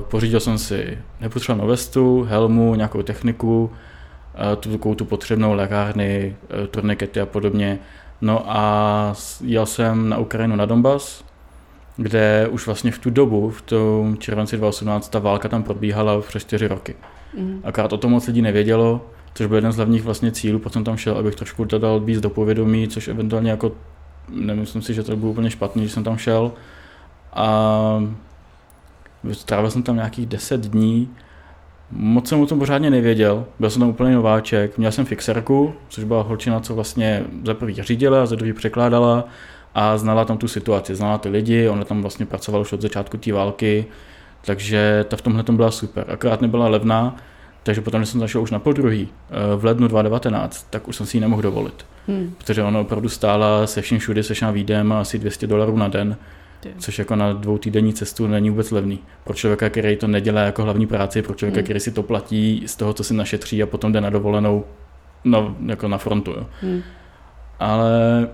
pořídil 0.00 0.40
jsem 0.40 0.58
si 0.58 0.98
nepotřebnou 1.20 1.66
vestu, 1.66 2.26
helmu, 2.28 2.74
nějakou 2.74 3.02
techniku, 3.02 3.70
tu, 4.60 4.72
takovou 4.72 4.94
tu 4.94 5.04
potřebnou 5.04 5.52
lékárny, 5.54 6.36
eh, 6.50 6.66
turnikety 6.66 7.20
a 7.20 7.26
podobně. 7.26 7.78
No 8.20 8.44
a 8.46 9.14
jel 9.44 9.66
jsem 9.66 10.08
na 10.08 10.18
Ukrajinu 10.18 10.56
na 10.56 10.66
Donbass, 10.66 11.24
kde 11.96 12.48
už 12.50 12.66
vlastně 12.66 12.90
v 12.90 12.98
tu 12.98 13.10
dobu, 13.10 13.50
v 13.50 13.62
tom 13.62 14.16
červenci 14.18 14.56
2018, 14.56 15.08
ta 15.08 15.18
válka 15.18 15.48
tam 15.48 15.62
probíhala 15.62 16.20
přes 16.20 16.42
čtyři 16.42 16.66
roky. 16.66 16.94
Mm. 17.38 17.60
Akorát 17.64 17.92
o 17.92 17.96
tom 17.96 18.10
moc 18.10 18.26
lidí 18.26 18.42
nevědělo, 18.42 19.06
což 19.34 19.46
byl 19.46 19.56
jeden 19.56 19.72
z 19.72 19.76
hlavních 19.76 20.02
vlastně 20.02 20.32
cílů, 20.32 20.58
potom 20.58 20.84
tam 20.84 20.96
šel, 20.96 21.18
abych 21.18 21.34
trošku 21.34 21.64
dodal 21.64 22.00
víc 22.00 22.20
do 22.20 22.30
povědomí, 22.30 22.88
což 22.88 23.08
eventuálně 23.08 23.50
jako, 23.50 23.72
nemyslím 24.28 24.82
si, 24.82 24.94
že 24.94 25.02
to 25.02 25.16
bylo 25.16 25.30
úplně 25.30 25.50
špatný, 25.50 25.82
že 25.82 25.88
jsem 25.88 26.04
tam 26.04 26.16
šel. 26.16 26.52
A 27.32 28.04
strávil 29.32 29.70
jsem 29.70 29.82
tam 29.82 29.96
nějakých 29.96 30.26
10 30.26 30.60
dní 30.60 31.08
Moc 31.90 32.28
jsem 32.28 32.40
o 32.40 32.46
tom 32.46 32.58
pořádně 32.58 32.90
nevěděl, 32.90 33.44
byl 33.58 33.70
jsem 33.70 33.80
tam 33.80 33.88
úplně 33.88 34.14
nováček, 34.14 34.78
měl 34.78 34.92
jsem 34.92 35.04
fixerku, 35.04 35.74
což 35.88 36.04
byla 36.04 36.22
holčina, 36.22 36.60
co 36.60 36.74
vlastně 36.74 37.24
za 37.44 37.54
prvý 37.54 37.82
řídila, 37.82 38.26
za 38.26 38.36
druhý 38.36 38.52
překládala 38.52 39.24
a 39.74 39.98
znala 39.98 40.24
tam 40.24 40.38
tu 40.38 40.48
situaci, 40.48 40.94
znala 40.94 41.18
ty 41.18 41.28
lidi, 41.28 41.68
ona 41.68 41.84
tam 41.84 42.00
vlastně 42.00 42.26
pracovala 42.26 42.62
už 42.62 42.72
od 42.72 42.80
začátku 42.80 43.16
té 43.16 43.32
války, 43.32 43.86
takže 44.44 45.04
ta 45.08 45.16
v 45.16 45.22
tomhle 45.22 45.42
tom 45.42 45.56
byla 45.56 45.70
super, 45.70 46.04
akorát 46.08 46.40
nebyla 46.40 46.68
levná, 46.68 47.16
takže 47.62 47.80
potom, 47.80 48.00
když 48.00 48.10
jsem 48.10 48.20
zašel 48.20 48.42
už 48.42 48.50
na 48.50 48.58
podruhý 48.58 49.08
eh, 49.08 49.56
v 49.56 49.64
lednu 49.64 49.88
2019, 49.88 50.66
tak 50.70 50.88
už 50.88 50.96
jsem 50.96 51.06
si 51.06 51.16
ji 51.16 51.20
nemohl 51.20 51.42
dovolit. 51.42 51.86
Hmm. 52.08 52.34
Protože 52.38 52.62
ona 52.62 52.80
opravdu 52.80 53.08
stála 53.08 53.66
se 53.66 53.82
vším 53.82 53.98
všude, 53.98 54.22
se 54.22 54.34
všem 54.34 54.54
výdem 54.54 54.92
asi 54.92 55.18
200 55.18 55.46
dolarů 55.46 55.76
na 55.76 55.88
den. 55.88 56.16
Což 56.78 56.98
jako 56.98 57.16
na 57.16 57.32
dvou 57.32 57.58
týdenní 57.58 57.92
cestu 57.92 58.26
není 58.26 58.50
vůbec 58.50 58.70
levný. 58.70 58.98
Pro 59.24 59.34
člověka, 59.34 59.70
který 59.70 59.96
to 59.96 60.06
nedělá 60.06 60.40
jako 60.40 60.62
hlavní 60.62 60.86
práci, 60.86 61.22
pro 61.22 61.34
člověka, 61.34 61.58
hmm. 61.58 61.64
který 61.64 61.80
si 61.80 61.92
to 61.92 62.02
platí 62.02 62.62
z 62.66 62.76
toho, 62.76 62.92
co 62.92 63.04
si 63.04 63.14
našetří 63.14 63.62
a 63.62 63.66
potom 63.66 63.92
jde 63.92 64.00
na 64.00 64.10
dovolenou 64.10 64.64
na, 65.24 65.54
jako 65.66 65.88
na 65.88 65.98
frontu. 65.98 66.30
Jo. 66.30 66.46
Hmm. 66.60 66.82
Ale 67.58 68.28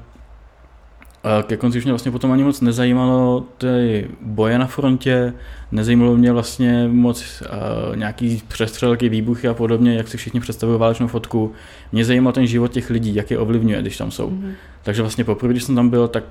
ke 1.43 1.57
konci 1.57 1.79
už 1.79 1.85
mě 1.85 1.93
vlastně 1.93 2.13
potom 2.13 2.33
ani 2.33 2.45
moc 2.45 2.61
nezajímalo 2.61 3.47
ty 3.59 4.09
boje 4.21 4.59
na 4.59 4.67
frontě, 4.67 5.33
nezajímalo 5.73 6.17
mě 6.17 6.33
vlastně 6.33 6.89
moc 6.89 7.43
uh, 7.43 7.97
nějaký 7.97 8.43
přestřelky, 8.49 9.09
výbuchy 9.09 9.49
a 9.49 9.55
podobně, 9.55 9.95
jak 9.95 10.09
si 10.09 10.17
všichni 10.17 10.41
představují 10.41 10.79
válečnou 10.79 11.07
fotku. 11.07 11.53
Mě 11.93 12.05
zajímal 12.05 12.33
ten 12.33 12.47
život 12.47 12.73
těch 12.73 12.91
lidí, 12.91 13.15
jak 13.15 13.31
je 13.31 13.39
ovlivňuje, 13.39 13.81
když 13.81 13.97
tam 13.97 14.11
jsou. 14.11 14.31
Mm-hmm. 14.31 14.53
Takže 14.83 15.03
vlastně 15.03 15.25
poprvé, 15.25 15.53
když 15.53 15.65
jsem 15.65 15.75
tam 15.75 15.91
byl, 15.91 16.09
tak 16.09 16.25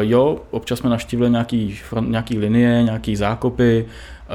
jo, 0.00 0.42
občas 0.50 0.78
jsme 0.78 0.90
navštívili 0.90 1.30
nějaký, 1.30 1.78
nějaký 2.00 2.38
linie, 2.38 2.82
nějaký 2.82 3.16
zákopy, 3.16 3.86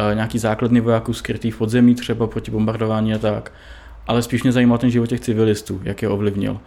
uh, 0.10 0.16
nějaký 0.16 0.40
základny 0.40 0.82
vojáků 0.82 1.14
skrytý 1.14 1.52
v 1.52 1.58
podzemí 1.58 1.96
třeba 1.96 2.28
proti 2.28 2.52
bombardování 2.52 3.14
a 3.14 3.18
tak. 3.18 3.52
Ale 4.08 4.22
spíš 4.22 4.44
mě 4.44 4.52
zajímal 4.52 4.78
ten 4.78 4.92
život 4.92 5.08
těch 5.08 5.20
civilistů, 5.20 5.82
jak 5.84 6.02
je 6.02 6.10
ovlivnil. 6.10 6.60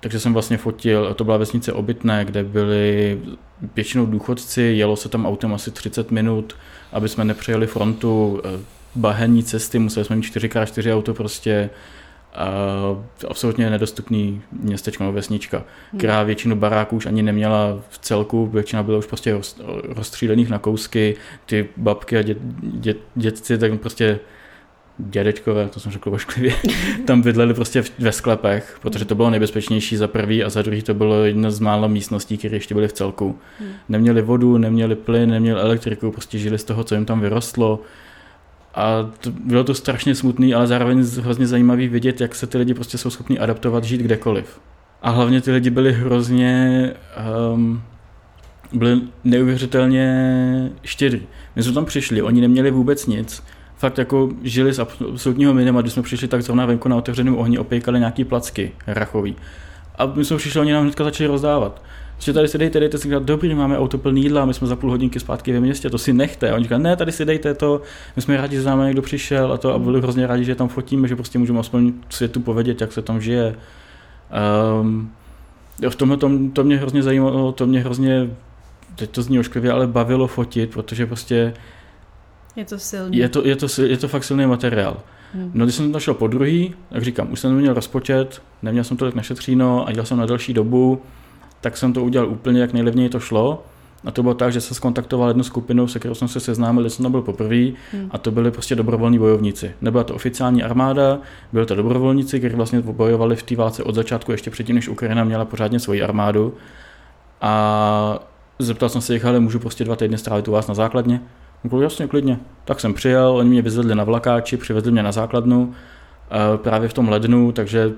Takže 0.00 0.20
jsem 0.20 0.32
vlastně 0.32 0.56
fotil, 0.56 1.14
to 1.14 1.24
byla 1.24 1.36
vesnice 1.36 1.72
Obytné, 1.72 2.24
kde 2.24 2.44
byli 2.44 3.18
většinou 3.76 4.06
důchodci, 4.06 4.62
jelo 4.62 4.96
se 4.96 5.08
tam 5.08 5.26
autem 5.26 5.54
asi 5.54 5.70
30 5.70 6.10
minut, 6.10 6.56
aby 6.92 7.08
jsme 7.08 7.24
nepřejeli 7.24 7.66
frontu, 7.66 8.40
eh, 8.44 8.60
bahenní 8.94 9.42
cesty, 9.42 9.78
museli 9.78 10.04
jsme 10.04 10.16
mít 10.16 10.22
4x4 10.22 10.94
auto 10.94 11.14
prostě, 11.14 11.70
absolutně 13.28 13.70
nedostupný 13.70 14.42
městečko 14.52 15.04
nebo 15.04 15.12
vesnička, 15.12 15.64
která 15.98 16.22
většinu 16.22 16.56
baráků 16.56 16.96
už 16.96 17.06
ani 17.06 17.22
neměla 17.22 17.78
v 17.88 17.98
celku, 17.98 18.46
většina 18.46 18.82
byla 18.82 18.98
už 18.98 19.06
prostě 19.06 19.40
rozstřílených 19.88 20.48
na 20.48 20.58
kousky, 20.58 21.16
ty 21.46 21.68
babky 21.76 22.18
a 22.18 22.22
dě, 22.22 22.36
dě, 22.62 22.94
dětci 23.14 23.58
tak 23.58 23.80
prostě 23.80 24.20
dědečkové, 24.98 25.68
to 25.68 25.80
jsem 25.80 25.92
řekl 25.92 26.14
ošklivě, 26.14 26.54
tam 27.06 27.22
bydleli 27.22 27.54
prostě 27.54 27.84
ve 27.98 28.12
sklepech, 28.12 28.78
protože 28.82 29.04
to 29.04 29.14
bylo 29.14 29.30
nejbezpečnější 29.30 29.96
za 29.96 30.08
prvý 30.08 30.44
a 30.44 30.50
za 30.50 30.62
druhý 30.62 30.82
to 30.82 30.94
bylo 30.94 31.24
jedna 31.24 31.50
z 31.50 31.60
mála 31.60 31.88
místností, 31.88 32.38
které 32.38 32.56
ještě 32.56 32.74
byly 32.74 32.88
v 32.88 32.92
celku. 32.92 33.38
Hmm. 33.58 33.68
Neměli 33.88 34.22
vodu, 34.22 34.58
neměli 34.58 34.94
plyn, 34.94 35.30
neměli 35.30 35.60
elektriku, 35.60 36.10
prostě 36.10 36.38
žili 36.38 36.58
z 36.58 36.64
toho, 36.64 36.84
co 36.84 36.94
jim 36.94 37.04
tam 37.04 37.20
vyrostlo. 37.20 37.80
A 38.74 39.10
to, 39.20 39.30
bylo 39.30 39.64
to 39.64 39.74
strašně 39.74 40.14
smutný, 40.14 40.54
ale 40.54 40.66
zároveň 40.66 41.04
hrozně 41.20 41.46
zajímavý 41.46 41.88
vidět, 41.88 42.20
jak 42.20 42.34
se 42.34 42.46
ty 42.46 42.58
lidi 42.58 42.74
prostě 42.74 42.98
jsou 42.98 43.10
schopni 43.10 43.38
adaptovat, 43.38 43.84
žít 43.84 44.00
kdekoliv. 44.00 44.60
A 45.02 45.10
hlavně 45.10 45.40
ty 45.40 45.52
lidi 45.52 45.70
byli 45.70 45.92
hrozně 45.92 46.92
um, 47.54 47.82
byli 48.72 49.00
neuvěřitelně 49.24 50.70
štědří. 50.82 51.22
My 51.56 51.62
jsme 51.62 51.72
tam 51.72 51.84
přišli, 51.84 52.22
oni 52.22 52.40
neměli 52.40 52.70
vůbec 52.70 53.06
nic 53.06 53.42
fakt 53.76 53.98
jako 53.98 54.28
žili 54.42 54.72
z 54.72 54.78
absolutního 54.78 55.54
minima, 55.54 55.80
když 55.80 55.92
jsme 55.92 56.02
přišli 56.02 56.28
tak 56.28 56.42
zrovna 56.42 56.66
venku 56.66 56.88
na 56.88 56.96
otevřeném 56.96 57.38
ohni, 57.38 57.58
opejkali 57.58 57.98
nějaký 57.98 58.24
placky 58.24 58.72
rachový. 58.86 59.36
A 59.98 60.06
my 60.06 60.24
jsme 60.24 60.36
přišli, 60.36 60.60
oni 60.60 60.72
nám 60.72 60.82
hnedka 60.82 61.04
začali 61.04 61.28
rozdávat. 61.28 61.82
Že 62.18 62.32
tady 62.32 62.48
si 62.48 62.58
dejte, 62.58 62.80
dejte 62.80 62.98
si 62.98 63.04
říkat, 63.04 63.22
dobrý, 63.22 63.54
máme 63.54 63.78
auto 63.78 63.98
plný 63.98 64.22
jídla, 64.22 64.44
my 64.44 64.54
jsme 64.54 64.66
za 64.66 64.76
půl 64.76 64.90
hodinky 64.90 65.20
zpátky 65.20 65.52
ve 65.52 65.60
městě, 65.60 65.90
to 65.90 65.98
si 65.98 66.12
nechte. 66.12 66.50
A 66.50 66.54
oni 66.54 66.62
říkají, 66.62 66.82
ne, 66.82 66.96
tady 66.96 67.12
si 67.12 67.24
dejte 67.24 67.54
to, 67.54 67.80
my 68.16 68.22
jsme 68.22 68.36
rádi, 68.36 68.56
že 68.56 68.62
námi 68.62 68.84
někdo 68.84 69.02
přišel 69.02 69.52
a 69.52 69.56
to 69.58 69.74
a 69.74 69.78
byli 69.78 70.00
hrozně 70.00 70.26
rádi, 70.26 70.44
že 70.44 70.54
tam 70.54 70.68
fotíme, 70.68 71.08
že 71.08 71.16
prostě 71.16 71.38
můžeme 71.38 71.60
aspoň 71.60 71.92
světu 72.08 72.40
povědět, 72.40 72.80
jak 72.80 72.92
se 72.92 73.02
tam 73.02 73.20
žije. 73.20 73.54
Um, 74.80 75.12
v 75.88 75.96
tomhle 75.96 76.16
tom, 76.16 76.50
to 76.50 76.64
mě 76.64 76.76
hrozně 76.76 77.02
zajímalo, 77.02 77.52
to 77.52 77.66
mě 77.66 77.80
hrozně, 77.80 78.30
teď 78.96 79.10
to 79.10 79.22
zní 79.22 79.38
ošklivě, 79.38 79.72
ale 79.72 79.86
bavilo 79.86 80.26
fotit, 80.26 80.70
protože 80.70 81.06
prostě 81.06 81.54
je 82.56 82.64
to 82.64 82.78
silný. 82.78 83.16
Je 83.16 83.28
to, 83.28 83.46
je 83.46 83.56
to, 83.56 83.66
je 83.82 83.96
to 83.96 84.08
fakt 84.08 84.24
silný 84.24 84.46
materiál. 84.46 84.96
Hmm. 85.34 85.50
No 85.54 85.64
když 85.64 85.74
jsem 85.74 85.92
to 85.92 86.00
šel 86.00 86.14
po 86.14 86.26
druhý, 86.26 86.74
jak 86.90 87.02
říkám, 87.02 87.32
už 87.32 87.40
jsem 87.40 87.54
neměl 87.54 87.74
rozpočet, 87.74 88.42
neměl 88.62 88.84
jsem 88.84 88.96
tolik 88.96 89.14
našetříno 89.14 89.88
a 89.88 89.92
dělal 89.92 90.06
jsem 90.06 90.18
na 90.18 90.26
další 90.26 90.54
dobu, 90.54 91.02
tak 91.64 91.76
jsem 91.76 91.92
to 91.92 92.04
udělal 92.04 92.28
úplně, 92.28 92.60
jak 92.60 92.72
nejlevněji 92.72 93.08
to 93.08 93.20
šlo. 93.20 93.62
A 94.04 94.10
to 94.10 94.22
bylo 94.22 94.34
tak, 94.34 94.52
že 94.52 94.60
se 94.60 94.74
skontaktoval 94.74 95.28
jednu 95.28 95.42
skupinu, 95.42 95.88
se 95.88 95.98
kterou 95.98 96.14
jsem 96.14 96.28
se 96.28 96.40
seznámil, 96.40 96.90
jsem 96.90 97.02
tam 97.02 97.12
byl 97.12 97.22
poprvé, 97.22 97.72
hmm. 97.92 98.08
a 98.10 98.18
to 98.18 98.30
byli 98.30 98.50
prostě 98.50 98.74
dobrovolní 98.74 99.18
bojovníci. 99.18 99.72
Nebyla 99.80 100.04
to 100.04 100.14
oficiální 100.14 100.62
armáda, 100.62 101.18
byli 101.52 101.66
to 101.66 101.74
dobrovolníci, 101.74 102.38
kteří 102.38 102.56
vlastně 102.56 102.80
bojovali 102.80 103.36
v 103.36 103.42
té 103.42 103.56
válce 103.56 103.82
od 103.82 103.94
začátku, 103.94 104.32
ještě 104.32 104.50
předtím, 104.50 104.74
než 104.76 104.88
Ukrajina 104.88 105.24
měla 105.24 105.44
pořádně 105.44 105.80
svoji 105.80 106.02
armádu. 106.02 106.54
A 107.40 108.18
zeptal 108.58 108.88
jsem 108.88 109.00
se 109.00 109.12
jich, 109.12 109.24
ale 109.24 109.40
můžu 109.40 109.58
prostě 109.58 109.84
dva 109.84 109.96
týdny 109.96 110.18
strávit 110.18 110.48
u 110.48 110.52
vás 110.52 110.66
na 110.66 110.74
základně? 110.74 111.20
Řekl, 111.62 111.82
jasně, 111.82 112.06
klidně. 112.06 112.38
Tak 112.64 112.80
jsem 112.80 112.94
přijel, 112.94 113.36
oni 113.36 113.50
mě 113.50 113.62
vyzvedli 113.62 113.94
na 113.94 114.04
vlakáči, 114.04 114.56
přivezli 114.56 114.92
mě 114.92 115.02
na 115.02 115.12
základnu 115.12 115.74
eh, 116.30 116.58
právě 116.58 116.88
v 116.88 116.92
tom 116.92 117.08
lednu, 117.08 117.52
takže 117.52 117.92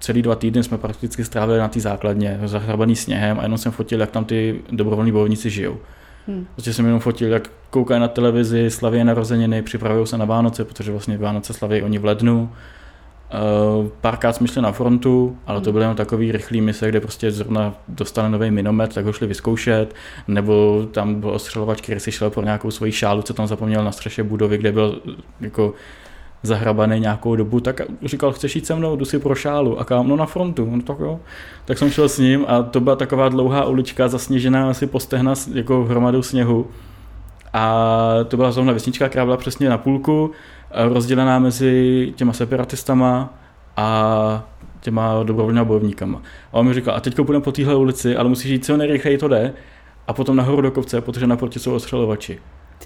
celý 0.00 0.22
dva 0.22 0.34
týdny 0.34 0.62
jsme 0.62 0.78
prakticky 0.78 1.24
strávili 1.24 1.58
na 1.58 1.68
té 1.68 1.80
základně, 1.80 2.40
zahrabaný 2.44 2.96
sněhem 2.96 3.38
a 3.38 3.42
jenom 3.42 3.58
jsem 3.58 3.72
fotil, 3.72 4.00
jak 4.00 4.10
tam 4.10 4.24
ty 4.24 4.60
dobrovolní 4.70 5.12
bojovníci 5.12 5.50
žijou. 5.50 5.76
Hmm. 6.26 6.46
Prostě 6.54 6.72
jsem 6.72 6.84
jenom 6.84 7.00
fotil, 7.00 7.28
jak 7.28 7.50
koukají 7.70 8.00
na 8.00 8.08
televizi, 8.08 8.70
slaví 8.70 9.04
narozeniny, 9.04 9.62
připravují 9.62 10.06
se 10.06 10.18
na 10.18 10.24
Vánoce, 10.24 10.64
protože 10.64 10.90
vlastně 10.92 11.18
Vánoce 11.18 11.52
slaví 11.52 11.82
oni 11.82 11.98
v 11.98 12.04
lednu. 12.04 12.50
Uh, 13.80 13.88
párkrát 14.00 14.32
jsme 14.32 14.48
šli 14.48 14.62
na 14.62 14.72
frontu, 14.72 15.38
ale 15.46 15.60
to 15.60 15.72
byly 15.72 15.84
jenom 15.84 15.96
takový 15.96 16.32
rychlý 16.32 16.60
mise, 16.60 16.88
kde 16.88 17.00
prostě 17.00 17.30
zrovna 17.30 17.74
dostali 17.88 18.30
nový 18.30 18.50
minomet, 18.50 18.94
tak 18.94 19.04
ho 19.04 19.12
šli 19.12 19.26
vyzkoušet, 19.26 19.94
nebo 20.28 20.86
tam 20.92 21.20
byl 21.20 21.30
ostřelovač, 21.30 21.80
který 21.80 22.00
si 22.00 22.12
šel 22.12 22.30
pro 22.30 22.42
nějakou 22.42 22.70
svoji 22.70 22.92
šálu, 22.92 23.22
co 23.22 23.34
tam 23.34 23.46
zapomněl 23.46 23.84
na 23.84 23.92
střeše 23.92 24.22
budovy, 24.22 24.58
kde 24.58 24.72
byl 24.72 25.02
jako 25.40 25.74
zahrabaný 26.42 27.00
nějakou 27.00 27.36
dobu, 27.36 27.60
tak 27.60 27.80
říkal, 28.04 28.32
chceš 28.32 28.56
jít 28.56 28.66
se 28.66 28.74
mnou, 28.74 28.96
jdu 28.96 29.04
si 29.04 29.18
pro 29.18 29.34
šálu 29.34 29.80
a 29.80 29.84
kam, 29.84 30.08
no 30.08 30.16
na 30.16 30.26
frontu, 30.26 30.68
no 30.72 30.82
tak 30.82 30.98
jo. 31.00 31.20
Tak 31.64 31.78
jsem 31.78 31.90
šel 31.90 32.08
s 32.08 32.18
ním 32.18 32.44
a 32.48 32.62
to 32.62 32.80
byla 32.80 32.96
taková 32.96 33.28
dlouhá 33.28 33.64
ulička 33.64 34.08
zasněžená 34.08 34.70
asi 34.70 34.86
po 34.86 35.00
stehna 35.00 35.34
jako 35.54 35.84
hromadou 35.84 36.22
sněhu. 36.22 36.66
A 37.52 37.94
to 38.28 38.36
byla 38.36 38.52
zrovna 38.52 38.72
vesnička, 38.72 39.08
která 39.08 39.24
byla 39.24 39.36
přesně 39.36 39.68
na 39.68 39.78
půlku 39.78 40.30
rozdělená 40.74 41.38
mezi 41.38 42.12
těma 42.16 42.32
separatistama 42.32 43.34
a 43.76 44.48
těma 44.80 45.22
dobrovolnými 45.22 45.64
bojovníkama. 45.64 46.22
A 46.52 46.54
on 46.54 46.66
mi 46.66 46.74
říkal, 46.74 46.94
a 46.94 47.00
teď 47.00 47.14
půjdeme 47.16 47.44
po 47.44 47.52
téhle 47.52 47.74
ulici, 47.74 48.16
ale 48.16 48.28
musíš 48.28 48.50
jít 48.50 48.64
co 48.64 48.76
nejrychleji 48.76 49.18
to 49.18 49.28
jde, 49.28 49.52
a 50.08 50.12
potom 50.12 50.36
nahoru 50.36 50.62
do 50.62 50.70
kopce, 50.70 51.00
protože 51.00 51.26
naproti 51.26 51.58
jsou 51.58 51.74
ostřelovači. 51.74 52.38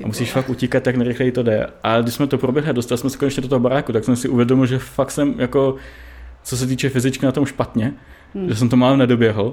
A 0.05 0.07
musíš 0.07 0.33
fakt 0.33 0.49
utíkat, 0.49 0.87
jak 0.87 0.97
nejrychleji 0.97 1.33
to 1.33 1.43
jde. 1.43 1.67
A 1.83 2.01
když 2.01 2.15
jsme 2.15 2.27
to 2.27 2.39
proběhli, 2.39 2.73
dostali 2.73 2.99
jsme 2.99 3.11
se 3.11 3.19
konečně 3.19 3.43
do 3.43 3.49
toho 3.49 3.61
baráku, 3.61 3.93
tak 3.93 4.05
jsem 4.05 4.17
si 4.17 4.29
uvědomil, 4.29 4.67
že 4.67 4.79
fakt 4.79 5.11
jsem 5.11 5.35
jako, 5.39 5.77
co 6.43 6.57
se 6.57 6.67
týče 6.67 6.89
fyzičky, 6.89 7.27
na 7.27 7.33
tom 7.33 7.47
špatně, 7.47 7.95
hmm. 8.35 8.49
že 8.49 8.57
jsem 8.57 8.69
to 8.69 8.77
málo 8.77 8.97
nedoběhl. 8.97 9.53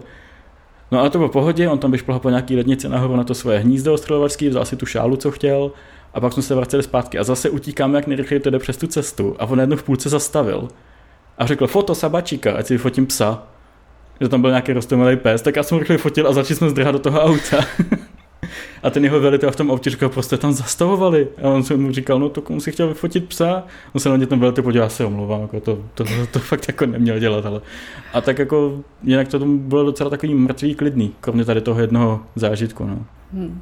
No 0.92 1.00
ale 1.00 1.10
to 1.10 1.18
bylo 1.18 1.30
v 1.30 1.32
pohodě, 1.32 1.70
on 1.70 1.80
tam 1.80 1.92
vyšplhal 1.92 2.20
po 2.20 2.30
nějaký 2.30 2.56
lednici 2.56 2.90
nahoru 2.90 3.16
na 3.16 3.24
to 3.24 3.36
svoje 3.36 3.60
hnízdo 3.60 3.94
ostřelovačský, 3.94 4.50
vzal 4.50 4.66
si 4.66 4.76
tu 4.76 4.86
šálu, 4.86 5.16
co 5.16 5.32
chtěl 5.32 5.72
a 6.14 6.22
pak 6.22 6.34
jsme 6.34 6.44
se 6.44 6.56
vraceli 6.56 6.84
zpátky 6.84 7.20
a 7.20 7.24
zase 7.24 7.50
utíkáme, 7.50 7.98
jak 7.98 8.08
nejrychleji 8.08 8.40
to 8.40 8.50
jde 8.50 8.60
přes 8.60 8.78
tu 8.78 8.88
cestu 8.88 9.36
a 9.40 9.46
on 9.46 9.60
jednou 9.60 9.76
v 9.76 9.84
půlce 9.84 10.10
zastavil 10.10 10.68
a 11.38 11.46
řekl 11.46 11.68
foto 11.68 11.96
sabačíka, 11.96 12.54
ať 12.54 12.66
si 12.66 12.74
vyfotím 12.74 13.06
psa. 13.06 13.44
Že 14.22 14.30
tam 14.30 14.42
byl 14.42 14.50
nějaký 14.50 14.74
rostomilý 14.74 15.18
pes, 15.18 15.42
tak 15.42 15.56
já 15.56 15.64
jsem 15.64 15.78
rychle 15.78 15.98
fotil 15.98 16.28
a 16.28 16.34
začali 16.34 16.56
jsme 16.56 16.70
zdrhat 16.70 16.96
do 16.96 17.00
toho 17.00 17.22
auta. 17.22 17.58
a 18.84 18.90
ten 18.90 19.04
jeho 19.04 19.20
velitel 19.20 19.52
v 19.52 19.56
tom 19.56 19.72
autě 19.72 19.90
říkal, 19.90 20.10
prostě 20.10 20.38
tam 20.38 20.54
zastavovali. 20.54 21.28
A 21.44 21.50
on 21.50 21.64
se 21.64 21.78
mu 21.78 21.92
říkal, 21.92 22.20
no 22.20 22.30
to 22.30 22.42
komu 22.42 22.60
si 22.60 22.72
chtěl 22.72 22.88
vyfotit 22.88 23.28
psa? 23.28 23.64
On 23.94 24.00
se 24.00 24.10
na 24.10 24.18
ně 24.18 24.28
ten 24.28 24.40
velitel 24.40 24.64
podíval, 24.64 24.90
se 24.90 25.06
omlouvám, 25.06 25.42
jako 25.42 25.60
to, 25.60 25.76
to, 25.94 26.04
to, 26.04 26.28
to, 26.32 26.40
fakt 26.40 26.68
jako 26.68 26.86
neměl 26.86 27.20
dělat. 27.20 27.46
Ale. 27.46 27.62
A 28.14 28.22
tak 28.22 28.40
jako 28.40 28.80
jinak 29.04 29.28
to 29.28 29.40
bylo 29.40 29.84
docela 29.84 30.10
takový 30.10 30.36
mrtvý 30.36 30.76
klidný, 30.76 31.14
kromě 31.22 31.46
tady 31.46 31.62
toho 31.62 31.82
jednoho 31.82 32.20
zážitku. 32.36 32.86
No. 32.86 33.06
Hmm. 33.34 33.62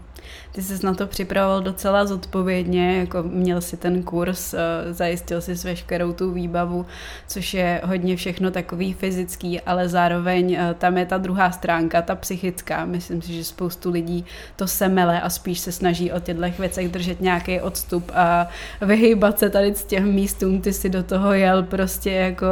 Ty 0.58 0.64
jsi 0.64 0.86
na 0.86 0.93
to 0.93 1.08
připravoval 1.08 1.62
docela 1.62 2.05
zodpovědně, 2.05 2.99
jako 2.99 3.24
měl 3.24 3.62
si 3.62 3.78
ten 3.78 4.03
kurz, 4.03 4.53
eh, 4.53 4.58
zajistil 4.93 5.41
si 5.41 5.53
veškerou 5.53 6.14
tu 6.14 6.32
výbavu, 6.32 6.86
což 7.28 7.53
je 7.53 7.82
hodně 7.86 8.16
všechno 8.16 8.51
takový 8.51 8.93
fyzický, 8.93 9.62
ale 9.62 9.89
zároveň 9.89 10.53
eh, 10.53 10.76
tam 10.78 10.97
je 10.97 11.05
ta 11.05 11.18
druhá 11.18 11.51
stránka, 11.51 12.01
ta 12.01 12.16
psychická. 12.16 12.86
Myslím 12.86 13.22
si, 13.22 13.34
že 13.34 13.43
spoustu 13.43 13.91
lidí 13.91 14.26
to 14.55 14.68
semele 14.68 15.22
a 15.22 15.30
spíš 15.30 15.60
se 15.60 15.72
snaží 15.72 16.12
o 16.12 16.20
těchto 16.20 16.43
věcech 16.60 16.89
držet 16.89 17.22
nějaký 17.22 17.62
odstup 17.62 18.12
a 18.14 18.47
vyhýbat 18.82 19.39
se 19.39 19.49
tady 19.49 19.76
z 19.76 19.84
těch 19.84 20.05
místům. 20.05 20.62
Ty 20.62 20.74
si 20.74 20.89
do 20.89 21.03
toho 21.03 21.34
jel 21.34 21.64
prostě 21.64 22.12
jako, 22.12 22.45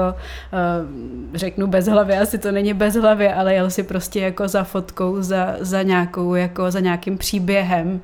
eh, 0.53 1.37
řeknu 1.37 1.67
bez 1.67 1.87
hlavy, 1.87 2.17
asi 2.17 2.37
to 2.37 2.51
není 2.51 2.73
bez 2.73 2.95
hlavy, 2.95 3.29
ale 3.29 3.53
jel 3.53 3.69
si 3.69 3.83
prostě 3.83 4.19
jako 4.19 4.47
za 4.47 4.63
fotkou, 4.63 5.21
za, 5.21 5.55
za 5.59 5.81
nějakou, 5.81 6.35
jako 6.35 6.71
za 6.71 6.79
nějakým 6.79 7.17
příběhem 7.17 7.94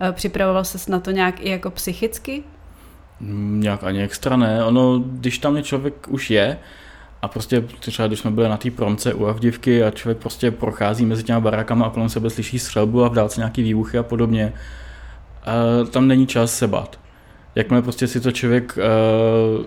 Eh, 0.00 0.12
připravoval 0.12 0.64
se 0.64 0.90
na 0.90 1.00
to 1.00 1.10
nějak 1.10 1.40
i 1.40 1.50
jako 1.50 1.70
psychicky? 1.70 2.42
Mm, 3.20 3.60
nějak 3.60 3.84
ani 3.84 4.02
extra 4.02 4.36
ne. 4.36 4.64
Ono, 4.64 4.98
když 4.98 5.38
tam 5.38 5.56
je 5.56 5.62
člověk 5.62 6.08
už 6.08 6.30
je 6.30 6.58
A 7.22 7.28
prostě 7.28 7.60
třeba 7.60 8.08
když 8.08 8.20
jsme 8.20 8.30
byli 8.30 8.48
na 8.48 8.56
té 8.56 8.70
promce 8.70 9.14
u 9.14 9.26
Avdivky 9.26 9.84
a 9.84 9.90
člověk 9.90 10.18
prostě 10.18 10.50
prochází 10.50 11.06
mezi 11.06 11.22
těma 11.22 11.40
barákama 11.40 11.86
a 11.86 11.90
kolem 11.90 12.08
sebe 12.08 12.30
slyší 12.30 12.58
střelbu 12.58 13.04
a 13.04 13.08
v 13.08 13.14
dálce 13.14 13.40
nějaký 13.40 13.62
výbuchy 13.62 13.98
a 13.98 14.02
podobně, 14.02 14.52
a 15.44 15.52
tam 15.90 16.08
není 16.08 16.26
čas 16.26 16.58
se 16.58 16.68
bát. 16.68 17.00
Jakmile 17.54 17.82
prostě 17.82 18.06
si 18.06 18.20
to 18.20 18.32
člověk 18.32 18.78
uh, 18.78 19.64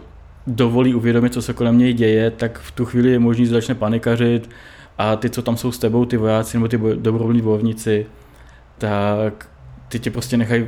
dovolí 0.48 0.96
uvědomit, 0.96 1.34
co 1.34 1.42
se 1.42 1.54
kolem 1.54 1.78
něj 1.78 1.94
děje, 1.94 2.32
tak 2.32 2.60
v 2.60 2.72
tu 2.72 2.86
chvíli 2.86 3.12
je 3.12 3.20
možný, 3.20 3.46
začne 3.46 3.76
panikařit 3.76 4.50
a 4.98 5.16
ty, 5.16 5.30
co 5.30 5.42
tam 5.42 5.58
jsou 5.58 5.72
s 5.72 5.80
tebou, 5.80 6.06
ty 6.06 6.18
vojáci 6.18 6.58
nebo 6.58 6.68
ty 6.68 6.78
dobrovolní 6.96 7.42
bojovníci, 7.42 8.06
tak 8.78 9.50
ty 9.94 10.00
tě 10.00 10.12
prostě 10.12 10.38
nechají 10.38 10.66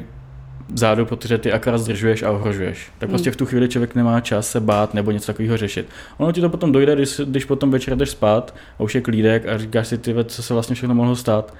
vzadu, 0.70 1.06
protože 1.06 1.38
ty 1.38 1.52
akorát 1.52 1.78
zdržuješ 1.78 2.24
a 2.24 2.32
ohrožuješ. 2.32 2.92
Tak 2.98 3.10
prostě 3.10 3.32
v 3.32 3.36
tu 3.36 3.46
chvíli 3.46 3.68
člověk 3.68 3.96
nemá 3.96 4.22
čas 4.22 4.52
se 4.52 4.60
bát 4.60 4.94
nebo 4.94 5.12
něco 5.12 5.28
takového 5.28 5.58
řešit. 5.58 5.90
Ono 6.18 6.32
ti 6.32 6.42
to 6.42 6.50
potom 6.50 6.72
dojde, 6.72 6.96
když, 6.96 7.22
když 7.26 7.46
potom 7.46 7.72
večer 7.72 7.98
jdeš 7.98 8.10
spát 8.10 8.56
a 8.80 8.84
už 8.84 8.96
je 8.96 9.02
klídek 9.02 9.48
a 9.48 9.58
říkáš 9.58 9.88
si, 9.88 9.98
ty, 9.98 10.16
co 10.26 10.44
se 10.44 10.54
vlastně 10.54 10.76
všechno 10.76 10.96
mohlo 10.96 11.16
stát. 11.16 11.54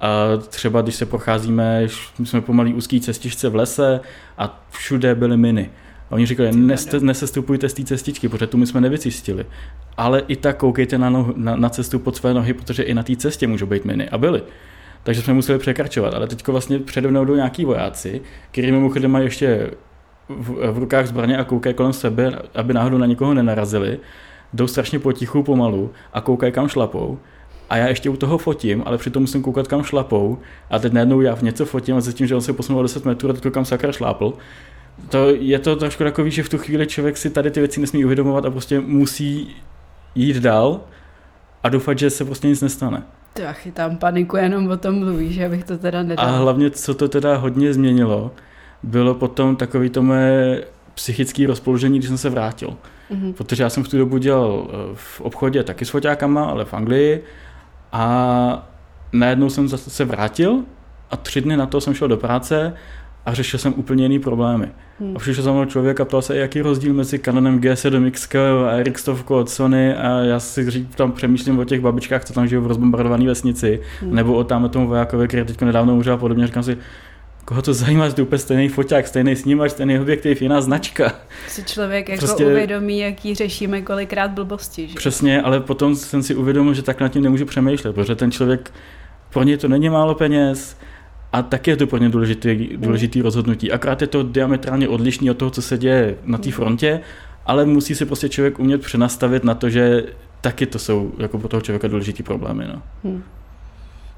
A 0.00 0.36
třeba 0.48 0.82
když 0.82 0.94
se 0.94 1.06
procházíme, 1.06 1.86
my 2.18 2.26
jsme 2.26 2.40
pomalý 2.40 2.74
úzký 2.74 3.00
cestičce 3.00 3.48
v 3.48 3.54
lese 3.54 4.00
a 4.38 4.64
všude 4.70 5.14
byly 5.14 5.36
miny. 5.36 5.70
A 6.10 6.14
oni 6.14 6.26
říkali, 6.26 6.52
neste, 6.52 7.00
nesestupujte 7.00 7.68
z 7.68 7.74
té 7.74 7.84
cestičky, 7.84 8.28
protože 8.28 8.46
tu 8.46 8.58
my 8.58 8.66
jsme 8.66 8.80
nevycistili. 8.80 9.46
Ale 9.96 10.22
i 10.28 10.36
tak 10.36 10.56
koukejte 10.56 10.98
na, 10.98 11.10
nohu, 11.10 11.32
na, 11.36 11.56
na 11.56 11.68
cestu 11.68 11.98
pod 11.98 12.16
své 12.16 12.34
nohy, 12.34 12.54
protože 12.54 12.82
i 12.82 12.94
na 12.94 13.02
té 13.02 13.16
cestě 13.16 13.46
můžou 13.46 13.66
být 13.66 13.84
miny. 13.84 14.08
A 14.08 14.18
byly. 14.18 14.42
Takže 15.02 15.22
jsme 15.22 15.34
museli 15.34 15.58
překračovat. 15.58 16.14
Ale 16.14 16.26
teď 16.26 16.48
vlastně 16.48 16.78
přede 16.78 17.08
mnou 17.08 17.24
jdou 17.24 17.34
nějaký 17.34 17.64
vojáci, 17.64 18.20
kteří 18.50 18.72
mimochodem 18.72 19.10
mají 19.10 19.24
ještě 19.24 19.70
v, 20.28 20.72
v 20.72 20.78
rukách 20.78 21.06
zbraně 21.06 21.38
a 21.38 21.44
koukají 21.44 21.74
kolem 21.74 21.92
sebe, 21.92 22.38
aby 22.54 22.74
náhodou 22.74 22.98
na 22.98 23.06
nikoho 23.06 23.34
nenarazili. 23.34 23.98
Jdou 24.52 24.66
strašně 24.66 24.98
potichu, 24.98 25.42
pomalu 25.42 25.90
a 26.12 26.20
koukají 26.20 26.52
kam 26.52 26.68
šlapou. 26.68 27.18
A 27.70 27.76
já 27.76 27.88
ještě 27.88 28.10
u 28.10 28.16
toho 28.16 28.38
fotím, 28.38 28.82
ale 28.86 28.98
přitom 28.98 29.22
musím 29.22 29.42
koukat 29.42 29.68
kam 29.68 29.82
šlapou. 29.82 30.38
A 30.70 30.78
teď 30.78 30.92
najednou 30.92 31.20
já 31.20 31.34
v 31.34 31.42
něco 31.42 31.66
fotím 31.66 31.96
a 31.96 32.00
zatím, 32.00 32.26
že 32.26 32.34
on 32.34 32.40
se 32.40 32.52
posunul 32.52 32.82
10 32.82 33.04
metrů 33.04 33.30
a 33.30 33.32
teď 33.32 33.52
kam 33.52 33.64
sakra 33.64 33.92
šlápl 33.92 34.32
to 35.08 35.28
je 35.28 35.58
to 35.58 35.76
trošku 35.76 36.04
takový, 36.04 36.30
že 36.30 36.42
v 36.42 36.48
tu 36.48 36.58
chvíli 36.58 36.86
člověk 36.86 37.16
si 37.16 37.30
tady 37.30 37.50
ty 37.50 37.60
věci 37.60 37.80
nesmí 37.80 38.04
uvědomovat 38.04 38.44
a 38.44 38.50
prostě 38.50 38.80
musí 38.80 39.56
jít 40.14 40.36
dál 40.36 40.80
a 41.62 41.68
doufat, 41.68 41.98
že 41.98 42.10
se 42.10 42.24
prostě 42.24 42.48
nic 42.48 42.60
nestane. 42.60 43.02
To 43.32 43.42
já 43.42 43.52
chytám 43.52 43.96
paniku, 43.96 44.36
jenom 44.36 44.68
o 44.68 44.76
tom 44.76 44.98
mluví, 44.98 45.32
že 45.32 45.46
abych 45.46 45.64
to 45.64 45.78
teda 45.78 46.02
nedal. 46.02 46.26
A 46.26 46.30
hlavně, 46.30 46.70
co 46.70 46.94
to 46.94 47.08
teda 47.08 47.36
hodně 47.36 47.74
změnilo, 47.74 48.30
bylo 48.82 49.14
potom 49.14 49.56
takový 49.56 49.90
to 49.90 50.02
mé 50.02 50.58
psychické 50.94 51.46
rozpoložení, 51.46 51.98
když 51.98 52.08
jsem 52.08 52.18
se 52.18 52.30
vrátil. 52.30 52.76
Mm-hmm. 53.10 53.32
Protože 53.32 53.62
já 53.62 53.70
jsem 53.70 53.84
v 53.84 53.88
tu 53.88 53.98
dobu 53.98 54.18
dělal 54.18 54.66
eh, 54.68 54.74
v 54.94 55.20
obchodě 55.20 55.62
taky 55.62 55.84
s 55.84 55.90
foťákama, 55.90 56.44
ale 56.44 56.64
v 56.64 56.74
Anglii 56.74 57.24
a 57.92 58.68
najednou 59.12 59.50
jsem 59.50 59.68
se 59.68 60.04
vrátil 60.04 60.60
a 61.10 61.16
tři 61.16 61.40
dny 61.40 61.56
na 61.56 61.66
to 61.66 61.80
jsem 61.80 61.94
šel 61.94 62.08
do 62.08 62.16
práce 62.16 62.74
a 63.26 63.34
řešil 63.34 63.58
jsem 63.58 63.74
úplně 63.76 64.04
jiný 64.04 64.18
problémy. 64.18 64.68
Hmm. 65.00 65.16
A 65.16 65.18
přišel 65.18 65.44
za 65.44 65.52
mnou 65.52 65.64
člověk 65.64 66.00
a 66.00 66.04
ptal 66.04 66.22
se, 66.22 66.36
jaký 66.36 66.58
je 66.58 66.62
rozdíl 66.62 66.94
mezi 66.94 67.18
Canonem 67.18 67.60
G7X 67.60 68.38
a 68.66 68.82
RX 68.82 69.08
od 69.28 69.50
Sony 69.50 69.94
a 69.94 70.08
já 70.18 70.40
si 70.40 70.70
řík, 70.70 70.94
tam 70.94 71.12
přemýšlím 71.12 71.58
o 71.58 71.64
těch 71.64 71.80
babičkách, 71.80 72.24
co 72.24 72.32
tam 72.32 72.48
žijou 72.48 72.62
v 72.62 72.66
rozbombardované 72.66 73.26
vesnici, 73.26 73.80
hmm. 74.00 74.14
nebo 74.14 74.34
o 74.34 74.44
tam 74.44 74.68
tomu 74.68 74.88
vojákovi, 74.88 75.28
který 75.28 75.44
teď 75.44 75.60
nedávno 75.60 75.94
umřel 75.94 76.14
a 76.14 76.16
podobně. 76.16 76.46
Říkám 76.46 76.62
si, 76.62 76.78
koho 77.44 77.62
to 77.62 77.74
zajímá, 77.74 78.08
že 78.08 78.14
to 78.14 78.22
úplně 78.22 78.38
stejný 78.38 78.68
foťák, 78.68 79.06
stejný 79.06 79.36
snímač, 79.36 79.70
stejný 79.70 79.98
objektiv, 79.98 80.42
jiná 80.42 80.60
značka. 80.60 81.14
Si 81.48 81.64
člověk 81.64 82.08
jako 82.08 82.26
prostě, 82.26 82.46
uvědomí, 82.46 82.98
jaký 82.98 83.34
řešíme 83.34 83.82
kolikrát 83.82 84.30
blbosti. 84.30 84.88
Že? 84.88 84.94
Přesně, 84.94 85.42
ale 85.42 85.60
potom 85.60 85.96
jsem 85.96 86.22
si 86.22 86.34
uvědomil, 86.34 86.74
že 86.74 86.82
tak 86.82 87.00
nad 87.00 87.08
tím 87.08 87.22
nemůžu 87.22 87.44
přemýšlet, 87.44 87.92
protože 87.92 88.14
ten 88.14 88.30
člověk, 88.30 88.72
pro 89.30 89.42
něj 89.42 89.56
to 89.56 89.68
není 89.68 89.90
málo 89.90 90.14
peněz, 90.14 90.76
a 91.32 91.42
tak 91.42 91.66
je 91.66 91.76
to 91.76 91.86
pro 91.86 91.98
ně 91.98 92.08
důležitý, 92.08 92.68
důležitý 92.76 93.22
rozhodnutí. 93.22 93.72
Akorát 93.72 94.00
je 94.00 94.06
to 94.06 94.22
diametrálně 94.22 94.88
odlišný 94.88 95.30
od 95.30 95.36
toho, 95.36 95.50
co 95.50 95.62
se 95.62 95.78
děje 95.78 96.16
na 96.24 96.38
té 96.38 96.50
frontě, 96.50 97.00
ale 97.46 97.64
musí 97.64 97.94
si 97.94 98.06
prostě 98.06 98.28
člověk 98.28 98.58
umět 98.58 98.80
přenastavit 98.80 99.44
na 99.44 99.54
to, 99.54 99.70
že 99.70 100.04
taky 100.40 100.66
to 100.66 100.78
jsou 100.78 101.12
jako 101.18 101.38
pro 101.38 101.48
toho 101.48 101.60
člověka 101.60 101.88
důležitý 101.88 102.22
problémy. 102.22 102.64
No. 102.68 102.82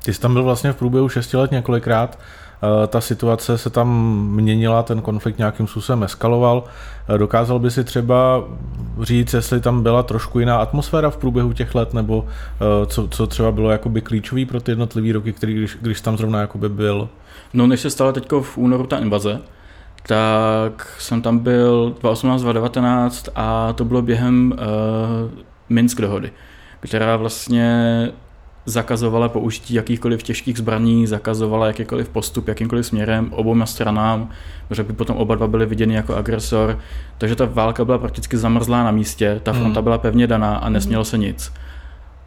Ty 0.05 0.15
jsi 0.15 0.21
tam 0.21 0.33
byl 0.33 0.43
vlastně 0.43 0.73
v 0.73 0.77
průběhu 0.77 1.09
6 1.09 1.35
let 1.35 1.51
několikrát. 1.51 2.19
Eh, 2.65 2.87
ta 2.87 3.01
situace 3.01 3.59
se 3.59 3.71
tam 3.71 3.89
měnila, 4.31 4.83
ten 4.83 5.03
konflikt 5.03 5.39
nějakým 5.39 5.67
způsobem 5.67 6.03
eskaloval. 6.03 6.65
Eh, 7.09 7.19
dokázal 7.19 7.59
by 7.59 7.71
si 7.71 7.85
třeba 7.85 8.45
říct, 9.03 9.35
jestli 9.35 9.61
tam 9.61 9.83
byla 9.83 10.03
trošku 10.03 10.41
jiná 10.41 10.57
atmosféra 10.57 11.11
v 11.11 11.17
průběhu 11.17 11.53
těch 11.53 11.75
let, 11.75 11.95
nebo 11.95 12.27
eh, 12.27 12.87
co, 12.87 13.09
co 13.09 13.27
třeba 13.27 13.53
bylo 13.53 13.71
jakoby 13.71 14.01
klíčový 14.01 14.47
pro 14.47 14.61
ty 14.61 14.71
jednotlivé 14.71 15.13
roky, 15.13 15.33
který, 15.33 15.55
když, 15.55 15.79
když 15.81 16.01
tam 16.01 16.17
zrovna 16.17 16.41
jakoby 16.41 16.69
byl? 16.69 17.09
No, 17.55 17.67
než 17.67 17.81
se 17.81 17.91
stala 17.91 18.13
teď 18.13 18.33
v 18.41 18.59
únoru 18.59 18.87
ta 18.87 18.99
invaze, 18.99 19.41
tak 20.07 20.97
jsem 20.99 21.23
tam 21.23 21.39
byl 21.39 21.95
2018-2019 22.03 23.31
a 23.35 23.73
to 23.73 23.85
bylo 23.85 24.03
během 24.03 24.53
uh, 24.53 25.31
Minsk 25.69 26.01
dohody, 26.01 26.33
která 26.81 27.17
vlastně 27.17 28.09
zakazovala 28.67 29.29
použití 29.29 29.75
jakýchkoliv 29.75 30.23
těžkých 30.23 30.59
zbraní, 30.59 31.07
zakazovala 31.07 31.67
jakýkoliv 31.67 32.09
postup 32.09 32.49
jakýmkoliv 32.49 32.87
směrem 32.87 33.33
oboma 33.33 33.67
stranám, 33.67 34.31
protože 34.69 34.83
by 34.83 34.93
potom 34.93 35.17
oba 35.17 35.35
dva 35.35 35.47
byly 35.47 35.67
viděny 35.67 35.95
jako 35.95 36.17
agresor. 36.17 36.79
Takže 37.19 37.37
ta 37.37 37.45
válka 37.45 37.85
byla 37.85 37.99
prakticky 37.99 38.37
zamrzlá 38.37 38.85
na 38.85 38.91
místě, 38.91 39.41
ta 39.43 39.53
fronta 39.53 39.81
hmm. 39.81 39.85
byla 39.85 39.99
pevně 39.99 40.27
daná 40.27 40.57
a 40.57 40.69
nesmělo 40.69 41.05
se 41.05 41.19
nic. 41.19 41.53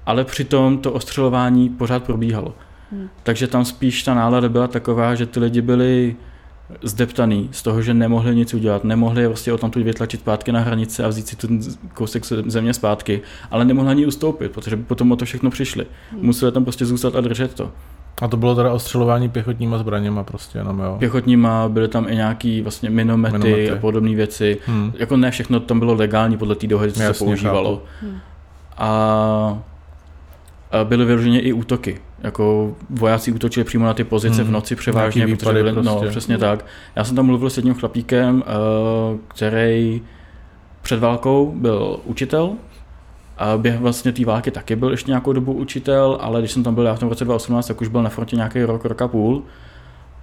Ale 0.05 0.25
přitom 0.25 0.77
to 0.77 0.91
ostřelování 0.91 1.69
pořád 1.69 2.03
probíhalo. 2.03 2.53
Hmm. 2.91 3.09
Takže 3.23 3.47
tam 3.47 3.65
spíš 3.65 4.03
ta 4.03 4.13
nálada 4.13 4.49
byla 4.49 4.67
taková, 4.67 5.15
že 5.15 5.25
ty 5.25 5.39
lidi 5.39 5.61
byli 5.61 6.15
zdeptaný 6.81 7.49
z 7.51 7.63
toho, 7.63 7.81
že 7.81 7.93
nemohli 7.93 8.35
nic 8.35 8.53
udělat, 8.53 8.83
nemohli 8.83 9.25
prostě 9.27 9.53
o 9.53 9.57
tamtud 9.57 9.83
vytlačit 9.83 10.19
zpátky 10.19 10.51
na 10.51 10.59
hranice 10.59 11.03
a 11.03 11.07
vzít 11.07 11.27
si 11.27 11.35
ten 11.35 11.59
kousek 11.93 12.25
země 12.25 12.73
zpátky, 12.73 13.21
ale 13.51 13.65
nemohli 13.65 13.89
ani 13.89 14.05
ustoupit, 14.05 14.51
protože 14.51 14.75
by 14.75 14.83
potom 14.83 15.11
o 15.11 15.15
to 15.15 15.25
všechno 15.25 15.49
přišli. 15.49 15.85
Hmm. 16.11 16.25
Museli 16.25 16.51
tam 16.51 16.63
prostě 16.63 16.85
zůstat 16.85 17.15
a 17.15 17.21
držet 17.21 17.53
to. 17.53 17.71
A 18.21 18.27
to 18.27 18.37
bylo 18.37 18.55
teda 18.55 18.73
ostřelování 18.73 19.29
pěchotníma 19.29 19.77
zbraněma 19.77 20.23
prostě 20.23 20.57
jenom, 20.57 20.79
jo? 20.79 20.95
Pěchotníma, 20.99 21.69
byly 21.69 21.87
tam 21.87 22.09
i 22.09 22.15
nějaký 22.15 22.61
vlastně 22.61 22.89
minomety, 22.89 23.37
minomety. 23.37 23.71
a 23.71 23.75
podobné 23.75 24.15
věci. 24.15 24.57
Hmm. 24.65 24.93
Jako 24.97 25.17
ne 25.17 25.31
všechno 25.31 25.59
tam 25.59 25.79
bylo 25.79 25.93
legální 25.93 26.37
podle 26.37 26.55
té 26.55 26.67
dohody, 26.67 26.91
co 26.91 26.99
se 26.99 27.13
používalo. 27.13 27.83
Hmm. 28.01 28.17
A 28.77 29.59
byly 30.83 31.05
vyloženě 31.05 31.39
i 31.39 31.53
útoky. 31.53 31.99
Jako 32.23 32.75
vojáci 32.89 33.31
útočili 33.31 33.63
přímo 33.63 33.85
na 33.85 33.93
ty 33.93 34.03
pozice 34.03 34.41
hmm. 34.41 34.47
v 34.47 34.51
noci 34.51 34.75
převážně, 34.75 35.27
protože 35.27 35.53
byli, 35.53 35.71
no, 35.71 35.81
prostě. 35.83 36.05
no, 36.05 36.11
přesně 36.11 36.35
hmm. 36.35 36.41
tak. 36.41 36.65
Já 36.95 37.03
jsem 37.03 37.15
tam 37.15 37.25
mluvil 37.25 37.49
s 37.49 37.57
jedním 37.57 37.73
chlapíkem, 37.73 38.43
eh, 38.47 39.17
který 39.27 40.01
před 40.81 40.99
válkou 40.99 41.53
byl 41.55 41.99
učitel, 42.03 42.55
a 43.37 43.57
během 43.57 43.81
vlastně 43.81 44.11
té 44.11 44.25
války 44.25 44.51
taky 44.51 44.75
byl 44.75 44.91
ještě 44.91 45.11
nějakou 45.11 45.33
dobu 45.33 45.53
učitel, 45.53 46.17
ale 46.21 46.41
když 46.41 46.51
jsem 46.51 46.63
tam 46.63 46.75
byl 46.75 46.85
já 46.85 46.93
v 46.93 46.99
tom 46.99 47.09
roce 47.09 47.25
2018, 47.25 47.67
tak 47.67 47.81
už 47.81 47.87
byl 47.87 48.03
na 48.03 48.09
frontě 48.09 48.35
nějaký 48.35 48.63
rok, 48.63 48.85
rok 48.85 49.01
a 49.01 49.07
půl. 49.07 49.43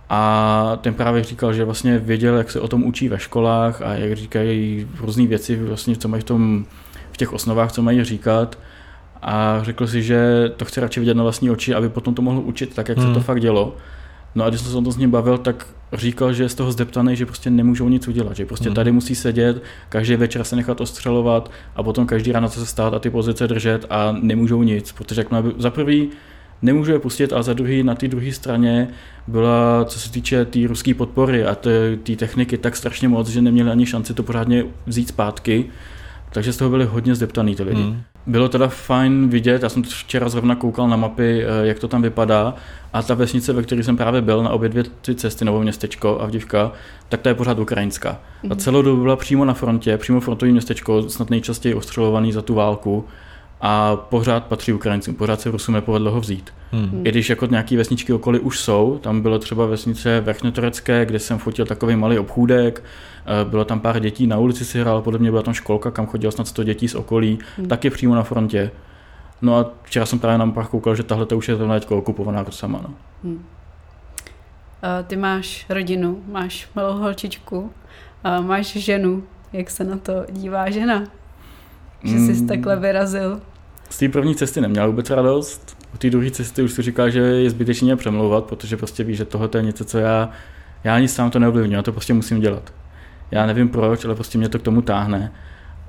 A 0.09 0.79
ten 0.81 0.95
právě 0.95 1.25
říkal, 1.25 1.53
že 1.53 1.65
vlastně 1.65 1.99
věděl, 1.99 2.37
jak 2.37 2.51
se 2.51 2.61
o 2.61 2.69
tom 2.69 2.85
učí 2.85 3.09
ve 3.09 3.19
školách 3.19 3.83
a 3.83 3.95
jak 3.95 4.17
říkají 4.17 4.89
různé 5.01 5.27
věci, 5.27 5.57
vlastně, 5.57 5.97
co 5.97 6.09
mají 6.09 6.21
v, 6.21 6.25
tom, 6.25 6.65
v 7.13 7.17
těch 7.17 7.33
osnovách, 7.33 7.73
co 7.73 7.83
mají 7.83 8.05
říkat 8.05 8.59
a 9.25 9.59
řekl 9.63 9.87
si, 9.87 10.03
že 10.03 10.51
to 10.57 10.65
chce 10.65 10.81
radši 10.81 11.01
vidět 11.01 11.15
na 11.15 11.23
vlastní 11.23 11.51
oči, 11.51 11.75
aby 11.75 11.89
potom 11.89 12.15
to 12.15 12.23
mohl 12.23 12.43
učit 12.45 12.75
tak, 12.75 12.89
jak 12.89 12.99
hmm. 12.99 13.07
se 13.07 13.13
to 13.13 13.19
hmm. 13.19 13.25
fakt 13.25 13.41
dělo. 13.41 13.77
No 14.35 14.45
a 14.45 14.49
když 14.49 14.61
jsem 14.61 14.73
se 14.73 14.79
o 14.79 14.83
tom 14.83 14.93
s 14.93 14.97
ním 14.97 15.11
bavil, 15.11 15.39
tak 15.39 15.67
říkal, 15.93 16.33
že 16.33 16.43
je 16.43 16.49
z 16.49 16.55
toho 16.55 16.73
zdeptaný, 16.73 17.17
že 17.17 17.27
prostě 17.27 17.51
nemůžou 17.51 17.89
nic 17.89 18.09
udělat, 18.09 18.37
že 18.37 18.47
prostě 18.47 18.69
hmm. 18.69 18.75
tady 18.75 18.93
musí 18.93 19.15
sedět, 19.15 19.63
každý 19.89 20.17
večer 20.17 20.45
se 20.45 20.57
nechat 20.57 20.81
ostřelovat 20.81 21.51
a 21.77 21.83
potom 21.83 22.07
každý 22.07 22.33
ráno 22.33 22.49
se 22.49 22.67
stát 22.67 22.95
a 22.95 22.99
ty 22.99 23.11
pozice 23.11 23.49
držet 23.49 23.87
a 23.91 24.17
nemůžou 24.21 24.63
nic, 24.63 24.93
protože 24.93 25.21
jak 25.21 25.29
za 25.59 25.71
prvý 25.71 26.09
nemůžu 26.63 26.93
je 26.93 26.99
pustit 26.99 27.33
a 27.33 27.43
za 27.43 27.53
druhý 27.53 27.83
na 27.83 27.95
té 27.95 28.09
druhé 28.09 28.33
straně 28.33 28.89
byla, 29.27 29.85
co 29.85 30.01
se 30.01 30.13
týče 30.13 30.45
té 30.45 30.51
tý 30.51 30.67
ruské 30.67 30.95
podpory 30.95 31.45
a 31.45 31.55
té 31.55 32.17
techniky, 32.17 32.59
tak 32.59 32.77
strašně 32.77 33.09
moc, 33.09 33.29
že 33.29 33.43
neměli 33.43 33.71
ani 33.71 33.87
šanci 33.87 34.15
to 34.15 34.23
pořádně 34.23 34.65
vzít 34.87 35.09
zpátky, 35.09 35.65
takže 36.35 36.53
z 36.53 36.57
toho 36.57 36.71
byli 36.71 36.85
hodně 36.85 37.15
zdeptaný 37.15 37.57
ty 37.57 37.63
lidi. 37.63 37.83
Hmm. 37.83 38.03
Bylo 38.27 38.49
teda 38.49 38.69
fajn 38.69 39.29
vidět, 39.29 39.63
já 39.63 39.69
jsem 39.69 39.83
včera 39.83 40.29
zrovna 40.29 40.55
koukal 40.55 40.89
na 40.89 40.97
mapy, 40.97 41.45
eh, 41.45 41.67
jak 41.67 41.79
to 41.79 41.89
tam 41.89 42.03
vypadá 42.03 42.55
a 42.93 43.03
ta 43.03 43.15
vesnice, 43.15 43.53
ve 43.53 43.63
které 43.63 43.83
jsem 43.83 43.97
právě 43.97 44.23
byl 44.23 44.43
na 44.43 44.51
obě 44.51 44.69
dvě 44.69 44.85
ty 45.01 45.15
cesty, 45.15 45.45
nebo 45.45 45.63
městečko 45.63 46.21
a 46.21 46.27
vdivka, 46.27 46.73
tak 47.09 47.21
ta 47.21 47.29
je 47.29 47.35
pořád 47.35 47.59
ukrajinská. 47.59 48.11
A 48.11 48.19
mhm. 48.47 48.57
celou 48.57 48.83
dobu 48.83 49.03
byla 49.03 49.17
přímo 49.17 49.45
na 49.45 49.55
frontě, 49.55 49.99
přímo 49.99 50.21
frontový 50.21 50.53
městečko, 50.53 51.03
snad 51.03 51.31
nejčastěji 51.31 51.75
ostřelovaný 51.75 52.33
za 52.33 52.43
tu 52.43 52.55
válku 52.55 53.05
a 53.61 53.97
pořád 53.97 54.45
patří 54.45 54.73
Ukrajincům, 54.73 55.15
pořád 55.15 55.41
se 55.41 55.51
Rusům 55.51 55.75
nepovedlo 55.75 56.11
ho 56.11 56.21
vzít. 56.21 56.55
Hmm. 56.73 57.07
I 57.07 57.11
když 57.11 57.31
jako 57.31 57.47
nějaký 57.47 57.77
vesničky 57.77 58.13
okolí 58.13 58.39
už 58.39 58.61
jsou, 58.61 58.99
tam 59.03 59.21
bylo 59.21 59.39
třeba 59.39 59.67
vesnice 59.67 60.21
Vrchnoturecké, 60.21 61.07
kde 61.07 61.19
jsem 61.19 61.39
fotil 61.39 61.67
takový 61.67 61.97
malý 61.97 62.19
obchůdek, 62.19 62.85
eh, 63.27 63.45
bylo 63.45 63.65
tam 63.65 63.81
pár 63.81 64.01
dětí, 64.01 64.27
na 64.27 64.39
ulici 64.39 64.65
si 64.65 64.81
hrál, 64.81 65.03
podobně 65.03 65.31
byla 65.31 65.43
tam 65.43 65.55
školka, 65.55 65.91
kam 65.91 66.07
chodilo 66.07 66.33
snad 66.33 66.49
100 66.49 66.65
dětí 66.65 66.89
z 66.89 66.95
okolí, 66.95 67.39
hmm. 67.57 67.69
taky 67.69 67.91
přímo 67.91 68.15
na 68.15 68.23
frontě. 68.23 68.71
No 69.43 69.57
a 69.57 69.71
včera 69.83 70.07
jsem 70.07 70.19
právě 70.19 70.39
na 70.39 70.45
mapách 70.45 70.69
koukal, 70.69 70.97
že 70.97 71.03
tahle 71.03 71.27
to 71.27 71.37
už 71.37 71.49
je 71.49 71.57
zrovna 71.57 71.81
okupovaná 71.89 72.43
Rusama. 72.43 72.81
No. 72.83 72.95
Hmm. 73.25 73.45
Ty 75.07 75.17
máš 75.17 75.67
rodinu, 75.69 76.23
máš 76.27 76.69
malou 76.75 76.99
holčičku, 76.99 77.71
máš 78.41 78.67
ženu. 78.67 79.23
Jak 79.53 79.71
se 79.71 79.85
na 79.85 79.97
to 79.97 80.13
dívá 80.31 80.71
žena? 80.71 81.05
Že 82.05 82.19
jsi 82.19 82.33
mm. 82.33 82.47
takhle 82.47 82.77
vyrazil? 82.77 83.41
Z 83.91 83.99
té 83.99 84.09
první 84.09 84.35
cesty 84.35 84.61
neměla 84.61 84.87
vůbec 84.87 85.11
radost. 85.11 85.77
U 85.95 85.99
té 85.99 86.11
druhé 86.11 86.31
cesty 86.31 86.63
už 86.63 86.73
si 86.73 86.83
říká, 86.83 87.09
že 87.09 87.19
je 87.19 87.51
zbytečně 87.51 87.97
přemlouvat, 87.97 88.45
protože 88.45 88.77
prostě 88.77 89.05
ví, 89.05 89.15
že 89.15 89.25
tohle 89.25 89.49
je 89.57 89.63
něco, 89.63 89.85
co 89.85 89.99
já, 89.99 90.31
já 90.85 90.95
ani 90.95 91.09
sám 91.09 91.31
to 91.31 91.39
neovlivňuji, 91.39 91.75
já 91.75 91.83
to 91.83 91.93
prostě 91.93 92.15
musím 92.15 92.41
dělat. 92.41 92.73
Já 93.31 93.47
nevím 93.47 93.69
proč, 93.69 94.05
ale 94.05 94.15
prostě 94.15 94.39
mě 94.39 94.49
to 94.49 94.59
k 94.59 94.63
tomu 94.63 94.83
táhne. 94.83 95.33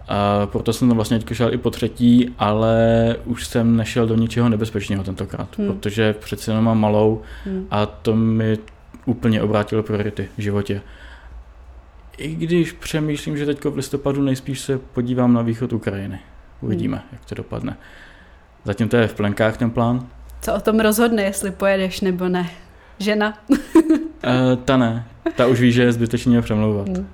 A 0.08 0.46
proto 0.46 0.74
jsem 0.74 0.88
tam 0.88 0.96
vlastně 0.96 1.20
šel 1.34 1.54
i 1.54 1.58
po 1.58 1.70
třetí, 1.70 2.30
ale 2.40 3.16
už 3.26 3.48
jsem 3.48 3.78
nešel 3.78 4.08
do 4.08 4.16
ničeho 4.16 4.50
nebezpečného 4.50 5.04
tentokrát, 5.04 5.58
hmm. 5.58 5.68
protože 5.68 6.14
přece 6.14 6.52
jenom 6.52 6.66
mám 6.66 6.80
malou 6.80 7.22
hmm. 7.46 7.68
a 7.72 7.86
to 7.86 8.16
mi 8.16 8.58
úplně 9.06 9.42
obrátilo 9.42 9.84
priority 9.84 10.30
v 10.38 10.42
životě. 10.42 10.82
I 12.18 12.36
když 12.36 12.72
přemýšlím, 12.72 13.38
že 13.38 13.46
teď 13.46 13.66
v 13.66 13.76
listopadu 13.76 14.22
nejspíš 14.22 14.60
se 14.60 14.78
podívám 14.78 15.34
na 15.34 15.42
východ 15.42 15.74
Ukrajiny. 15.74 16.20
Uvidíme, 16.62 16.98
hmm. 16.98 17.08
jak 17.12 17.26
to 17.26 17.36
dopadne. 17.36 17.78
Zatím 18.64 18.90
to 18.90 18.98
je 18.98 19.08
v 19.08 19.14
plenkách 19.14 19.58
ten 19.58 19.72
plán. 19.72 20.08
Co 20.42 20.54
o 20.54 20.60
tom 20.60 20.80
rozhodne, 20.80 21.24
jestli 21.24 21.52
pojedeš 21.52 22.02
nebo 22.02 22.30
ne? 22.30 22.50
Žena? 23.00 23.34
uh, 23.50 23.58
ta 24.66 24.78
ne. 24.78 25.06
Ta 25.36 25.48
už 25.48 25.60
ví, 25.60 25.72
že 25.72 25.84
je 25.84 25.92
zbytečně 25.92 26.42
přemlouvat. 26.42 26.88
Hmm. 26.88 27.08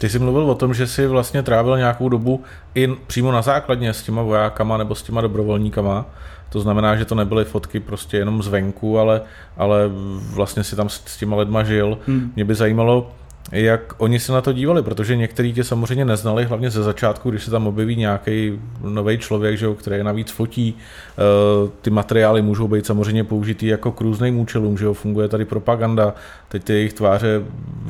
Ty 0.00 0.08
jsi 0.08 0.18
mluvil 0.18 0.50
o 0.50 0.54
tom, 0.54 0.74
že 0.74 0.86
jsi 0.86 1.06
vlastně 1.06 1.42
trávil 1.42 1.78
nějakou 1.78 2.08
dobu 2.08 2.44
i 2.74 2.88
přímo 3.06 3.32
na 3.32 3.42
základně 3.42 3.92
s 3.92 4.02
těma 4.02 4.22
vojákama 4.22 4.76
nebo 4.76 4.94
s 4.94 5.02
těma 5.02 5.20
dobrovolníkama. 5.20 6.06
To 6.48 6.60
znamená, 6.60 6.96
že 6.96 7.04
to 7.04 7.14
nebyly 7.14 7.44
fotky 7.44 7.80
prostě 7.80 8.16
jenom 8.16 8.42
zvenku, 8.42 8.98
ale, 8.98 9.22
ale 9.56 9.90
vlastně 10.34 10.64
si 10.64 10.76
tam 10.76 10.88
s, 10.88 11.02
s 11.06 11.16
těma 11.16 11.36
lidma 11.36 11.64
žil. 11.64 11.98
Hmm. 12.06 12.32
Mě 12.36 12.44
by 12.44 12.54
zajímalo, 12.54 13.12
jak 13.52 13.94
oni 13.98 14.18
se 14.20 14.32
na 14.32 14.40
to 14.40 14.52
dívali, 14.52 14.82
protože 14.82 15.16
někteří 15.16 15.52
tě 15.52 15.64
samozřejmě 15.64 16.04
neznali, 16.04 16.44
hlavně 16.44 16.70
ze 16.70 16.82
začátku, 16.82 17.30
když 17.30 17.44
se 17.44 17.50
tam 17.50 17.66
objeví 17.66 17.96
nějaký 17.96 18.60
nový 18.82 19.18
člověk, 19.18 19.58
že 19.58 19.66
jo, 19.66 19.74
který 19.74 20.02
navíc 20.02 20.30
fotí. 20.30 20.76
Eh, 20.76 21.70
ty 21.82 21.90
materiály 21.90 22.42
můžou 22.42 22.68
být 22.68 22.86
samozřejmě 22.86 23.24
použitý 23.24 23.66
jako 23.66 23.92
k 23.92 24.00
různým 24.00 24.38
účelům, 24.38 24.78
že 24.78 24.84
jo, 24.84 24.94
funguje 24.94 25.28
tady 25.28 25.44
propaganda, 25.44 26.14
teď 26.48 26.64
ty 26.64 26.72
jejich 26.72 26.92
tváře, 26.92 27.42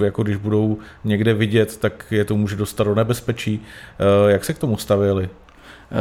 jako 0.04 0.22
když 0.22 0.36
budou 0.36 0.78
někde 1.04 1.34
vidět, 1.34 1.76
tak 1.76 2.04
je 2.10 2.24
to 2.24 2.36
může 2.36 2.56
dostat 2.56 2.84
do 2.84 2.94
nebezpečí. 2.94 3.60
Eh, 3.98 4.32
jak 4.32 4.44
se 4.44 4.54
k 4.54 4.58
tomu 4.58 4.76
stavili? 4.76 5.28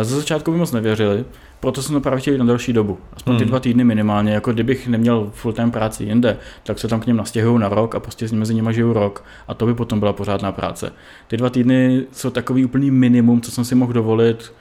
Ze 0.02 0.16
začátku 0.16 0.52
by 0.52 0.58
moc 0.58 0.72
nevěřili, 0.72 1.26
proto 1.60 1.82
jsem 1.82 1.96
to 1.96 2.02
právě 2.02 2.20
chtěl 2.20 2.38
na 2.38 2.46
další 2.46 2.74
dobu. 2.74 2.98
Aspoň 3.14 3.36
ty 3.36 3.44
hmm. 3.44 3.50
dva 3.50 3.60
týdny 3.60 3.84
minimálně, 3.84 4.34
jako 4.34 4.54
kdybych 4.54 4.88
neměl 4.88 5.30
full 5.34 5.54
time 5.54 5.72
práci 5.72 6.04
jinde, 6.04 6.38
tak 6.64 6.80
se 6.80 6.88
tam 6.88 7.00
k 7.00 7.06
něm 7.06 7.18
nastěhuju 7.18 7.58
na 7.58 7.70
rok 7.70 7.96
a 7.96 8.00
prostě 8.00 8.28
s 8.28 8.32
nimi 8.32 8.40
mezi 8.40 8.56
nimi 8.56 8.74
žiju 8.74 8.94
rok 8.94 9.24
a 9.48 9.54
to 9.54 9.66
by 9.66 9.74
potom 9.74 10.00
byla 10.00 10.14
pořádná 10.14 10.52
práce. 10.52 10.94
Ty 11.28 11.38
dva 11.38 11.50
týdny 11.50 12.04
jsou 12.12 12.30
takový 12.30 12.66
úplný 12.66 12.92
minimum, 12.92 13.42
co 13.42 13.52
jsem 13.52 13.66
si 13.66 13.76
mohl 13.76 13.94
dovolit 13.94 14.54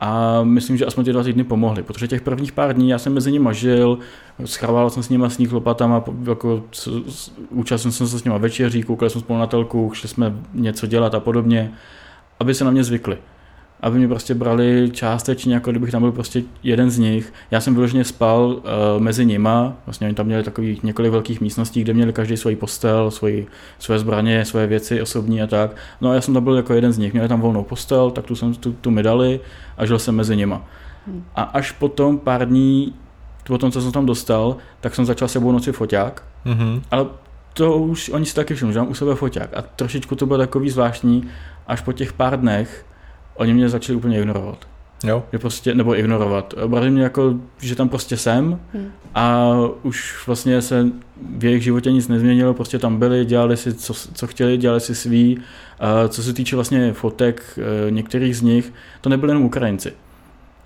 a 0.00 0.42
myslím, 0.42 0.76
že 0.76 0.86
aspoň 0.86 1.04
ty 1.04 1.12
dva 1.12 1.22
týdny 1.22 1.44
pomohly, 1.44 1.82
protože 1.82 2.08
těch 2.08 2.22
prvních 2.22 2.52
pár 2.52 2.74
dní 2.74 2.88
já 2.88 2.98
jsem 2.98 3.14
mezi 3.14 3.32
nimi 3.32 3.48
žil, 3.52 3.98
schrával 4.44 4.90
jsem 4.90 5.02
s 5.02 5.08
nimi 5.08 5.30
sníh 5.30 5.52
lopatama, 5.52 6.04
jako, 6.28 6.62
účastnil 7.50 7.92
jsem 7.92 8.06
se 8.06 8.18
s 8.18 8.24
nimi 8.24 8.38
večeří, 8.38 8.82
koukali 8.82 9.10
jsme 9.10 9.20
spolu 9.20 9.38
na 9.38 9.46
telku, 9.46 9.90
šli 9.94 10.08
jsme 10.08 10.34
něco 10.54 10.86
dělat 10.86 11.14
a 11.14 11.20
podobně, 11.20 11.72
aby 12.40 12.54
se 12.54 12.64
na 12.64 12.70
mě 12.70 12.84
zvykli 12.84 13.18
aby 13.80 13.98
mě 13.98 14.08
prostě 14.08 14.34
brali 14.34 14.90
částečně, 14.92 15.54
jako 15.54 15.70
kdybych 15.70 15.90
tam 15.90 16.02
byl 16.02 16.12
prostě 16.12 16.42
jeden 16.62 16.90
z 16.90 16.98
nich. 16.98 17.32
Já 17.50 17.60
jsem 17.60 17.74
vyloženě 17.74 18.04
spal 18.04 18.46
uh, 18.46 18.62
mezi 18.98 19.26
nima, 19.26 19.72
vlastně 19.86 20.06
oni 20.06 20.14
tam 20.14 20.26
měli 20.26 20.42
takových 20.42 20.82
několik 20.82 21.12
velkých 21.12 21.40
místností, 21.40 21.80
kde 21.80 21.94
měli 21.94 22.12
každý 22.12 22.36
svůj 22.36 22.56
postel, 22.56 23.10
svoji, 23.10 23.46
svoje 23.78 23.98
zbraně, 23.98 24.44
svoje 24.44 24.66
věci 24.66 25.02
osobní 25.02 25.42
a 25.42 25.46
tak. 25.46 25.76
No 26.00 26.10
a 26.10 26.14
já 26.14 26.20
jsem 26.20 26.34
tam 26.34 26.44
byl 26.44 26.56
jako 26.56 26.74
jeden 26.74 26.92
z 26.92 26.98
nich, 26.98 27.12
měli 27.12 27.28
tam 27.28 27.40
volnou 27.40 27.64
postel, 27.64 28.10
tak 28.10 28.24
tu 28.24 28.36
jsem 28.36 28.54
tu, 28.54 28.72
tu 28.72 28.90
mi 28.90 29.02
dali 29.02 29.40
a 29.76 29.86
žil 29.86 29.98
jsem 29.98 30.14
mezi 30.14 30.36
nima. 30.36 30.64
Hmm. 31.06 31.24
A 31.34 31.42
až 31.42 31.72
potom 31.72 32.18
pár 32.18 32.48
dní, 32.48 32.94
po 33.46 33.58
tom, 33.58 33.70
co 33.70 33.80
jsem 33.80 33.92
tam 33.92 34.06
dostal, 34.06 34.56
tak 34.80 34.94
jsem 34.94 35.04
začal 35.04 35.28
sebou 35.28 35.52
noci 35.52 35.72
foťák, 35.72 36.22
mm-hmm. 36.46 36.82
ale 36.90 37.06
to 37.52 37.76
už 37.76 38.08
oni 38.08 38.26
si 38.26 38.34
taky 38.34 38.54
všimli, 38.54 38.72
že 38.72 38.78
mám 38.78 38.90
u 38.90 38.94
sebe 38.94 39.14
foťák 39.14 39.50
a 39.56 39.62
trošičku 39.62 40.14
to 40.14 40.26
bylo 40.26 40.38
takový 40.38 40.70
zvláštní, 40.70 41.28
až 41.66 41.80
po 41.80 41.92
těch 41.92 42.12
pár 42.12 42.40
dnech, 42.40 42.86
oni 43.34 43.54
mě 43.54 43.68
začali 43.68 43.96
úplně 43.96 44.18
ignorovat. 44.18 44.66
Jo. 45.04 45.24
Že 45.32 45.38
prostě, 45.38 45.74
nebo 45.74 45.98
ignorovat. 45.98 46.54
Brali 46.66 46.90
mě 46.90 47.02
jako, 47.02 47.34
že 47.58 47.74
tam 47.74 47.88
prostě 47.88 48.16
jsem 48.16 48.60
hmm. 48.72 48.90
a 49.14 49.50
už 49.82 50.26
vlastně 50.26 50.62
se 50.62 50.86
v 51.38 51.44
jejich 51.44 51.62
životě 51.62 51.92
nic 51.92 52.08
nezměnilo, 52.08 52.54
prostě 52.54 52.78
tam 52.78 52.98
byli, 52.98 53.24
dělali 53.24 53.56
si, 53.56 53.74
co, 53.74 53.94
co 53.94 54.26
chtěli, 54.26 54.56
dělali 54.56 54.80
si 54.80 54.94
svý. 54.94 55.38
A 55.80 56.08
co 56.08 56.22
se 56.22 56.32
týče 56.32 56.56
vlastně 56.56 56.92
fotek 56.92 57.58
e, 57.58 57.90
některých 57.90 58.36
z 58.36 58.42
nich, 58.42 58.72
to 59.00 59.08
nebyli 59.08 59.30
jenom 59.30 59.44
Ukrajinci. 59.44 59.92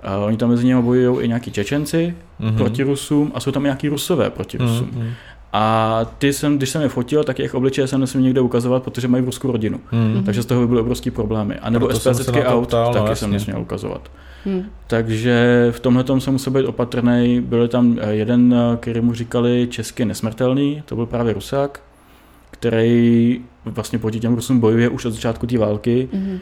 A 0.02 0.16
oni 0.16 0.36
tam 0.36 0.48
mezi 0.48 0.66
nimi 0.66 0.82
bojují 0.82 1.24
i 1.24 1.28
nějaký 1.28 1.50
Čečenci 1.50 2.14
mm-hmm. 2.40 2.56
proti 2.56 2.82
Rusům 2.82 3.32
a 3.34 3.40
jsou 3.40 3.50
tam 3.52 3.62
nějaký 3.62 3.88
Rusové 3.88 4.30
proti 4.30 4.58
Rusům. 4.58 4.90
Mm-hmm. 4.90 5.10
A 5.52 6.04
ty 6.18 6.32
jsem, 6.32 6.56
když 6.56 6.70
jsem 6.70 6.82
je 6.82 6.88
fotil, 6.88 7.24
tak 7.24 7.38
jejich 7.38 7.54
obličeje 7.54 7.86
jsem 7.86 8.00
nesmím 8.00 8.24
někde 8.24 8.40
ukazovat, 8.40 8.82
protože 8.82 9.08
mají 9.08 9.22
v 9.22 9.26
Rusku 9.26 9.52
rodinu. 9.52 9.80
Hmm. 9.90 10.22
Takže 10.24 10.42
z 10.42 10.46
toho 10.46 10.60
by 10.60 10.66
byly 10.66 10.80
obrovský 10.80 11.10
problémy. 11.10 11.58
A 11.58 11.70
nebo 11.70 11.94
SPZ 11.94 12.28
aut 12.44 12.68
ptal, 12.68 12.92
taky 12.92 13.08
no, 13.08 13.16
jsem 13.16 13.30
nesměl 13.30 13.60
ukazovat. 13.60 14.10
Hmm. 14.44 14.64
Takže 14.86 15.68
v 15.70 15.80
tomhle 15.80 16.04
tom 16.04 16.20
jsem 16.20 16.32
musel 16.32 16.52
být 16.52 16.66
opatrný. 16.66 17.40
Byl 17.40 17.68
tam 17.68 17.96
eh, 18.00 18.12
jeden, 18.12 18.54
eh, 18.54 18.76
který 18.76 19.00
mu 19.00 19.14
říkali 19.14 19.68
česky 19.70 20.04
nesmrtelný, 20.04 20.82
to 20.84 20.96
byl 20.96 21.06
právě 21.06 21.32
Rusák, 21.32 21.80
který 22.50 23.40
vlastně 23.64 23.98
proti 23.98 24.20
těm 24.20 24.34
Rusům 24.34 24.60
bojuje 24.60 24.88
už 24.88 25.04
od 25.04 25.10
začátku 25.10 25.46
té 25.46 25.58
války. 25.58 26.08
Hmm. 26.12 26.38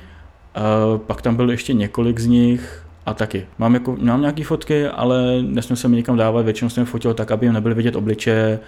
A 0.54 0.98
pak 0.98 1.22
tam 1.22 1.36
byl 1.36 1.50
ještě 1.50 1.72
několik 1.72 2.18
z 2.18 2.26
nich, 2.26 2.86
a 3.06 3.14
taky. 3.14 3.46
Mám, 3.58 3.74
jako, 3.74 3.96
mám 4.00 4.20
nějaké 4.20 4.44
fotky, 4.44 4.86
ale 4.86 5.42
nesměl 5.42 5.76
jsem 5.76 5.92
je 5.92 5.96
nikam 5.96 6.16
dávat, 6.16 6.44
většinou 6.44 6.70
jsem 6.70 6.82
je 6.82 6.86
fotil 6.86 7.14
tak, 7.14 7.30
aby 7.30 7.46
jim 7.46 7.52
nebyly 7.52 7.74
vidět 7.74 7.96
obličeje, 7.96 8.58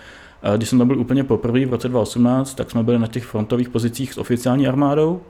když 0.57 0.68
jsem 0.68 0.78
tam 0.78 0.89
byl 0.89 0.99
úplně 0.99 1.24
poprvé 1.24 1.66
v 1.66 1.70
roce 1.70 1.89
2018, 1.89 2.55
tak 2.55 2.70
jsme 2.70 2.82
byli 2.82 2.99
na 2.99 3.07
těch 3.07 3.24
frontových 3.24 3.68
pozicích 3.68 4.12
s 4.14 4.18
oficiální 4.18 4.68
armádou 4.68 5.20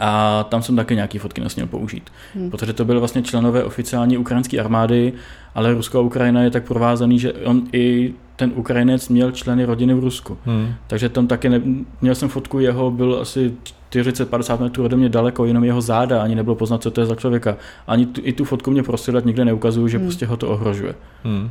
a 0.00 0.44
tam 0.48 0.62
jsem 0.62 0.76
taky 0.76 0.94
nějaký 0.94 1.18
fotky 1.18 1.40
nesměl 1.40 1.66
použít. 1.66 2.10
Hmm. 2.34 2.50
Protože 2.50 2.72
to 2.72 2.84
byly 2.84 2.98
vlastně 2.98 3.22
členové 3.22 3.64
oficiální 3.64 4.18
ukrajinské 4.18 4.60
armády, 4.60 5.12
ale 5.54 5.74
Rusko 5.74 5.98
a 5.98 6.02
Ukrajina 6.02 6.42
je 6.42 6.50
tak 6.50 6.64
provázaný, 6.64 7.18
že 7.18 7.32
on 7.32 7.62
i 7.72 8.14
ten 8.36 8.52
Ukrajinec 8.54 9.08
měl 9.08 9.30
členy 9.30 9.64
rodiny 9.64 9.94
v 9.94 9.98
Rusku. 9.98 10.38
Hmm. 10.44 10.74
Takže 10.86 11.08
tam 11.08 11.26
taky 11.26 11.48
ne, 11.48 11.60
měl 12.00 12.14
jsem 12.14 12.28
fotku 12.28 12.58
jeho, 12.58 12.90
byl 12.90 13.18
asi 13.20 13.54
40-50 13.90 14.62
metrů 14.62 14.84
ode 14.84 14.96
mě 14.96 15.08
daleko, 15.08 15.44
jenom 15.44 15.64
jeho 15.64 15.80
záda, 15.80 16.22
ani 16.22 16.34
nebylo 16.34 16.56
poznat, 16.56 16.82
co 16.82 16.90
to 16.90 17.00
je 17.00 17.06
za 17.06 17.14
člověka. 17.14 17.56
Ani 17.86 18.06
tu, 18.06 18.20
i 18.24 18.32
tu 18.32 18.44
fotku 18.44 18.70
mě 18.70 18.82
prosili, 18.82 19.22
nikde 19.24 19.44
neukazuju, 19.44 19.88
že 19.88 19.98
hmm. 19.98 20.06
prostě 20.06 20.26
ho 20.26 20.36
to 20.36 20.48
ohrožuje. 20.48 20.94
Hmm 21.24 21.50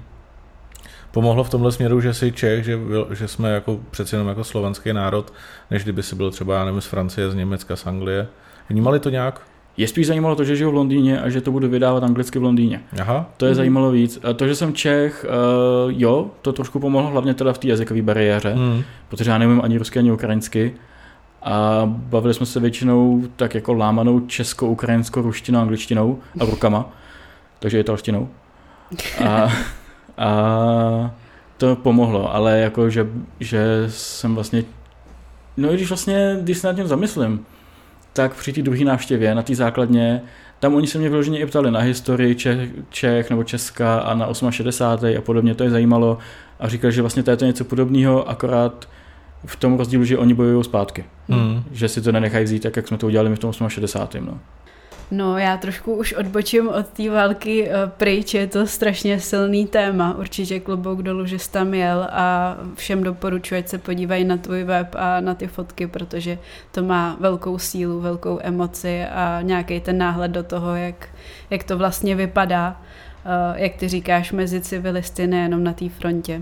pomohlo 1.14 1.44
v 1.44 1.50
tomhle 1.50 1.72
směru, 1.72 2.02
že 2.02 2.14
jsi 2.14 2.32
Čech, 2.32 2.66
že, 2.66 2.80
že 3.12 3.28
jsme 3.28 3.52
jako 3.52 3.80
přeci 3.92 4.16
jenom 4.16 4.28
jako 4.28 4.44
slovenský 4.44 4.94
národ, 4.94 5.34
než 5.72 5.84
kdyby 5.84 6.04
si 6.04 6.16
byl 6.16 6.32
třeba, 6.32 6.66
nevím, 6.66 6.82
z 6.82 6.86
Francie, 6.86 7.32
z 7.32 7.36
Německa, 7.36 7.76
z 7.76 7.88
Anglie. 7.88 8.28
Vnímali 8.70 9.00
to 9.00 9.10
nějak? 9.10 9.42
Je 9.78 9.88
spíš 9.88 10.08
zajímalo 10.08 10.36
to, 10.36 10.44
že 10.44 10.56
žiju 10.56 10.72
v 10.72 10.74
Londýně 10.74 11.22
a 11.22 11.30
že 11.30 11.42
to 11.42 11.52
budu 11.52 11.70
vydávat 11.70 12.04
anglicky 12.04 12.40
v 12.40 12.44
Londýně. 12.44 12.82
Aha. 13.02 13.30
To 13.38 13.46
je 13.46 13.52
mm. 13.52 13.56
zajímalo 13.56 13.92
víc. 13.92 14.20
A 14.24 14.34
to, 14.34 14.48
že 14.48 14.56
jsem 14.56 14.74
Čech, 14.74 15.26
uh, 15.86 15.92
jo, 15.96 16.28
to 16.42 16.54
trošku 16.54 16.80
pomohlo, 16.80 17.10
hlavně 17.10 17.34
teda 17.34 17.54
v 17.54 17.58
té 17.58 17.68
jazykové 17.68 18.02
bariéře, 18.02 18.56
mm. 18.56 18.84
protože 19.10 19.32
já 19.32 19.38
nevím 19.38 19.62
ani 19.64 19.78
rusky, 19.78 20.00
ani 20.00 20.12
ukrajinsky. 20.12 20.74
A 21.42 21.82
bavili 21.86 22.34
jsme 22.34 22.46
se 22.46 22.60
většinou 22.60 23.24
tak 23.36 23.56
jako 23.56 23.74
lámanou 23.74 24.20
česko, 24.20 24.68
ukrajinskou, 24.68 25.22
ruštinou, 25.22 25.60
angličtinou 25.60 26.20
a 26.40 26.46
rukama, 26.46 26.90
takže 27.60 27.80
italštinou. 27.80 28.30
A 29.26 29.52
a 30.18 31.16
to 31.58 31.76
pomohlo, 31.76 32.36
ale 32.36 32.60
jako, 32.60 32.90
že, 32.90 33.08
že 33.40 33.86
jsem 33.88 34.36
vlastně, 34.36 34.64
no 35.58 35.72
i 35.72 35.76
když 35.76 35.90
vlastně, 35.90 36.38
když 36.42 36.58
se 36.58 36.68
nad 36.68 36.76
tím 36.76 36.88
zamyslím, 36.88 37.46
tak 38.14 38.36
při 38.36 38.54
té 38.54 38.62
druhé 38.62 38.86
návštěvě 38.86 39.36
na 39.36 39.42
té 39.42 39.56
základně, 39.56 40.22
tam 40.60 40.76
oni 40.76 40.88
se 40.88 40.98
mě 40.98 41.10
vyloženě 41.10 41.40
i 41.40 41.46
ptali 41.46 41.72
na 41.72 41.80
historii 41.80 42.36
Čech, 42.36 42.70
Čech 42.90 43.30
nebo 43.30 43.44
Česka 43.44 44.00
a 44.00 44.14
na 44.14 44.34
68. 44.50 45.18
a 45.18 45.22
podobně, 45.22 45.56
to 45.56 45.64
je 45.64 45.70
zajímalo 45.70 46.18
a 46.60 46.70
říkali, 46.70 46.94
že 46.94 47.02
vlastně 47.02 47.24
to 47.24 47.32
je 47.32 47.38
to 47.38 47.46
něco 47.46 47.66
podobného, 47.66 48.30
akorát 48.30 48.90
v 49.46 49.56
tom 49.56 49.78
rozdílu, 49.78 50.04
že 50.04 50.18
oni 50.18 50.34
bojují 50.34 50.64
zpátky. 50.64 51.06
Hmm. 51.30 51.64
Že 51.72 51.88
si 51.88 52.02
to 52.02 52.12
nenechají 52.12 52.46
vzít 52.46 52.64
tak, 52.64 52.76
jak 52.76 52.88
jsme 52.88 52.98
to 52.98 53.08
udělali 53.08 53.30
my 53.30 53.36
v 53.36 53.40
tom 53.40 53.54
68. 53.68 54.26
No. 54.26 54.40
No 55.12 55.38
já 55.38 55.58
trošku 55.58 55.96
už 55.96 56.14
odbočím 56.14 56.70
od 56.70 56.88
té 56.88 57.10
války 57.10 57.70
eh, 57.70 57.74
pryč, 57.98 58.34
je 58.34 58.48
to 58.48 58.68
strašně 58.68 59.20
silný 59.20 59.68
téma, 59.68 60.18
určitě 60.18 60.60
klobouk 60.60 61.02
dolů, 61.02 61.26
že 61.26 61.40
jsi 61.40 61.52
tam 61.52 61.74
jel 61.74 62.08
a 62.12 62.58
všem 62.76 63.04
doporučuji, 63.04 63.56
ať 63.56 63.68
se 63.68 63.78
podívají 63.78 64.26
na 64.26 64.38
tvůj 64.38 64.64
web 64.64 64.96
a 64.96 65.20
na 65.20 65.34
ty 65.36 65.48
fotky, 65.48 65.88
protože 65.88 66.38
to 66.72 66.84
má 66.84 67.18
velkou 67.20 67.58
sílu, 67.58 68.02
velkou 68.02 68.40
emoci 68.42 69.06
a 69.06 69.40
nějaký 69.42 69.80
ten 69.80 69.98
náhled 69.98 70.32
do 70.32 70.44
toho, 70.44 70.76
jak, 70.76 71.10
jak 71.50 71.64
to 71.64 71.78
vlastně 71.78 72.16
vypadá, 72.16 72.82
eh, 73.26 73.64
jak 73.64 73.76
ty 73.76 73.88
říkáš, 73.88 74.32
mezi 74.32 74.62
civilisty, 74.62 75.28
nejenom 75.28 75.64
na 75.64 75.74
té 75.74 75.90
frontě. 75.90 76.42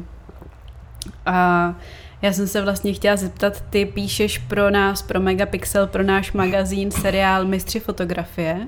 A 1.26 1.76
já 2.22 2.34
jsem 2.34 2.48
se 2.48 2.62
vlastně 2.62 2.94
chtěla 2.94 3.16
zeptat, 3.16 3.64
ty 3.70 3.86
píšeš 3.86 4.38
pro 4.38 4.70
nás, 4.70 5.02
pro 5.02 5.20
Megapixel, 5.20 5.88
pro 5.88 6.04
náš 6.04 6.32
magazín, 6.32 6.92
seriál 6.92 7.46
Mistři 7.46 7.80
fotografie, 7.80 8.68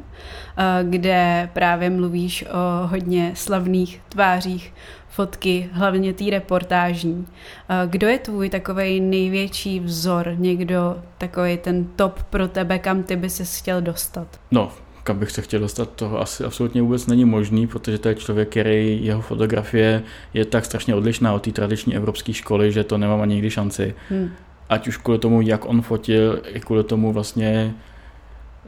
eh, 0.58 0.84
kde 0.84 1.49
právě 1.54 1.89
mluvíš 1.89 2.45
o 2.45 2.88
hodně 2.88 3.32
slavných 3.36 4.01
tvářích 4.10 4.74
fotky, 5.10 5.70
hlavně 5.72 6.14
té 6.14 6.30
reportážní. 6.30 7.28
Eh, 7.70 7.88
kdo 7.88 8.08
je 8.08 8.20
tvůj 8.20 8.49
takový 8.49 8.99
největší 8.99 9.80
vzor, 9.80 10.36
někdo 10.38 11.04
takový 11.18 11.58
ten 11.58 11.86
top 11.86 12.24
pro 12.24 12.47
tebe, 12.47 12.80
kam 12.80 13.04
ty 13.04 13.16
by 13.16 13.30
se 13.30 13.60
chtěl 13.60 13.82
dostat? 13.82 14.28
No, 14.51 14.72
kam 15.04 15.20
bych 15.20 15.32
se 15.32 15.41
chtěl 15.41 15.60
dostat, 15.60 15.89
to 15.95 16.22
asi 16.22 16.43
absolutně 16.43 16.82
vůbec 16.82 17.08
není 17.08 17.26
možný, 17.26 17.68
protože 17.68 17.97
to 17.97 18.10
je 18.10 18.16
člověk, 18.16 18.49
který 18.49 19.06
jeho 19.06 19.22
fotografie 19.22 20.04
je 20.34 20.45
tak 20.45 20.66
strašně 20.66 20.95
odlišná 20.95 21.34
od 21.34 21.41
té 21.41 21.51
tradiční 21.51 21.95
evropské 21.95 22.34
školy, 22.34 22.72
že 22.72 22.84
to 22.84 22.97
nemám 22.97 23.22
ani 23.22 23.34
nikdy 23.34 23.49
šanci. 23.49 23.95
Hmm. 24.10 24.30
Ať 24.70 24.88
už 24.88 24.97
kvůli 24.97 25.20
tomu, 25.20 25.41
jak 25.41 25.66
on 25.66 25.82
fotil, 25.82 26.41
i 26.47 26.60
kvůli 26.60 26.84
tomu 26.84 27.14
vlastně, 27.14 27.74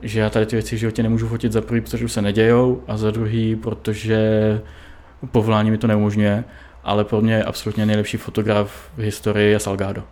že 0.02 0.20
já 0.20 0.30
tady 0.30 0.46
ty 0.46 0.56
věci 0.56 0.76
v 0.76 0.80
životě 0.80 1.04
nemůžu 1.04 1.28
fotit 1.28 1.52
za 1.52 1.62
prvý, 1.62 1.82
protože 1.82 2.06
už 2.06 2.12
se 2.12 2.22
nedějou, 2.22 2.84
a 2.88 2.98
za 2.98 3.12
druhý, 3.12 3.56
protože 3.56 4.20
povolání 5.32 5.72
mi 5.72 5.78
to 5.78 5.88
neumožňuje, 5.88 6.44
ale 6.84 7.04
pro 7.04 7.22
mě 7.22 7.34
je 7.34 7.44
absolutně 7.44 7.86
nejlepší 7.86 8.18
fotograf 8.18 8.90
v 8.98 9.02
historii 9.02 9.52
je 9.52 9.60
Salgado. 9.60 10.04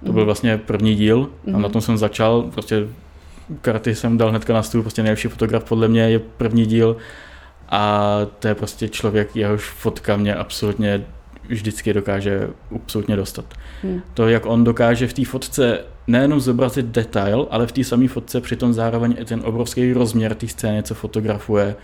To 0.00 0.12
byl 0.12 0.22
hmm. 0.22 0.26
vlastně 0.26 0.58
první 0.58 0.94
díl 0.94 1.28
a 1.46 1.50
na 1.50 1.58
hmm. 1.58 1.70
tom 1.70 1.80
jsem 1.80 1.98
začal, 1.98 2.42
prostě 2.42 2.86
karty 3.60 3.94
jsem 3.94 4.18
dal 4.18 4.30
hnedka 4.30 4.52
na 4.52 4.62
stůl, 4.62 4.82
prostě 4.82 5.02
nejlepší 5.02 5.28
fotograf 5.28 5.64
podle 5.64 5.88
mě 5.88 6.10
je 6.10 6.18
první 6.18 6.66
díl 6.66 6.96
a 7.68 8.10
to 8.38 8.48
je 8.48 8.54
prostě 8.54 8.88
člověk, 8.88 9.36
jehož 9.36 9.70
fotka 9.70 10.16
mě 10.16 10.34
absolutně 10.34 11.04
vždycky 11.48 11.92
dokáže 11.92 12.48
absolutně 12.74 13.16
dostat. 13.16 13.44
Hmm. 13.82 14.02
To, 14.14 14.28
jak 14.28 14.46
on 14.46 14.64
dokáže 14.64 15.06
v 15.06 15.12
té 15.12 15.24
fotce 15.24 15.78
nejenom 16.06 16.40
zobrazit 16.40 16.86
detail, 16.86 17.46
ale 17.50 17.66
v 17.66 17.72
té 17.72 17.84
samé 17.84 18.08
fotce 18.08 18.40
přitom 18.40 18.72
zároveň 18.72 19.16
i 19.18 19.24
ten 19.24 19.40
obrovský 19.44 19.92
rozměr 19.92 20.34
té 20.34 20.48
scény, 20.48 20.82
co 20.82 20.94
fotografuje, 20.94 21.76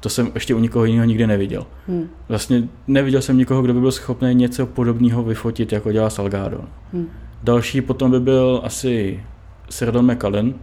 to 0.00 0.08
jsem 0.08 0.30
ještě 0.34 0.54
u 0.54 0.58
nikoho 0.58 0.84
jiného 0.84 1.04
nikdy 1.04 1.26
neviděl. 1.26 1.66
Hmm. 1.88 2.08
Vlastně 2.28 2.62
neviděl 2.86 3.22
jsem 3.22 3.38
nikoho, 3.38 3.62
kdo 3.62 3.74
by 3.74 3.80
byl 3.80 3.92
schopný 3.92 4.34
něco 4.34 4.66
podobného 4.66 5.22
vyfotit, 5.22 5.72
jako 5.72 5.92
dělá 5.92 6.10
Salgado. 6.10 6.60
Hmm. 6.92 7.08
Další 7.42 7.80
potom 7.80 8.10
by 8.10 8.20
byl 8.20 8.60
asi 8.64 9.24
Serdon 9.70 10.12
McCullen, 10.12 10.54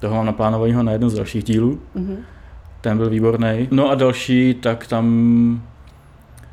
toho 0.00 0.16
mám 0.16 0.26
naplánovaného 0.26 0.82
na 0.82 0.92
jednu 0.92 1.08
z 1.08 1.14
dalších 1.14 1.44
dílů. 1.44 1.80
Mm-hmm. 1.96 2.16
Ten 2.80 2.98
byl 2.98 3.10
výborný. 3.10 3.68
No 3.70 3.90
a 3.90 3.94
další, 3.94 4.54
tak 4.54 4.86
tam 4.86 5.62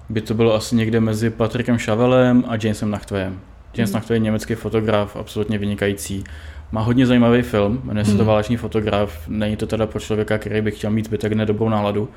by 0.09 0.21
to 0.21 0.33
bylo 0.33 0.53
asi 0.53 0.75
někde 0.75 0.99
mezi 0.99 1.29
Patrikem 1.29 1.77
Chavelem 1.77 2.43
a 2.47 2.55
Jamesem 2.63 2.91
Nachtweyem. 2.91 3.39
James 3.73 3.91
mm. 3.91 3.93
Nachtwey 3.93 4.15
je 4.15 4.19
německý 4.19 4.55
fotograf, 4.55 5.15
absolutně 5.15 5.57
vynikající. 5.57 6.23
Má 6.71 6.81
hodně 6.81 7.05
zajímavý 7.05 7.41
film, 7.41 7.81
jmenuje 7.83 8.05
se 8.05 8.11
to 8.11 8.23
mm. 8.23 8.27
Válečný 8.27 8.57
fotograf. 8.57 9.27
Není 9.27 9.55
to 9.55 9.67
teda 9.67 9.87
pro 9.87 9.99
člověka, 9.99 10.37
který 10.37 10.61
by 10.61 10.71
chtěl 10.71 10.91
mít 10.91 11.05
zbytek 11.05 11.33
dne 11.33 11.45
dobrou 11.45 11.69
náladu. 11.69 12.09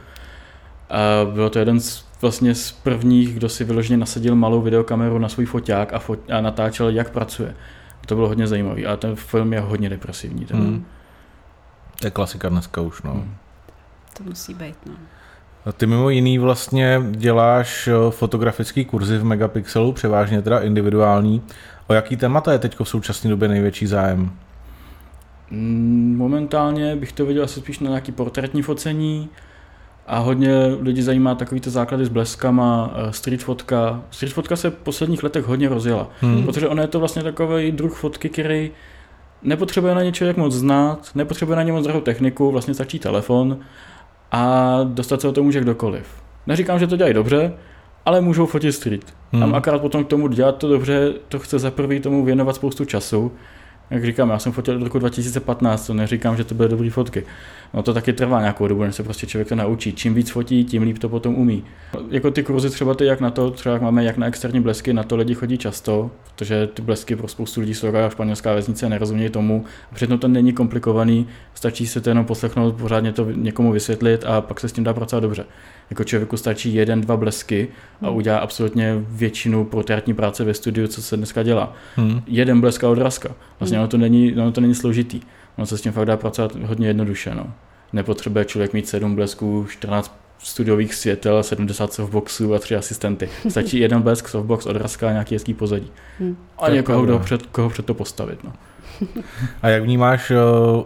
A 0.90 0.96
bylo 1.32 1.50
to 1.50 1.58
jeden 1.58 1.80
z, 1.80 2.04
vlastně 2.20 2.54
z 2.54 2.72
prvních, 2.72 3.34
kdo 3.34 3.48
si 3.48 3.64
vyloženě 3.64 3.96
nasadil 3.96 4.34
malou 4.34 4.60
videokameru 4.60 5.18
na 5.18 5.28
svůj 5.28 5.46
foťák 5.46 5.92
a, 5.92 5.98
fot, 5.98 6.18
a 6.30 6.40
natáčel, 6.40 6.88
jak 6.88 7.10
pracuje. 7.10 7.54
To 8.06 8.14
bylo 8.14 8.28
hodně 8.28 8.46
zajímavý, 8.46 8.86
ale 8.86 8.96
ten 8.96 9.16
film 9.16 9.52
je 9.52 9.60
hodně 9.60 9.88
depresivní. 9.88 10.44
Ten, 10.44 10.60
mm. 10.60 10.84
To 12.00 12.06
je 12.06 12.10
klasika 12.10 12.48
dneska 12.48 12.80
už, 12.80 13.02
no. 13.02 13.12
Hmm. 13.12 13.34
To 14.16 14.24
musí 14.24 14.54
být, 14.54 14.76
no. 14.86 14.92
A 15.66 15.72
ty 15.72 15.86
mimo 15.86 16.10
jiný 16.10 16.38
vlastně 16.38 17.00
děláš 17.10 17.88
eh, 17.88 18.10
fotografický 18.10 18.84
kurzy 18.84 19.18
v 19.18 19.24
Megapixelu, 19.24 19.92
převážně 19.92 20.42
teda 20.42 20.60
individuální. 20.60 21.42
O 21.86 21.94
jaký 21.94 22.16
témata 22.16 22.52
je 22.52 22.58
teď 22.58 22.80
v 22.80 22.84
současné 22.84 23.30
době 23.30 23.48
největší 23.48 23.86
zájem? 23.86 24.30
Mm, 25.50 26.14
momentálně 26.18 26.96
bych 26.96 27.12
to 27.12 27.26
viděl 27.26 27.44
asi 27.44 27.60
spíš 27.60 27.78
na 27.78 27.88
nějaký 27.88 28.12
portrétní 28.12 28.62
focení 28.62 29.28
a 30.06 30.18
hodně 30.18 30.52
lidí 30.80 31.02
zajímá 31.02 31.34
takový 31.34 31.60
ty 31.60 31.70
základy 31.70 32.04
s 32.04 32.08
bleskama, 32.08 32.94
eh, 32.94 33.12
street 33.12 33.42
fotka. 33.42 34.02
Street 34.10 34.32
fotka 34.32 34.56
se 34.56 34.70
v 34.70 34.74
posledních 34.74 35.22
letech 35.22 35.44
hodně 35.44 35.68
rozjela, 35.68 36.10
hmm. 36.20 36.44
protože 36.44 36.68
ono 36.68 36.82
je 36.82 36.88
to 36.88 36.98
vlastně 36.98 37.22
takový 37.22 37.72
druh 37.72 37.98
fotky, 37.98 38.28
který 38.28 38.70
nepotřebuje 39.46 39.94
na 39.94 40.02
ně 40.02 40.12
člověk 40.12 40.36
moc 40.36 40.54
znát, 40.54 41.10
nepotřebuje 41.14 41.56
na 41.56 41.62
ně 41.62 41.72
moc 41.72 41.84
drahou 41.84 42.00
techniku, 42.00 42.50
vlastně 42.50 42.74
stačí 42.74 42.98
telefon 42.98 43.58
a 44.32 44.80
dostat 44.84 45.20
se 45.20 45.28
o 45.28 45.32
to 45.32 45.42
může 45.42 45.60
kdokoliv. 45.60 46.08
Neříkám, 46.46 46.78
že 46.78 46.86
to 46.86 46.96
dělají 46.96 47.14
dobře, 47.14 47.52
ale 48.04 48.20
můžou 48.20 48.46
fotit 48.46 48.74
street. 48.74 49.14
Hmm. 49.32 49.40
Tam 49.40 49.54
akorát 49.54 49.80
potom 49.80 50.04
k 50.04 50.08
tomu 50.08 50.28
dělat 50.28 50.56
to 50.56 50.68
dobře, 50.68 51.12
to 51.28 51.38
chce 51.38 51.58
za 51.58 51.70
prvý 51.70 52.00
tomu 52.00 52.24
věnovat 52.24 52.56
spoustu 52.56 52.84
času 52.84 53.32
jak 53.90 54.04
říkám, 54.04 54.30
já 54.30 54.38
jsem 54.38 54.52
fotil 54.52 54.76
od 54.76 54.82
roku 54.82 54.98
2015, 54.98 55.86
to 55.86 55.94
neříkám, 55.94 56.36
že 56.36 56.44
to 56.44 56.54
byly 56.54 56.68
dobré 56.68 56.90
fotky. 56.90 57.24
No 57.74 57.82
to 57.82 57.94
taky 57.94 58.12
trvá 58.12 58.40
nějakou 58.40 58.68
dobu, 58.68 58.82
než 58.82 58.94
se 58.94 59.02
prostě 59.02 59.26
člověk 59.26 59.48
to 59.48 59.54
naučí. 59.54 59.92
Čím 59.92 60.14
víc 60.14 60.30
fotí, 60.30 60.64
tím 60.64 60.82
líp 60.82 60.98
to 60.98 61.08
potom 61.08 61.34
umí. 61.34 61.64
Jako 62.10 62.30
ty 62.30 62.42
kurzy 62.42 62.70
třeba 62.70 62.94
ty, 62.94 63.04
jak 63.04 63.20
na 63.20 63.30
to, 63.30 63.50
třeba 63.50 63.72
jak 63.72 63.82
máme 63.82 64.04
jak 64.04 64.16
na 64.16 64.26
externí 64.26 64.60
blesky, 64.60 64.92
na 64.92 65.02
to 65.02 65.16
lidi 65.16 65.34
chodí 65.34 65.58
často, 65.58 66.10
protože 66.34 66.66
ty 66.66 66.82
blesky 66.82 67.16
pro 67.16 67.28
spoustu 67.28 67.60
lidí 67.60 67.74
jsou 67.74 67.96
a 67.96 68.10
španělská 68.10 68.54
vesnice 68.54 68.88
nerozumějí 68.88 69.30
tomu. 69.30 69.64
A 69.92 69.94
přitom 69.94 70.18
to 70.18 70.28
není 70.28 70.52
komplikovaný, 70.52 71.26
stačí 71.54 71.86
se 71.86 72.00
to 72.00 72.10
jenom 72.10 72.24
poslechnout, 72.24 72.74
pořádně 72.74 73.12
to 73.12 73.30
někomu 73.30 73.72
vysvětlit 73.72 74.24
a 74.24 74.40
pak 74.40 74.60
se 74.60 74.68
s 74.68 74.72
tím 74.72 74.84
dá 74.84 74.94
pracovat 74.94 75.20
dobře. 75.20 75.44
Jako 75.90 76.04
člověku 76.04 76.36
stačí 76.36 76.74
jeden, 76.74 77.00
dva 77.00 77.16
blesky 77.16 77.68
a 78.02 78.06
hmm. 78.06 78.16
udělá 78.16 78.38
absolutně 78.38 78.94
většinu 79.08 79.64
portrétní 79.64 80.14
práce 80.14 80.44
ve 80.44 80.54
studiu, 80.54 80.86
co 80.86 81.02
se 81.02 81.16
dneska 81.16 81.42
dělá. 81.42 81.72
Hmm. 81.96 82.22
Jeden 82.26 82.60
blesk 82.60 82.84
a 82.84 82.88
odrazka. 82.88 83.28
Vlastně 83.60 83.78
hmm. 83.78 83.82
ono, 83.82 83.88
to 83.88 83.98
není, 83.98 84.34
ono 84.36 84.52
to 84.52 84.60
není 84.60 84.74
složitý. 84.74 85.20
Ono 85.58 85.66
se 85.66 85.78
s 85.78 85.80
tím 85.80 85.92
fakt 85.92 86.06
dá 86.06 86.16
pracovat 86.16 86.54
hodně 86.54 86.86
jednoduše. 86.86 87.34
No. 87.34 87.52
Nepotřebuje 87.92 88.44
člověk 88.44 88.72
mít 88.72 88.88
sedm 88.88 89.14
blesků, 89.14 89.66
14 89.70 90.16
studiových 90.38 90.94
světel, 90.94 91.42
70 91.42 91.92
softboxů 91.92 92.54
a 92.54 92.58
tři 92.58 92.76
asistenty. 92.76 93.28
Stačí 93.48 93.80
jeden 93.80 94.02
blesk, 94.02 94.28
softbox, 94.28 94.66
odrazka 94.66 95.08
a 95.08 95.12
nějaký 95.12 95.34
hezký 95.34 95.54
pozadí. 95.54 95.90
Hmm. 96.18 96.36
A 96.58 96.70
někoho, 96.70 97.04
kdo 97.04 97.18
před, 97.18 97.46
koho 97.46 97.70
před 97.70 97.86
to 97.86 97.94
postavit. 97.94 98.44
No. 98.44 98.52
A 99.62 99.68
jak 99.68 99.82
vnímáš 99.82 100.30
uh, 100.30 100.36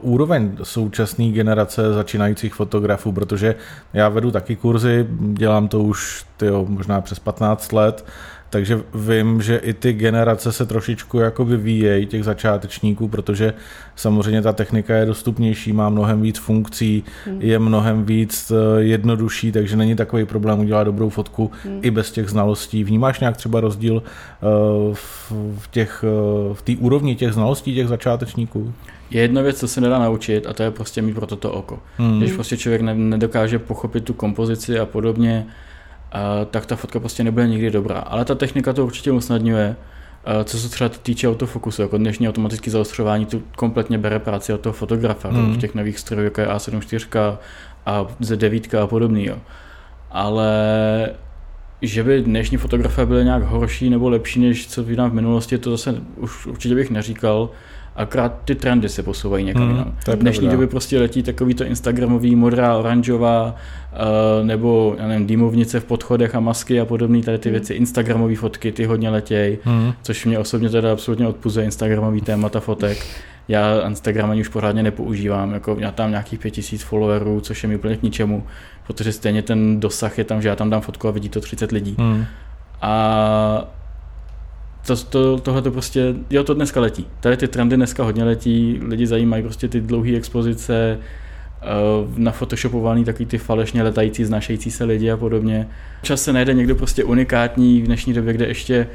úroveň 0.00 0.56
současné 0.62 1.28
generace 1.28 1.92
začínajících 1.92 2.54
fotografů, 2.54 3.12
protože 3.12 3.54
já 3.92 4.08
vedu 4.08 4.30
taky 4.30 4.56
kurzy, 4.56 5.06
dělám 5.10 5.68
to 5.68 5.80
už 5.80 6.24
tyjo, 6.36 6.66
možná 6.68 7.00
přes 7.00 7.18
15 7.18 7.72
let 7.72 8.04
takže 8.50 8.80
vím, 8.94 9.42
že 9.42 9.56
i 9.56 9.72
ty 9.72 9.92
generace 9.92 10.52
se 10.52 10.66
trošičku 10.66 11.18
jako 11.18 11.44
vyvíjejí 11.44 12.06
těch 12.06 12.24
začátečníků, 12.24 13.08
protože 13.08 13.54
samozřejmě 13.96 14.42
ta 14.42 14.52
technika 14.52 14.96
je 14.96 15.06
dostupnější, 15.06 15.72
má 15.72 15.88
mnohem 15.88 16.22
víc 16.22 16.38
funkcí, 16.38 17.04
hmm. 17.26 17.42
je 17.42 17.58
mnohem 17.58 18.04
víc 18.04 18.50
eh, 18.50 18.82
jednodušší, 18.82 19.52
takže 19.52 19.76
není 19.76 19.96
takový 19.96 20.24
problém 20.24 20.60
udělat 20.60 20.84
dobrou 20.84 21.08
fotku 21.08 21.50
hmm. 21.64 21.80
i 21.82 21.90
bez 21.90 22.10
těch 22.10 22.28
znalostí. 22.28 22.84
Vnímáš 22.84 23.20
nějak 23.20 23.36
třeba 23.36 23.60
rozdíl 23.60 24.02
eh, 24.02 24.46
v 24.94 25.68
těch, 25.70 26.04
eh, 26.06 26.54
v 26.54 26.62
té 26.62 26.72
úrovni 26.78 27.16
těch 27.16 27.32
znalostí 27.32 27.74
těch 27.74 27.88
začátečníků? 27.88 28.72
Je 29.10 29.22
jedna 29.22 29.42
věc, 29.42 29.58
co 29.58 29.68
se 29.68 29.80
nedá 29.80 29.98
naučit 29.98 30.46
a 30.46 30.52
to 30.52 30.62
je 30.62 30.70
prostě 30.70 31.02
mít 31.02 31.14
pro 31.14 31.26
toto 31.26 31.52
oko. 31.52 31.78
Hmm. 31.96 32.18
Když 32.18 32.32
prostě 32.32 32.56
člověk 32.56 32.82
nedokáže 32.82 33.58
pochopit 33.58 34.04
tu 34.04 34.14
kompozici 34.14 34.78
a 34.78 34.86
podobně, 34.86 35.46
tak 36.50 36.66
ta 36.66 36.76
fotka 36.76 37.00
prostě 37.00 37.24
nebude 37.24 37.48
nikdy 37.48 37.70
dobrá. 37.70 37.98
Ale 37.98 38.24
ta 38.24 38.34
technika 38.34 38.72
to 38.72 38.84
určitě 38.84 39.12
usnadňuje. 39.12 39.76
Co 40.44 40.58
se 40.58 40.68
třeba 40.68 40.88
týče 40.88 41.28
autofokusu, 41.28 41.82
jako 41.82 41.98
dnešní 41.98 42.28
automatické 42.28 42.70
zaostřování, 42.70 43.26
to 43.26 43.40
kompletně 43.56 43.98
bere 43.98 44.18
práci 44.18 44.52
od 44.52 44.60
toho 44.60 44.72
fotografa 44.72 45.30
mm. 45.30 45.52
v 45.52 45.58
těch 45.58 45.74
nových 45.74 45.98
strojů, 45.98 46.24
jako 46.24 46.40
je 46.40 46.46
A7 46.46 47.38
a 47.86 48.06
Z9 48.20 48.82
a 48.82 48.86
podobný. 48.86 49.26
Jo. 49.26 49.36
Ale 50.10 50.50
že 51.82 52.02
by 52.04 52.22
dnešní 52.22 52.56
fotografie 52.56 53.06
byly 53.06 53.24
nějak 53.24 53.42
horší 53.42 53.90
nebo 53.90 54.08
lepší, 54.08 54.40
než 54.40 54.68
co 54.68 54.84
vydám 54.84 55.10
v 55.10 55.14
minulosti, 55.14 55.58
to 55.58 55.70
zase 55.70 55.94
už 56.16 56.46
určitě 56.46 56.74
bych 56.74 56.90
neříkal. 56.90 57.50
Akorát 58.00 58.34
ty 58.44 58.54
trendy 58.54 58.88
se 58.88 59.02
posouvají 59.02 59.44
někam 59.44 59.62
hmm, 59.62 59.70
jinam. 59.70 59.94
V 60.06 60.16
dnešní 60.16 60.48
době 60.48 60.66
prostě 60.66 61.00
letí 61.00 61.22
takový 61.22 61.54
to 61.54 61.64
Instagramový 61.64 62.36
modrá, 62.36 62.76
oranžová, 62.76 63.54
uh, 63.92 64.46
nebo 64.46 64.94
já 64.98 65.08
nevím, 65.08 65.26
dýmovnice 65.26 65.80
v 65.80 65.84
podchodech 65.84 66.34
a 66.34 66.40
masky 66.40 66.80
a 66.80 66.84
podobné 66.84 67.22
tady 67.22 67.38
ty 67.38 67.48
hmm. 67.48 67.52
věci, 67.52 67.74
Instagramové 67.74 68.36
fotky, 68.36 68.72
ty 68.72 68.84
hodně 68.84 69.10
letějí, 69.10 69.58
hmm. 69.64 69.92
což 70.02 70.26
mě 70.26 70.38
osobně 70.38 70.70
teda 70.70 70.92
absolutně 70.92 71.26
odpuzuje 71.26 71.64
Instagramový 71.64 72.20
témata 72.20 72.60
fotek. 72.60 73.06
Já 73.48 73.80
Instagram 73.88 74.30
ani 74.30 74.40
už 74.40 74.48
pořádně 74.48 74.82
nepoužívám, 74.82 75.52
jako 75.52 75.76
já 75.78 75.90
tam 75.90 76.10
nějakých 76.10 76.38
pět 76.38 76.50
tisíc 76.50 76.82
followerů, 76.82 77.40
což 77.40 77.62
je 77.62 77.68
mi 77.68 77.76
úplně 77.76 77.96
k 77.96 78.02
ničemu, 78.02 78.46
protože 78.86 79.12
stejně 79.12 79.42
ten 79.42 79.80
dosah 79.80 80.18
je 80.18 80.24
tam, 80.24 80.42
že 80.42 80.48
já 80.48 80.56
tam 80.56 80.70
dám 80.70 80.80
fotku 80.80 81.08
a 81.08 81.10
vidí 81.10 81.28
to 81.28 81.40
30 81.40 81.72
lidí. 81.72 81.96
Hmm. 81.98 82.24
A 82.82 83.79
to, 84.86 84.96
to, 84.96 85.38
tohle 85.38 85.62
to 85.62 85.70
prostě, 85.70 86.14
jo, 86.30 86.44
to 86.44 86.54
dneska 86.54 86.80
letí. 86.80 87.06
Tady 87.20 87.36
ty 87.36 87.48
trendy 87.48 87.76
dneska 87.76 88.04
hodně 88.04 88.24
letí, 88.24 88.80
lidi 88.82 89.06
zajímají 89.06 89.42
prostě 89.42 89.68
ty 89.68 89.80
dlouhé 89.80 90.16
expozice, 90.16 90.98
eh, 91.62 91.66
na 92.16 92.32
photoshopovaný 92.32 93.04
takový 93.04 93.26
ty 93.26 93.38
falešně 93.38 93.82
letající, 93.82 94.24
znašející 94.24 94.70
se 94.70 94.84
lidi 94.84 95.10
a 95.10 95.16
podobně. 95.16 95.68
Čas 96.02 96.22
se 96.22 96.32
najde 96.32 96.54
někdo 96.54 96.74
prostě 96.74 97.04
unikátní 97.04 97.82
v 97.82 97.86
dnešní 97.86 98.12
době, 98.12 98.32
kde 98.32 98.46
ještě 98.46 98.86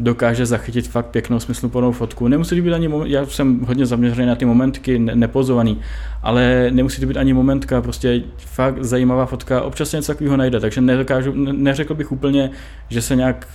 dokáže 0.00 0.46
zachytit 0.46 0.88
fakt 0.88 1.06
pěknou 1.06 1.40
smysluplnou 1.40 1.92
fotku. 1.92 2.28
Nemusí 2.28 2.56
to 2.56 2.62
být 2.62 2.72
ani 2.72 2.88
moment, 2.88 3.10
já 3.10 3.26
jsem 3.26 3.60
hodně 3.60 3.86
zaměřený 3.86 4.26
na 4.26 4.34
ty 4.34 4.44
momentky, 4.44 4.98
ne, 4.98 5.14
nepozovaný, 5.14 5.80
ale 6.22 6.68
nemusí 6.70 7.00
to 7.00 7.06
být 7.06 7.16
ani 7.16 7.32
momentka, 7.32 7.82
prostě 7.82 8.22
fakt 8.36 8.84
zajímavá 8.84 9.26
fotka, 9.26 9.62
občas 9.62 9.92
něco 9.92 10.12
takového 10.12 10.36
najde, 10.36 10.60
takže 10.60 10.80
nedokážu, 10.80 11.32
neřekl 11.34 11.94
bych 11.94 12.12
úplně, 12.12 12.50
že 12.88 13.02
se 13.02 13.16
nějak 13.16 13.48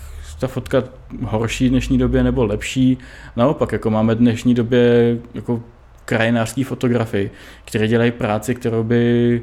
ta 0.43 0.47
fotka 0.47 0.83
horší 1.23 1.67
v 1.67 1.69
dnešní 1.69 1.97
době 1.97 2.23
nebo 2.23 2.45
lepší. 2.45 2.97
Naopak, 3.35 3.71
jako 3.71 3.89
máme 3.89 4.15
v 4.15 4.17
dnešní 4.17 4.53
době 4.53 5.17
jako 5.33 5.63
krajinářský 6.05 6.63
fotografy, 6.63 7.31
které 7.65 7.87
dělají 7.87 8.11
práci, 8.11 8.55
kterou 8.55 8.83
by 8.83 9.41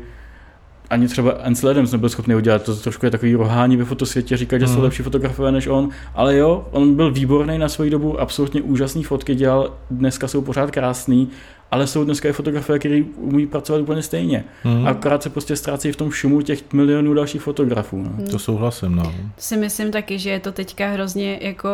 ani 0.90 1.08
třeba 1.08 1.30
Ansel 1.30 1.70
Adams 1.70 1.92
nebyl 1.92 2.08
schopný 2.08 2.34
udělat. 2.34 2.62
To 2.62 2.76
trošku 2.76 3.06
je 3.06 3.10
takový 3.10 3.34
rohání 3.34 3.76
ve 3.76 3.84
fotosvětě, 3.84 4.36
říkat, 4.36 4.58
že 4.58 4.66
jsou 4.66 4.72
mhm. 4.72 4.82
lepší 4.82 5.02
fotografové 5.02 5.52
než 5.52 5.66
on. 5.66 5.88
Ale 6.14 6.36
jo, 6.36 6.68
on 6.70 6.94
byl 6.94 7.12
výborný 7.12 7.58
na 7.58 7.68
svoji 7.68 7.90
dobu, 7.90 8.20
absolutně 8.20 8.62
úžasný 8.62 9.04
fotky 9.04 9.34
dělal, 9.34 9.76
dneska 9.90 10.28
jsou 10.28 10.42
pořád 10.42 10.70
krásný, 10.70 11.28
ale 11.70 11.86
jsou 11.86 12.04
dneska 12.04 12.28
i 12.28 12.32
fotografové, 12.32 12.78
kteří 12.78 13.02
umí 13.02 13.46
pracovat 13.46 13.80
úplně 13.80 14.02
stejně. 14.02 14.44
Mm. 14.64 14.86
Akorát 14.86 15.22
se 15.22 15.30
prostě 15.30 15.56
ztrácí 15.56 15.92
v 15.92 15.96
tom 15.96 16.10
šumu 16.10 16.42
těch 16.42 16.72
milionů 16.72 17.14
dalších 17.14 17.42
fotografů. 17.42 18.02
No. 18.02 18.30
To 18.30 18.38
souhlasím, 18.38 18.96
no. 18.96 19.14
Si 19.38 19.56
myslím 19.56 19.90
taky, 19.90 20.18
že 20.18 20.30
je 20.30 20.40
to 20.40 20.52
teďka 20.52 20.88
hrozně 20.88 21.38
jako 21.42 21.68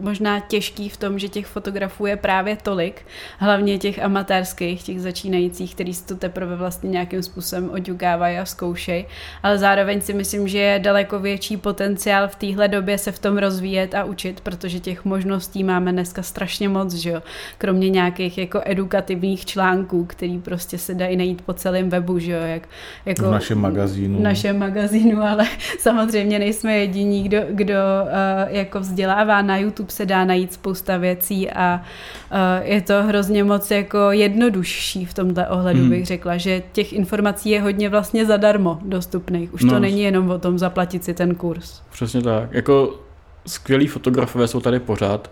možná 0.00 0.40
těžký 0.40 0.88
v 0.88 0.96
tom, 0.96 1.18
že 1.18 1.28
těch 1.28 1.46
fotografů 1.46 2.06
je 2.06 2.16
právě 2.16 2.56
tolik, 2.62 3.02
hlavně 3.38 3.78
těch 3.78 4.02
amatérských, 4.02 4.82
těch 4.82 5.00
začínajících, 5.00 5.74
který 5.74 5.94
si 5.94 6.06
to 6.06 6.16
teprve 6.16 6.56
vlastně 6.56 6.90
nějakým 6.90 7.22
způsobem 7.22 7.70
odjugávají 7.70 8.38
a 8.38 8.44
zkoušejí, 8.44 9.04
ale 9.42 9.58
zároveň 9.58 10.00
si 10.00 10.14
myslím, 10.14 10.48
že 10.48 10.58
je 10.58 10.78
daleko 10.78 11.18
větší 11.18 11.56
potenciál 11.56 12.28
v 12.28 12.34
téhle 12.34 12.68
době 12.68 12.98
se 12.98 13.12
v 13.12 13.18
tom 13.18 13.38
rozvíjet 13.38 13.94
a 13.94 14.04
učit, 14.04 14.40
protože 14.40 14.80
těch 14.80 15.04
možností 15.04 15.64
máme 15.64 15.92
dneska 15.92 16.22
strašně 16.22 16.68
moc, 16.68 16.94
že 16.94 17.10
jo? 17.10 17.22
kromě 17.58 17.90
nějakých 17.90 18.38
jako 18.38 18.60
edukativních 18.64 19.46
článků, 19.46 20.04
který 20.04 20.38
prostě 20.38 20.78
se 20.78 20.94
dají 20.94 21.16
najít 21.16 21.42
po 21.42 21.52
celém 21.52 21.90
webu, 21.90 22.18
že 22.18 22.32
jo? 22.32 22.40
Jak, 22.42 22.68
jako 23.06 23.28
v 23.28 23.30
našem 23.30 23.58
magazínu. 23.58 24.18
V 24.18 24.22
našem 24.22 24.58
magazínu, 24.58 25.22
ale 25.22 25.46
samozřejmě 25.78 26.38
nejsme 26.38 26.76
jediní, 26.76 27.22
kdo, 27.22 27.38
kdo 27.50 27.74
uh, 27.74 28.54
jako 28.54 28.80
vzdělává 28.80 29.42
na 29.42 29.56
YouTube 29.56 29.69
YouTube 29.70 29.90
se 29.90 30.06
dá 30.06 30.24
najít 30.24 30.52
spousta 30.52 30.96
věcí 30.96 31.50
a 31.50 31.82
je 32.62 32.80
to 32.80 33.02
hrozně 33.02 33.44
moc 33.44 33.70
jako 33.70 33.98
jednodušší 34.10 35.04
v 35.04 35.14
tomhle 35.14 35.48
ohledu, 35.48 35.80
hmm. 35.80 35.90
bych 35.90 36.06
řekla, 36.06 36.36
že 36.36 36.62
těch 36.72 36.92
informací 36.92 37.50
je 37.50 37.60
hodně 37.60 37.88
vlastně 37.88 38.26
zadarmo 38.26 38.78
dostupných. 38.84 39.54
Už 39.54 39.62
no. 39.62 39.72
to 39.72 39.80
není 39.80 40.02
jenom 40.02 40.30
o 40.30 40.38
tom 40.38 40.58
zaplatit 40.58 41.04
si 41.04 41.14
ten 41.14 41.34
kurz. 41.34 41.82
Přesně 41.92 42.22
tak. 42.22 42.52
Jako 42.52 43.00
skvělí 43.46 43.86
fotografové 43.86 44.48
jsou 44.48 44.60
tady 44.60 44.80
pořád, 44.80 45.30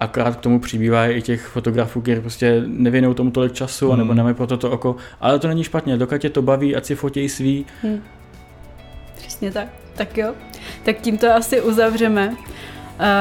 akorát 0.00 0.36
k 0.36 0.40
tomu 0.40 0.60
přibývá 0.60 1.06
i 1.06 1.22
těch 1.22 1.46
fotografů, 1.46 2.00
kteří 2.00 2.20
prostě 2.20 2.62
nevěnují 2.66 3.14
tomu 3.14 3.30
tolik 3.30 3.52
času, 3.52 3.84
hmm. 3.86 3.94
anebo 3.94 4.14
nemají 4.14 4.34
pro 4.34 4.46
to 4.46 4.70
oko. 4.70 4.96
Ale 5.20 5.38
to 5.38 5.48
není 5.48 5.64
špatně, 5.64 5.96
dokud 5.96 6.18
tě 6.18 6.30
to 6.30 6.42
baví, 6.42 6.76
ať 6.76 6.84
si 6.84 6.94
fotějí 6.94 7.28
svý. 7.28 7.66
Hmm. 7.82 8.02
Přesně 9.14 9.52
tak. 9.52 9.68
Tak 9.94 10.18
jo. 10.18 10.34
Tak 10.84 11.00
tím 11.00 11.18
to 11.18 11.34
asi 11.34 11.60
uzavřeme. 11.60 12.36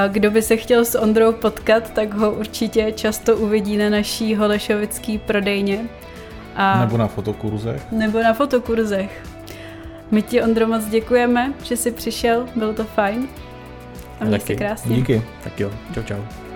Kdo 0.07 0.32
by 0.32 0.41
se 0.41 0.57
chtěl 0.57 0.86
s 0.86 0.97
Ondrou 0.97 1.34
potkat, 1.34 1.93
tak 1.93 2.13
ho 2.13 2.32
určitě 2.32 2.91
často 2.91 3.38
uvidí 3.38 3.77
na 3.77 3.89
naší 3.89 4.36
holešovický 4.36 5.17
prodejně. 5.17 5.80
A 6.55 6.80
nebo 6.80 6.97
na 6.97 7.07
fotokurzech. 7.07 7.91
Nebo 7.91 8.23
na 8.23 8.34
fotokurzech. 8.34 9.23
My 10.11 10.21
ti, 10.21 10.41
Ondro, 10.41 10.67
moc 10.67 10.86
děkujeme, 10.86 11.53
že 11.63 11.77
jsi 11.77 11.91
přišel, 11.91 12.45
bylo 12.55 12.73
to 12.73 12.84
fajn. 12.84 13.27
A 14.19 14.25
měj 14.25 14.39
se 14.39 14.55
krásně. 14.55 14.95
Díky. 14.95 15.21
Tak 15.43 15.59
jo, 15.59 15.71
čau 15.93 16.03
čau. 16.03 16.48